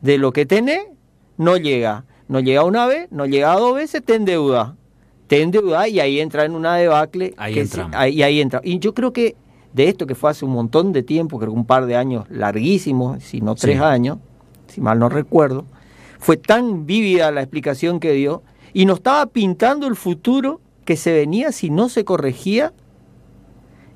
de 0.01 0.17
lo 0.17 0.32
que 0.32 0.45
tenés, 0.45 0.82
no 1.38 1.57
llega. 1.57 2.05
No 2.28 2.39
llega 2.39 2.63
una 2.63 2.86
vez, 2.86 3.07
no 3.11 3.26
llega 3.26 3.55
dos 3.55 3.76
veces, 3.76 4.03
te 4.03 4.15
endeuda. 4.15 4.76
Te 5.28 5.41
endeuda 5.41 5.88
y 5.88 5.99
ahí 5.99 6.19
entra 6.19 6.45
en 6.45 6.55
una 6.55 6.76
debacle. 6.76 7.34
Ahí 7.38 7.59
entra. 7.59 8.07
y 8.07 8.21
ahí 8.21 8.39
entra. 8.39 8.61
Y 8.63 8.80
yo 8.80 8.93
creo 8.93 9.13
que 9.13 9.36
de 9.73 9.89
esto 9.89 10.07
que 10.07 10.15
fue 10.15 10.30
hace 10.32 10.45
un 10.45 10.51
montón 10.51 10.93
de 10.93 11.03
tiempo, 11.03 11.38
creo 11.39 11.51
que 11.51 11.57
un 11.57 11.65
par 11.65 11.86
de 11.86 11.95
años 11.95 12.26
larguísimos, 12.30 13.23
si 13.23 13.41
no 13.41 13.55
tres 13.55 13.82
años, 13.82 14.19
si 14.67 14.80
mal 14.80 14.99
no 14.99 15.09
recuerdo, 15.09 15.65
fue 16.19 16.38
tan 16.38 16.86
vívida 16.86 17.32
la 17.32 17.41
explicación 17.41 17.99
que 17.99 18.13
dio 18.13 18.43
y 18.73 18.86
nos 18.86 18.99
estaba 18.99 19.26
pintando 19.28 19.88
el 19.88 19.95
futuro 19.95 20.61
que 20.86 20.95
se 20.95 21.11
venía 21.11 21.51
si 21.51 21.69
no 21.69 21.89
se 21.89 22.05
corregía 22.05 22.73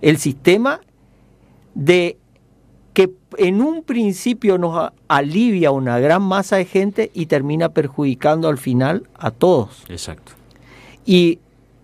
el 0.01 0.17
sistema 0.17 0.81
de 1.75 2.17
que 2.93 3.13
en 3.37 3.61
un 3.61 3.83
principio 3.83 4.57
nos 4.57 4.91
alivia 5.07 5.71
una 5.71 5.99
gran 5.99 6.21
masa 6.21 6.57
de 6.57 6.65
gente 6.65 7.11
y 7.13 7.27
termina 7.27 7.69
perjudicando 7.69 8.49
al 8.49 8.57
final 8.57 9.07
a 9.13 9.31
todos. 9.31 9.85
Exacto. 9.87 10.33
Y 11.05 11.39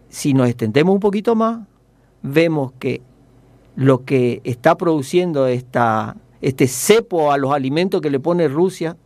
si 0.09 0.33
nos 0.33 0.49
extendemos 0.49 0.93
un 0.93 0.99
poquito 0.99 1.35
más, 1.35 1.67
vemos 2.21 2.73
que 2.79 3.01
lo 3.75 4.03
que 4.03 4.41
está 4.43 4.75
produciendo 4.75 5.47
esta, 5.47 6.17
este 6.41 6.67
cepo 6.67 7.31
a 7.31 7.37
los 7.37 7.53
alimentos 7.53 8.01
que 8.01 8.09
le 8.09 8.19
pone 8.19 8.47
Rusia 8.47 8.97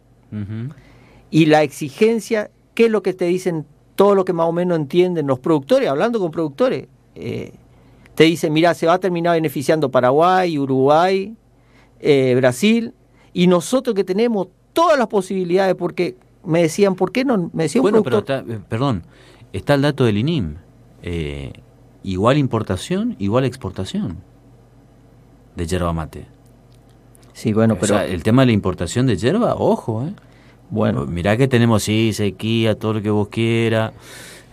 y 1.31 1.45
la 1.47 1.63
exigencia, 1.63 2.51
¿qué 2.75 2.85
es 2.85 2.91
lo 2.91 3.01
que 3.01 3.13
te 3.13 3.25
dicen 3.25 3.65
todo 3.99 4.15
lo 4.15 4.23
que 4.23 4.31
más 4.31 4.47
o 4.47 4.53
menos 4.53 4.77
entienden 4.77 5.27
los 5.27 5.39
productores? 5.39 5.89
Hablando 5.89 6.21
con 6.21 6.31
productores, 6.31 6.87
eh, 7.15 7.51
te 8.15 8.23
dicen, 8.23 8.53
mira, 8.53 8.73
se 8.73 8.87
va 8.87 8.93
a 8.93 8.97
terminar 8.97 9.33
beneficiando 9.33 9.91
Paraguay, 9.91 10.57
Uruguay, 10.57 11.35
eh, 11.99 12.33
Brasil, 12.37 12.93
y 13.33 13.47
nosotros 13.47 13.93
que 13.93 14.05
tenemos 14.05 14.47
todas 14.71 14.97
las 14.97 15.07
posibilidades, 15.07 15.75
porque 15.75 16.15
me 16.45 16.61
decían, 16.61 16.95
¿por 16.95 17.11
qué 17.11 17.25
no? 17.25 17.51
Me 17.51 17.63
decían, 17.63 17.81
bueno, 17.81 18.01
pero 18.01 18.23
eh, 18.25 18.59
perdón, 18.69 19.03
está 19.51 19.73
el 19.73 19.81
dato 19.81 20.05
del 20.05 20.17
INIM. 20.17 20.55
Eh, 21.03 21.51
igual 22.03 22.37
importación, 22.37 23.17
igual 23.19 23.43
exportación 23.43 24.19
de 25.57 25.67
yerba 25.67 25.91
mate. 25.91 26.25
Sí, 27.33 27.51
bueno, 27.51 27.75
pero... 27.77 27.99
el 27.99 28.23
tema 28.23 28.43
de 28.43 28.45
la 28.45 28.53
importación 28.53 29.07
de 29.07 29.17
yerba, 29.17 29.55
ojo, 29.55 30.05
¿eh? 30.05 30.13
Bueno. 30.69 31.05
Mirá 31.05 31.37
que 31.37 31.47
tenemos, 31.47 31.83
sí, 31.83 32.13
sequía, 32.13 32.75
todo 32.75 32.93
lo 32.93 33.01
que 33.01 33.09
vos 33.09 33.27
quieras. 33.29 33.93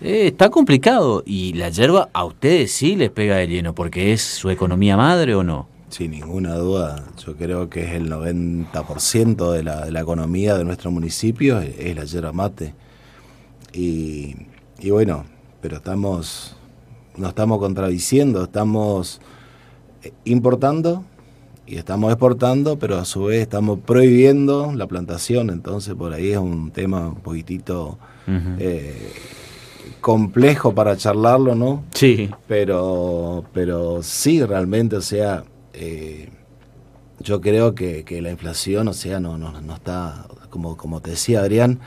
está 0.01 0.51
complicado. 0.51 1.23
Y 1.27 1.53
la 1.55 1.69
yerba 1.69 2.09
a 2.13 2.25
ustedes 2.25 2.73
sí 2.73 2.97
les 2.97 3.11
pega 3.11 3.37
de 3.37 3.47
lleno, 3.47 3.75
porque 3.75 4.13
es 4.13 4.23
su 4.23 4.51
economía 4.51 4.97
madre 4.97 5.35
o 5.35 5.43
no. 5.43 5.69
Sin 5.89 6.11
ninguna 6.11 6.57
duda, 6.57 7.05
yo 7.25 7.37
creo 7.37 7.71
que 7.71 7.85
es 7.85 7.93
el 7.93 8.11
90% 8.11 9.53
de 9.53 9.63
la, 9.63 9.85
de 9.85 9.93
la 9.93 10.01
economía 10.01 10.57
de 10.59 10.65
nuestro 10.65 10.91
municipio, 10.91 11.61
es, 11.61 11.95
la 11.95 12.05
yerba 12.05 12.33
mate. 12.33 12.75
Y, 13.73 14.35
bueno, 14.91 15.25
pero 15.61 15.77
estamos 15.77 16.57
nos 17.17 17.31
estamos 17.31 17.59
contradiciendo, 17.61 18.45
estamos 18.45 19.21
eh, 20.03 20.13
importando 20.25 21.05
y 21.67 21.77
estamos 21.77 22.13
exportando, 22.13 22.79
pero 22.79 22.97
a 22.97 23.05
su 23.05 23.25
vez 23.25 23.43
estamos 23.43 23.81
prohibiendo 23.81 24.73
la 24.75 24.87
plantación, 24.87 25.51
entonces 25.51 25.95
por 25.95 26.13
ahí 26.13 26.31
es 26.33 26.39
un 26.39 26.71
tema 26.71 27.09
un 27.09 27.17
poquitito 27.17 27.99
eh, 28.59 29.13
complejo 30.01 30.75
para 30.75 30.97
charlarlo, 30.97 31.55
¿no? 31.55 31.85
Sí. 31.93 32.31
Pero, 32.47 33.45
pero 33.53 34.03
sí, 34.03 34.43
realmente, 34.45 34.97
o 34.97 35.01
sea, 35.01 35.45
eh, 35.73 36.29
yo 37.21 37.41
creo 37.41 37.75
que, 37.75 38.05
la 38.23 38.31
inflación, 38.31 38.89
o 38.89 38.93
sea, 38.93 39.19
no, 39.19 39.37
no, 39.37 39.61
no 39.61 39.75
está, 39.75 40.27
como, 40.51 40.77
como 40.77 41.01
te 41.01 41.11
decía 41.11 41.41
Adrián, 41.41 41.81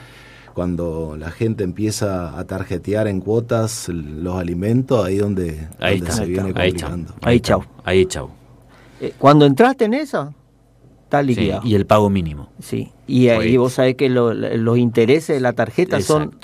cuando 0.53 1.15
la 1.17 1.31
gente 1.31 1.63
empieza 1.63 2.37
a 2.37 2.43
tarjetear 2.43 3.07
en 3.07 3.21
cuotas 3.21 3.87
los 3.87 4.35
alimentos, 4.35 5.05
ahí 5.05 5.17
donde, 5.17 5.69
ahí 5.79 6.01
se 6.01 6.25
viene 6.25 6.53
complicando. 6.53 7.13
Ahí, 7.21 7.39
chau. 7.39 7.63
Ahí 7.85 8.05
chau. 8.05 8.38
Eh, 8.99 9.13
cuando 9.17 9.45
entraste 9.45 9.85
en 9.85 9.93
esa, 9.93 10.33
está 11.03 11.21
liquidado. 11.21 11.61
y 11.65 11.75
el 11.75 11.85
pago 11.85 12.09
mínimo. 12.09 12.49
Sí, 12.59 12.91
y 13.07 13.29
ahí 13.29 13.57
vos 13.57 13.73
sabés 13.73 13.95
que 13.95 14.09
los 14.09 14.77
intereses 14.77 15.35
de 15.35 15.41
la 15.41 15.53
tarjeta 15.53 16.01
son... 16.01 16.35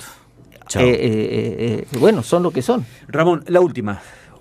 Eh, 0.74 1.86
eh, 1.90 1.98
bueno, 2.00 2.24
son 2.24 2.42
lo 2.42 2.50
que 2.50 2.60
son. 2.60 2.84
Ramón, 3.06 3.44
la 3.46 3.60
última. 3.60 4.00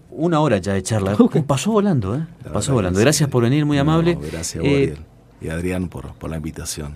Una 0.10 0.40
hora 0.40 0.58
ya 0.58 0.74
de 0.74 0.82
charla. 0.82 1.16
Pasó 1.48 1.72
volando, 1.72 2.16
¿eh? 2.16 2.26
Pasó 2.52 2.74
volando. 2.74 3.00
Gracias 3.00 3.30
por 3.30 3.44
venir, 3.44 3.66
muy 3.66 3.78
amable. 3.78 4.18
gracias, 4.32 4.64
Gabriel. 4.64 4.98
Y 5.40 5.50
Adrián 5.50 5.88
por, 5.88 6.14
por 6.14 6.32
la 6.32 6.38
invitación. 6.38 6.96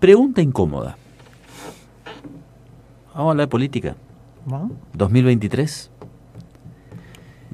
Pregunta 0.00 0.42
incómoda. 0.42 0.96
Vamos 3.14 3.28
a 3.28 3.30
hablar 3.30 3.46
de 3.46 3.50
política. 3.50 3.96
¿No? 4.46 4.70
2023. 4.94 5.90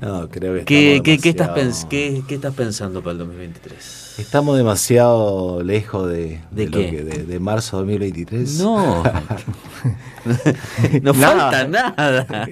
No, 0.00 0.28
creo 0.28 0.54
que 0.54 0.64
¿Qué, 0.64 1.00
¿qué, 1.02 1.28
estás 1.28 1.86
qué, 1.86 2.22
estás 2.28 2.54
pensando 2.54 3.00
para 3.00 3.12
el 3.12 3.18
2023? 3.18 4.18
Estamos 4.18 4.56
demasiado 4.56 5.62
lejos 5.62 6.08
de, 6.08 6.40
¿De, 6.50 6.66
de, 6.66 7.40
marzo 7.40 7.84
de 7.84 7.98
2023. 7.98 8.58
No, 8.58 9.02
no 11.02 11.14
falta 11.14 11.68
nada. 11.68 12.26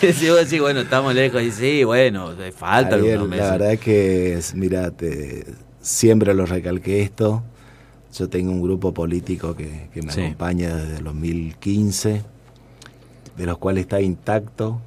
si 0.00 0.28
vos 0.28 0.44
decís, 0.44 0.60
bueno, 0.60 0.80
estamos 0.80 1.14
lejos, 1.14 1.42
y 1.42 1.52
sí, 1.52 1.84
bueno, 1.84 2.30
falta 2.56 2.96
algunos 2.96 3.28
meses. 3.28 3.46
La 3.46 3.52
verdad 3.52 3.78
que, 3.78 4.40
mira, 4.54 4.92
siempre 5.80 6.34
lo 6.34 6.46
recalqué 6.46 7.02
esto. 7.02 7.42
Yo 8.16 8.28
tengo 8.28 8.50
un 8.50 8.62
grupo 8.62 8.92
político 8.92 9.54
que, 9.54 9.88
me 9.94 10.12
acompaña 10.12 10.74
desde 10.74 10.96
el 10.96 11.04
2015, 11.04 12.22
de 13.36 13.46
los 13.46 13.58
cuales 13.58 13.82
está 13.82 14.00
intacto. 14.00 14.80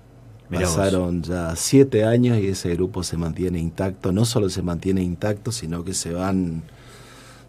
Pasaron 0.53 1.23
ya 1.23 1.55
siete 1.55 2.05
años 2.05 2.37
y 2.39 2.47
ese 2.47 2.73
grupo 2.75 3.03
se 3.03 3.17
mantiene 3.17 3.59
intacto. 3.59 4.11
No 4.11 4.25
solo 4.25 4.49
se 4.49 4.61
mantiene 4.61 5.01
intacto, 5.01 5.51
sino 5.51 5.83
que 5.83 5.93
se 5.93 6.13
van, 6.13 6.63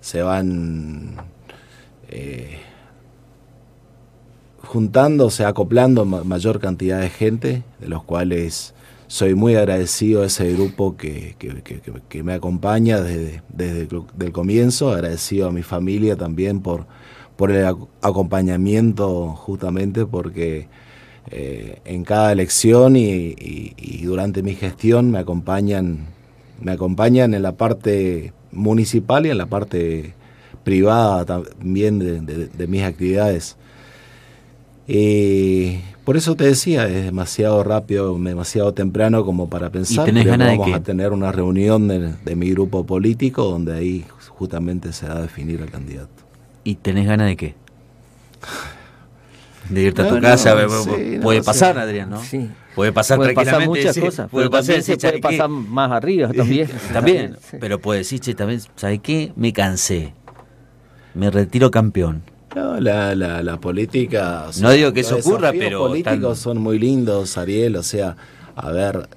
se 0.01 0.23
van 0.23 1.17
eh, 2.09 2.59
acoplando 5.47 6.05
mayor 6.05 6.61
cantidad 6.61 7.01
de 7.01 7.11
gente, 7.11 7.63
de 7.81 7.89
los 7.89 8.03
cuales 8.03 8.75
soy 9.07 9.35
muy 9.35 9.55
agradecido 9.55 10.23
a 10.23 10.27
ese 10.27 10.53
grupo 10.53 10.97
que, 10.97 11.37
me 12.25 12.33
acompaña 12.33 13.01
desde, 13.01 13.43
desde 13.49 13.89
el 14.21 14.33
comienzo, 14.33 14.91
agradecido 14.91 15.49
a 15.49 15.53
mi 15.53 15.63
familia 15.63 16.17
también 16.17 16.61
por, 16.61 16.87
por 17.37 17.51
el 17.51 17.65
acompañamiento 18.03 19.29
justamente 19.37 20.07
porque 20.07 20.69
eh, 21.37 21.81
en 21.85 22.05
cada 22.05 22.31
elección 22.31 22.95
y, 22.95 23.35
durante 24.05 24.45
mi 24.45 24.55
gestión 24.55 25.11
me 25.11 25.19
acompañan, 25.19 26.07
me 26.61 26.71
acompañan 26.71 27.35
en 27.35 27.43
la 27.43 27.57
parte 27.57 28.33
municipal 28.53 29.27
y 29.27 29.31
en 29.31 29.39
la 29.39 29.47
parte 29.47 30.15
privada 30.63 31.25
también 31.25 31.99
de, 31.99 32.67
mis 32.69 32.85
actividades. 32.85 33.57
Y 34.87 35.79
por 36.05 36.17
eso 36.17 36.37
te 36.37 36.45
decía, 36.45 36.87
es 36.87 37.07
demasiado 37.07 37.65
rápido, 37.65 38.17
demasiado 38.17 38.73
temprano 38.73 39.25
como 39.25 39.49
para 39.49 39.71
pensar 39.71 40.13
que 40.13 40.37
vamos 40.37 40.73
a 40.73 40.85
tener 40.85 41.13
una 41.13 41.33
reunión 41.33 41.89
de, 41.89 42.37
mi 42.37 42.53
grupo 42.53 42.87
político 42.87 43.43
donde 43.43 43.75
ahí 43.75 44.05
justamente 44.29 44.93
se 44.93 45.09
va 45.09 45.17
a 45.17 45.23
definir 45.23 45.61
el 45.63 45.71
candidato. 45.71 46.23
¿Y 46.63 46.77
tenés 46.77 47.09
ganas 47.09 47.27
de 47.27 47.37
qué? 47.37 47.55
De 49.69 49.83
irte 49.83 50.03
a 50.03 50.09
tu 50.09 50.21
casa, 50.21 50.57
puede 51.23 51.43
pasar, 51.43 51.79
Adrián, 51.79 52.11
¿no? 52.11 52.23
Sí. 52.23 52.51
Puede 52.75 52.93
pasar 52.93 53.19
puede 53.19 53.35
pasar 53.35 53.67
muchas 53.67 53.97
cosas. 53.97 54.29
Puede 54.31 54.51
pasar, 54.51 54.83
se 54.83 54.97
puede 54.97 55.21
pasar 55.21 55.49
más 55.49 55.91
arriba 55.93 56.33
también. 56.33 56.69
también, 56.93 57.37
pero 57.61 57.81
puede 57.81 58.01
decir, 58.01 58.21
che, 58.21 58.35
también, 58.35 58.61
¿sabes 58.77 59.01
qué? 59.01 59.33
Me 59.37 59.53
cansé. 59.53 60.13
Me 61.15 61.31
retiro 61.31 61.71
campeón 61.71 62.23
no, 62.55 62.81
la, 62.81 63.15
la, 63.15 63.43
la 63.43 63.61
política... 63.61 64.47
No 64.61 64.71
digo 64.71 64.93
que 64.93 65.01
eso 65.01 65.17
ocurra, 65.17 65.53
pero... 65.53 65.81
Los 65.81 65.89
políticos 65.89 66.39
son 66.39 66.59
muy 66.59 66.79
lindos, 66.79 67.37
Ariel, 67.37 67.77
o 67.77 67.83
sea, 67.83 68.17
a 68.55 68.71
ver, 68.71 69.09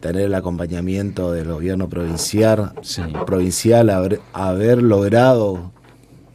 tener 0.00 0.22
el 0.22 0.34
acompañamiento 0.34 1.32
del 1.32 1.48
gobierno 1.48 1.88
provincial, 1.88 2.72
provincial 3.26 3.90
haber, 3.90 4.20
haber 4.32 4.82
logrado 4.82 5.72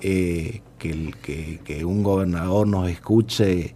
eh, 0.01 0.61
que, 0.81 1.13
que, 1.21 1.59
que, 1.63 1.85
un 1.85 2.03
gobernador 2.03 2.67
nos 2.67 2.89
escuche 2.89 3.75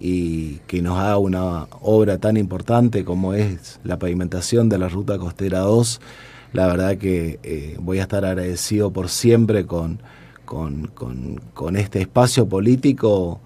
y 0.00 0.56
que 0.66 0.80
nos 0.80 0.98
haga 0.98 1.18
una 1.18 1.66
obra 1.82 2.18
tan 2.18 2.36
importante 2.36 3.04
como 3.04 3.34
es 3.34 3.80
la 3.84 3.98
pavimentación 3.98 4.68
de 4.68 4.78
la 4.78 4.88
ruta 4.88 5.18
costera 5.18 5.60
2, 5.60 6.00
la 6.54 6.66
verdad 6.66 6.96
que 6.96 7.38
eh, 7.42 7.76
voy 7.80 7.98
a 7.98 8.02
estar 8.02 8.24
agradecido 8.24 8.90
por 8.92 9.08
siempre 9.08 9.66
con 9.66 10.00
con, 10.48 10.90
con, 11.52 11.76
este 11.76 12.00
espacio 12.00 12.48
político 12.48 13.40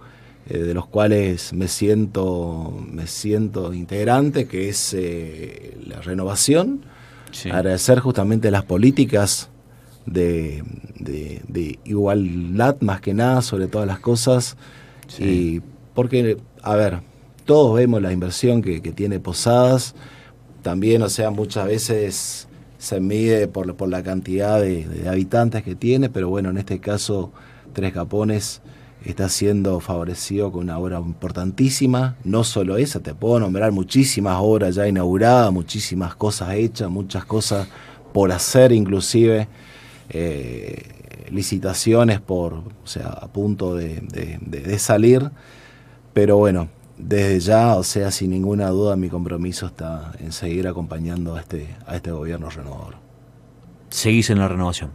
eh, 0.48 0.58
de 0.58 0.72
los 0.72 0.86
cuales 0.86 1.52
me 1.52 1.66
siento, 1.66 2.72
me 2.88 3.08
siento 3.08 3.74
integrante, 3.74 4.46
que 4.46 4.68
es 4.68 4.94
eh, 4.94 5.76
la 5.84 6.00
renovación, 6.00 6.82
agradecer 7.50 7.98
justamente 7.98 8.50
las 8.50 8.64
políticas 8.64 9.48
de, 10.06 10.62
igualdad 11.84 12.80
más 12.80 13.00
que 13.00 13.14
nada 13.14 13.42
sobre 13.42 13.66
todas 13.66 13.86
las 13.86 14.00
cosas, 14.00 14.56
y 15.18 15.60
porque, 15.94 16.38
a 16.62 16.74
ver, 16.74 17.00
todos 17.44 17.74
vemos 17.74 18.00
la 18.00 18.12
inversión 18.12 18.62
que, 18.62 18.80
que 18.80 18.92
tiene 18.92 19.20
Posadas, 19.20 19.94
también, 20.62 21.02
o 21.02 21.08
sea, 21.08 21.30
muchas 21.30 21.66
veces 21.66 22.48
se 22.82 23.00
mide 23.00 23.46
por, 23.46 23.76
por 23.76 23.88
la 23.88 24.02
cantidad 24.02 24.60
de, 24.60 25.08
habitantes 25.08 25.62
que 25.62 25.76
tiene, 25.76 26.08
pero 26.08 26.28
bueno, 26.28 26.50
en 26.50 26.58
este 26.58 26.80
caso 26.80 27.30
Tres 27.72 27.92
Capones 27.92 28.60
está 29.04 29.28
siendo 29.28 29.78
favorecido 29.78 30.50
con 30.50 30.64
una 30.64 30.78
obra 30.78 30.98
importantísima, 30.98 32.16
no 32.24 32.42
solo 32.42 32.76
esa, 32.76 32.98
te 32.98 33.14
puedo 33.14 33.38
nombrar 33.38 33.70
muchísimas 33.70 34.36
obras 34.40 34.74
ya 34.74 34.88
inauguradas, 34.88 35.52
muchísimas 35.52 36.16
cosas 36.16 36.54
hechas, 36.54 36.90
muchas 36.90 37.24
cosas 37.24 37.68
por 38.12 38.32
hacer 38.32 38.72
inclusive, 38.72 39.46
eh, 40.12 41.26
licitaciones 41.30 42.20
por, 42.20 42.54
o 42.54 42.86
sea, 42.86 43.08
a 43.08 43.28
punto 43.32 43.74
de, 43.74 44.00
de 44.40 44.78
salir, 44.78 45.30
pero 46.12 46.36
bueno, 46.36 46.68
desde 47.02 47.40
ya, 47.40 47.76
o 47.76 47.82
sea, 47.82 48.10
sin 48.10 48.30
ninguna 48.30 48.68
duda, 48.68 48.96
mi 48.96 49.08
compromiso 49.08 49.66
está 49.66 50.12
en 50.20 50.32
seguir 50.32 50.68
acompañando 50.68 51.34
a 51.34 51.40
este, 51.40 51.74
a 51.86 51.96
este 51.96 52.10
gobierno 52.10 52.48
renovador. 52.50 52.94
¿Seguís 53.90 54.30
en 54.30 54.38
la 54.38 54.48
renovación? 54.48 54.90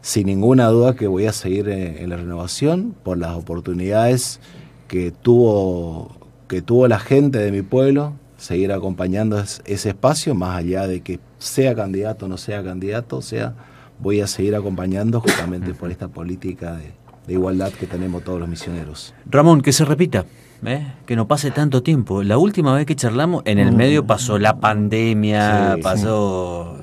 Sin 0.00 0.26
ninguna 0.26 0.66
duda 0.66 0.96
que 0.96 1.06
voy 1.06 1.26
a 1.26 1.32
seguir 1.32 1.68
en, 1.68 2.10
la 2.10 2.16
renovación 2.16 2.94
por 3.02 3.18
las 3.18 3.36
oportunidades 3.36 4.40
que 4.88 5.12
tuvo, 5.12 6.16
que 6.48 6.60
tuvo 6.60 6.88
la 6.88 6.98
gente 6.98 7.38
de 7.38 7.52
mi 7.52 7.62
pueblo, 7.62 8.14
seguir 8.36 8.72
acompañando 8.72 9.38
ese 9.38 9.88
espacio, 9.88 10.34
más 10.34 10.58
allá 10.58 10.86
de 10.86 11.00
que 11.00 11.20
sea 11.38 11.74
candidato 11.74 12.26
o 12.26 12.28
no 12.28 12.36
sea 12.36 12.62
candidato, 12.62 13.22
sea, 13.22 13.54
voy 13.98 14.20
a 14.20 14.26
seguir 14.26 14.54
acompañando 14.54 15.20
justamente 15.20 15.74
por 15.74 15.90
esta 15.90 16.08
política 16.08 16.76
de, 16.76 16.92
de 17.26 17.32
igualdad 17.32 17.72
que 17.72 17.86
tenemos 17.86 18.24
todos 18.24 18.40
los 18.40 18.48
misioneros. 18.48 19.14
Ramón, 19.26 19.60
que 19.60 19.72
se 19.72 19.84
repita. 19.84 20.24
¿Eh? 20.66 20.86
que 21.04 21.14
no 21.14 21.28
pase 21.28 21.50
tanto 21.50 21.82
tiempo. 21.82 22.22
La 22.22 22.38
última 22.38 22.74
vez 22.74 22.86
que 22.86 22.96
charlamos, 22.96 23.42
en 23.44 23.58
el 23.58 23.72
mm. 23.72 23.76
medio 23.76 24.06
pasó 24.06 24.38
la 24.38 24.60
pandemia, 24.60 25.76
pasó... 25.82 26.78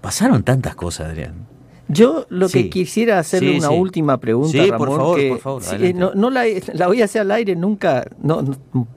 Pasaron 0.00 0.42
tantas 0.42 0.74
cosas, 0.74 1.08
Adrián. 1.08 1.46
Yo 1.88 2.26
lo 2.30 2.48
que 2.48 2.68
quisiera 2.70 3.18
hacerle 3.18 3.58
una 3.58 3.70
última 3.70 4.18
pregunta, 4.18 4.58
Ramón, 4.58 4.78
por 4.78 4.96
favor, 4.96 5.28
por 5.28 5.38
favor, 5.40 5.62
no, 6.16 6.30
la, 6.30 6.44
voy 6.86 7.02
a 7.02 7.04
hacer 7.04 7.22
al 7.22 7.30
aire 7.30 7.54
nunca, 7.54 8.04
no, 8.20 8.44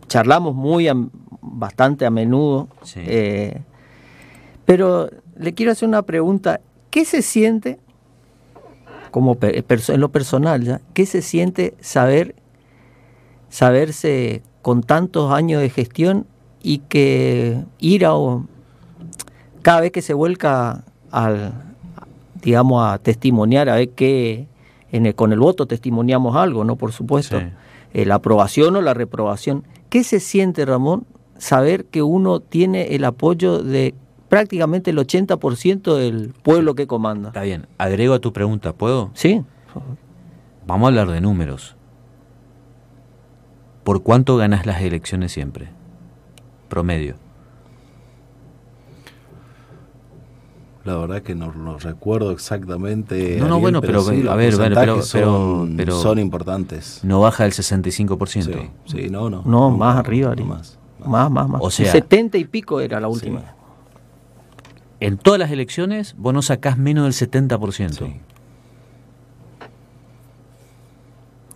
charlamos 0.08 0.56
muy 0.56 0.90
bastante 1.42 2.08
a 2.08 2.10
menudo, 2.10 2.68
eh, 2.96 3.62
pero 4.66 5.10
le 5.38 5.54
quiero 5.54 5.72
hacer 5.72 5.88
una 5.88 6.02
pregunta. 6.02 6.62
¿Qué 6.90 7.06
se 7.06 7.22
siente, 7.22 7.80
como 9.12 9.38
en 9.42 10.00
lo 10.00 10.10
personal 10.10 10.64
ya, 10.64 10.82
qué 10.94 11.06
se 11.06 11.22
siente 11.22 11.74
saber 11.80 12.36
saberse 13.50 14.44
con 14.62 14.84
tantos 14.84 15.32
años 15.32 15.62
de 15.62 15.70
gestión 15.70 16.28
y 16.62 16.80
que 16.80 17.64
ir 17.80 18.06
a 18.06 18.12
cada 19.62 19.82
vez 19.82 19.92
que 19.92 20.02
se 20.02 20.14
vuelca 20.14 20.84
al 21.12 21.54
digamos 22.42 22.84
a 22.84 22.98
testimoniar 23.00 23.70
a 23.70 23.76
ver 23.76 23.90
qué 23.90 24.48
en 24.92 25.12
con 25.14 25.32
el 25.34 25.40
voto 25.40 25.66
testimoniamos 25.66 26.36
algo, 26.36 26.64
¿no? 26.64 26.76
Por 26.76 26.92
supuesto. 26.92 27.40
Eh, 27.94 28.06
la 28.06 28.16
aprobación 28.16 28.76
o 28.76 28.82
la 28.82 28.94
reprobación. 28.94 29.64
¿Qué 29.90 30.04
se 30.04 30.20
siente, 30.20 30.66
Ramón, 30.66 31.06
saber 31.38 31.86
que 31.86 32.02
uno 32.04 32.40
tiene 32.40 32.96
el 32.96 33.04
apoyo 33.04 33.64
de 33.64 33.96
prácticamente 34.30 34.92
el 34.92 34.98
80% 34.98 35.98
del 35.98 36.34
pueblo 36.42 36.76
que 36.76 36.88
comanda? 36.88 37.30
Está 37.30 37.42
bien. 37.42 37.68
Agrego 37.78 38.14
a 38.14 38.20
tu 38.20 38.32
pregunta, 38.32 38.74
¿puedo? 38.74 39.12
Sí. 39.14 39.44
Vamos 40.66 40.86
a 40.86 40.90
hablar 40.90 41.10
de 41.10 41.20
números. 41.20 41.76
¿Por 43.84 44.04
cuánto 44.04 44.38
ganas 44.38 44.66
las 44.66 44.82
elecciones 44.82 45.32
siempre? 45.32 45.70
Promedio. 46.70 47.16
La 50.86 50.96
verdad 50.96 51.22
que 51.22 51.36
no, 51.36 51.52
lo 51.52 51.78
recuerdo 51.78 52.32
exactamente. 52.32 53.38
No, 53.40 53.48
no, 53.48 53.60
bueno, 53.60 53.82
pero, 53.82 54.02
a 54.02 54.36
ver, 54.36 54.56
pero, 54.58 55.02
son, 55.02 55.78
son, 55.92 56.20
importantes. 56.20 57.02
No 57.04 57.20
baja 57.20 57.44
del 57.44 57.54
65%. 57.54 58.28
Sí, 58.28 58.52
sí 58.86 59.10
no, 59.10 59.30
no. 59.30 59.44
No, 59.46 59.72
más 59.72 59.98
arriba, 59.98 60.34
más, 60.36 60.80
más, 61.04 61.30
más, 61.30 61.50
más. 61.50 61.62
O 61.64 61.70
sea, 61.70 61.92
70 61.92 62.38
y 62.38 62.46
pico 62.46 62.80
era 62.80 63.00
la 63.00 63.08
última. 63.08 63.59
En 65.00 65.18
todas 65.18 65.40
las 65.40 65.52
elecciones 65.52 66.16
vos 66.18 66.34
no 66.34 66.42
sacás 66.42 66.78
menos 66.78 67.06
del 67.06 67.30
70%. 67.30 67.90
Sí. 67.92 68.20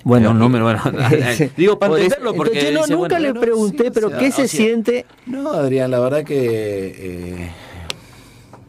Bueno, 0.04 0.32
un 0.32 0.40
número, 0.40 0.66
bueno, 0.66 0.82
digo 1.58 1.80
para 1.80 1.96
entenderlo 1.96 2.34
porque 2.34 2.74
yo 2.74 2.86
nunca 2.88 3.20
le 3.20 3.34
pregunté, 3.34 3.90
pero 3.90 4.12
¿qué 4.18 4.32
se 4.32 4.50
siente? 4.50 5.06
No, 5.26 5.52
Adrián, 5.54 5.92
la 5.92 6.00
verdad 6.00 6.26
que 6.26 6.36
eh, 6.38 7.52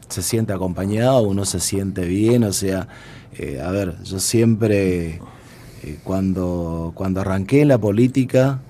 se 0.08 0.22
siente 0.22 0.52
acompañado, 0.52 1.22
uno 1.22 1.44
se 1.44 1.58
siente 1.58 2.04
bien, 2.04 2.44
o 2.44 2.52
sea, 2.52 2.86
eh, 3.36 3.60
a 3.60 3.70
ver, 3.72 3.96
yo 4.04 4.20
siempre 4.20 5.20
eh, 5.82 5.98
cuando, 6.04 6.92
cuando 6.94 7.20
arranqué 7.20 7.62
en 7.62 7.68
la 7.68 7.78
política, 7.78 8.60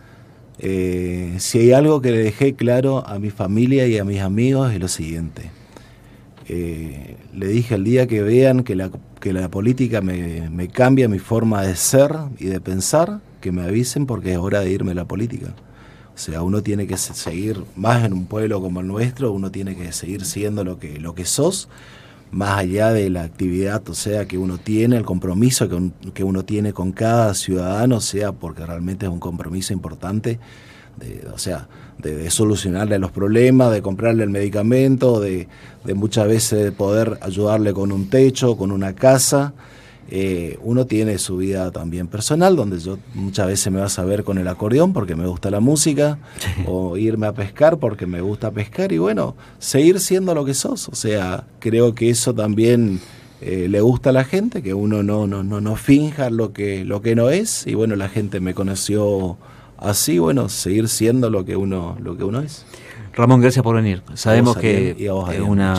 si 0.58 1.58
hay 1.58 1.72
algo 1.72 2.00
que 2.00 2.12
le 2.12 2.18
dejé 2.18 2.54
claro 2.54 3.06
a 3.06 3.18
mi 3.18 3.28
familia 3.28 3.86
y 3.86 3.98
a 3.98 4.04
mis 4.04 4.22
amigos 4.22 4.72
es 4.72 4.80
lo 4.80 4.88
siguiente. 4.88 5.50
Le 6.48 7.46
dije 7.46 7.74
al 7.74 7.84
día 7.84 8.06
que 8.06 8.22
vean 8.22 8.64
que 8.64 8.74
la 8.74 8.90
que 9.24 9.32
la 9.32 9.48
política 9.48 10.02
me, 10.02 10.68
cambia 10.68 11.08
mi 11.08 11.18
forma 11.18 11.62
de 11.62 11.76
ser 11.76 12.14
y 12.38 12.44
de 12.44 12.60
pensar, 12.60 13.20
que 13.40 13.52
me 13.52 13.62
avisen 13.62 14.04
porque 14.04 14.32
es 14.32 14.38
hora 14.38 14.60
de 14.60 14.70
irme 14.70 14.92
a 14.92 14.94
la 14.94 15.06
política. 15.06 15.54
O 16.14 16.18
sea, 16.18 16.42
uno 16.42 16.62
tiene 16.62 16.86
que 16.86 16.98
seguir, 16.98 17.64
más 17.74 18.04
en 18.04 18.12
un 18.12 18.26
pueblo 18.26 18.60
como 18.60 18.80
el 18.80 18.86
nuestro, 18.86 19.32
uno 19.32 19.50
tiene 19.50 19.76
que 19.76 19.92
seguir 19.92 20.26
siendo 20.26 20.62
lo 20.62 20.78
que, 20.78 21.00
lo 21.00 21.14
que 21.14 21.24
sos, 21.24 21.70
más 22.32 22.58
allá 22.58 22.92
de 22.92 23.08
la 23.08 23.22
actividad, 23.22 23.88
o 23.88 23.94
sea, 23.94 24.28
que 24.28 24.36
uno 24.36 24.58
tiene, 24.58 24.98
el 24.98 25.06
compromiso 25.06 25.70
que, 25.70 25.90
que 26.12 26.22
uno 26.22 26.44
tiene 26.44 26.74
con 26.74 26.92
cada 26.92 27.32
ciudadano, 27.32 28.02
sea 28.02 28.32
porque 28.32 28.66
realmente 28.66 29.06
es 29.06 29.12
un 29.12 29.20
compromiso 29.20 29.72
importante, 29.72 30.38
de, 30.98 31.26
o 31.32 31.38
sea, 31.38 31.66
de, 31.98 32.30
solucionarle 32.30 32.98
los 32.98 33.10
problemas, 33.10 33.72
de 33.72 33.82
comprarle 33.82 34.24
el 34.24 34.30
medicamento, 34.30 35.20
de, 35.20 35.48
muchas 35.94 36.26
veces 36.28 36.72
poder 36.72 37.18
ayudarle 37.20 37.72
con 37.72 37.92
un 37.92 38.08
techo, 38.08 38.56
con 38.56 38.72
una 38.72 38.94
casa. 38.94 39.54
Eh, 40.10 40.58
uno 40.62 40.86
tiene 40.86 41.16
su 41.16 41.38
vida 41.38 41.70
también 41.70 42.08
personal, 42.08 42.56
donde 42.56 42.78
yo 42.78 42.98
muchas 43.14 43.46
veces 43.46 43.72
me 43.72 43.80
vas 43.80 43.98
a 43.98 44.04
ver 44.04 44.22
con 44.22 44.36
el 44.36 44.46
acordeón 44.48 44.92
porque 44.92 45.16
me 45.16 45.26
gusta 45.26 45.50
la 45.50 45.60
música, 45.60 46.18
o 46.66 46.96
irme 46.98 47.26
a 47.26 47.32
pescar 47.32 47.78
porque 47.78 48.06
me 48.06 48.20
gusta 48.20 48.50
pescar, 48.50 48.92
y 48.92 48.98
bueno, 48.98 49.34
seguir 49.58 50.00
siendo 50.00 50.34
lo 50.34 50.44
que 50.44 50.54
sos. 50.54 50.88
O 50.88 50.94
sea, 50.94 51.44
creo 51.58 51.94
que 51.94 52.10
eso 52.10 52.34
también 52.34 53.00
eh, 53.40 53.66
le 53.68 53.80
gusta 53.80 54.10
a 54.10 54.12
la 54.12 54.24
gente, 54.24 54.62
que 54.62 54.74
uno 54.74 55.02
no, 55.02 55.26
no, 55.26 55.42
no, 55.42 55.60
no 55.60 55.76
finja 55.76 56.30
lo 56.30 56.52
que, 56.52 56.84
lo 56.84 57.00
que 57.00 57.14
no 57.14 57.30
es, 57.30 57.66
y 57.66 57.74
bueno, 57.74 57.96
la 57.96 58.08
gente 58.08 58.40
me 58.40 58.54
conoció 58.54 59.38
así, 59.78 60.18
bueno, 60.18 60.48
seguir 60.48 60.88
siendo 60.88 61.30
lo 61.30 61.44
que 61.44 61.56
uno, 61.56 61.96
lo 62.00 62.16
que 62.16 62.24
uno 62.24 62.40
es. 62.40 62.64
Ramón, 63.16 63.40
gracias 63.40 63.62
por 63.62 63.76
venir. 63.76 64.02
Sabemos 64.14 64.56
que 64.56 64.96
es 64.98 65.40
una, 65.40 65.76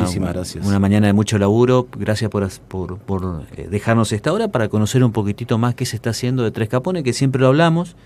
una 0.64 0.80
mañana 0.80 1.08
de 1.08 1.14
mucho 1.14 1.38
laburo. 1.38 1.88
Gracias 1.98 2.32
por, 2.32 2.50
por, 3.06 3.44
eh, 3.58 3.68
dejarnos 3.70 4.12
esta 4.14 4.32
hora 4.32 4.48
para 4.48 4.70
conocer 4.70 5.04
un 5.04 5.12
poquitito 5.12 5.58
más 5.58 5.76
qué 5.76 5.86
se 5.86 5.98
está 5.98 6.12
haciendo 6.12 6.44
de 6.44 6.52
Tres 6.52 6.70
Capones, 6.70 7.04
que 7.04 7.12
siempre 7.12 7.42
lo 7.42 7.48
hablamos. 7.48 7.98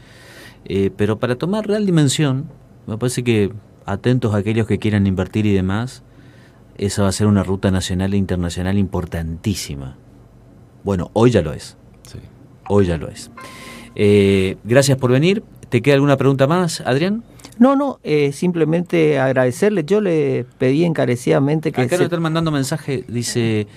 Eh, 0.65 0.89
pero 0.95 1.19
para 1.19 1.35
tomar 1.35 1.67
real 1.67 1.85
dimensión, 1.85 2.49
me 2.87 2.97
parece 2.97 3.23
que 3.23 3.51
atentos 3.85 4.33
a 4.33 4.37
aquellos 4.37 4.65
que 4.65 4.79
quieran 4.79 5.05
invertir 5.05 5.45
y 5.45 5.53
demás, 5.53 6.01
esa 6.77 7.03
va 7.03 7.09
a 7.09 7.11
ser 7.11 7.27
una 7.27 7.43
ruta 7.43 7.69
nacional 7.69 8.13
e 8.13 8.17
internacional 8.17 8.77
importantísima. 8.77 9.95
Bueno, 10.83 11.11
hoy 11.13 11.29
ya 11.29 11.41
lo 11.41 11.53
es. 11.53 11.77
Sí. 12.03 12.19
Hoy 12.67 12.87
ya 12.87 12.97
lo 12.97 13.09
es. 13.09 13.29
Eh, 13.95 14.57
gracias 14.63 14.97
por 14.97 15.11
venir. 15.11 15.43
¿Te 15.69 15.81
queda 15.81 15.95
alguna 15.95 16.17
pregunta 16.17 16.47
más, 16.47 16.81
Adrián? 16.81 17.23
No, 17.59 17.75
no, 17.75 17.99
eh, 18.03 18.31
simplemente 18.31 19.19
agradecerle. 19.19 19.83
Yo 19.83 20.01
le 20.01 20.45
pedí 20.57 20.83
encarecidamente 20.83 21.71
que... 21.71 21.81
Acá 21.81 21.97
se... 21.97 22.03
están 22.03 22.21
mandando 22.21 22.51
mensaje, 22.51 23.03
dice, 23.07 23.67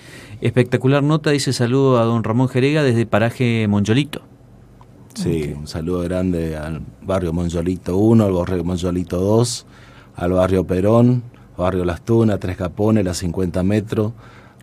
espectacular 0.41 1.03
nota, 1.03 1.29
dice 1.29 1.53
saludo 1.53 1.99
a 1.99 2.03
don 2.03 2.23
Ramón 2.23 2.49
Jerega 2.49 2.81
desde 2.81 3.05
paraje 3.05 3.67
Monjolito. 3.67 4.21
Sí, 5.13 5.53
un 5.55 5.67
saludo 5.67 5.99
grande 5.99 6.57
al 6.57 6.81
barrio 7.03 7.33
Monjolito 7.33 7.97
1, 7.97 8.25
al 8.25 8.31
barrio 8.31 8.63
Monjolito 8.63 9.19
2, 9.19 9.65
al 10.15 10.31
barrio 10.31 10.65
Perón, 10.65 11.21
barrio 11.55 11.85
Las 11.85 12.01
Tunas, 12.01 12.39
Tres 12.39 12.57
Capones, 12.57 13.05
las 13.05 13.17
50 13.17 13.61
metros, 13.61 14.13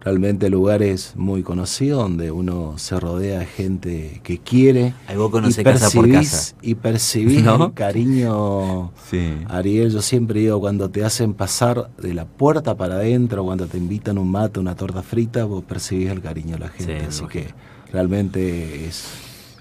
realmente 0.00 0.48
lugares 0.48 1.12
muy 1.16 1.42
conocidos 1.42 2.02
donde 2.02 2.30
uno 2.30 2.74
se 2.78 2.98
rodea 2.98 3.40
de 3.40 3.46
gente 3.46 4.20
que 4.22 4.38
quiere 4.38 4.94
y 5.08 5.62
percibís, 5.62 6.54
y 6.62 6.74
percibís 6.74 7.44
el 7.46 7.72
cariño 7.74 8.92
Ariel. 9.48 9.90
Yo 9.90 10.02
siempre 10.02 10.40
digo 10.40 10.60
cuando 10.60 10.90
te 10.90 11.04
hacen 11.04 11.34
pasar 11.34 11.90
de 11.98 12.14
la 12.14 12.24
puerta 12.24 12.76
para 12.76 12.96
adentro 12.96 13.44
cuando 13.44 13.66
te 13.66 13.78
invitan 13.78 14.18
un 14.18 14.30
mate 14.30 14.60
una 14.60 14.74
torta 14.74 15.02
frita 15.02 15.44
vos 15.44 15.64
percibís 15.64 16.10
el 16.10 16.20
cariño 16.20 16.54
de 16.54 16.58
la 16.60 16.68
gente. 16.68 17.04
así 17.06 17.24
que 17.26 17.48
realmente 17.92 18.86
es 18.86 19.06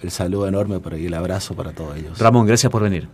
el 0.01 0.11
saludo 0.11 0.47
enorme 0.47 0.79
y 0.97 1.05
el 1.05 1.13
abrazo 1.13 1.55
para 1.55 1.71
todos 1.71 1.97
ellos. 1.97 2.17
Ramón 2.17 2.47
gracias 2.47 2.71
por 2.71 2.81
venir 2.81 3.09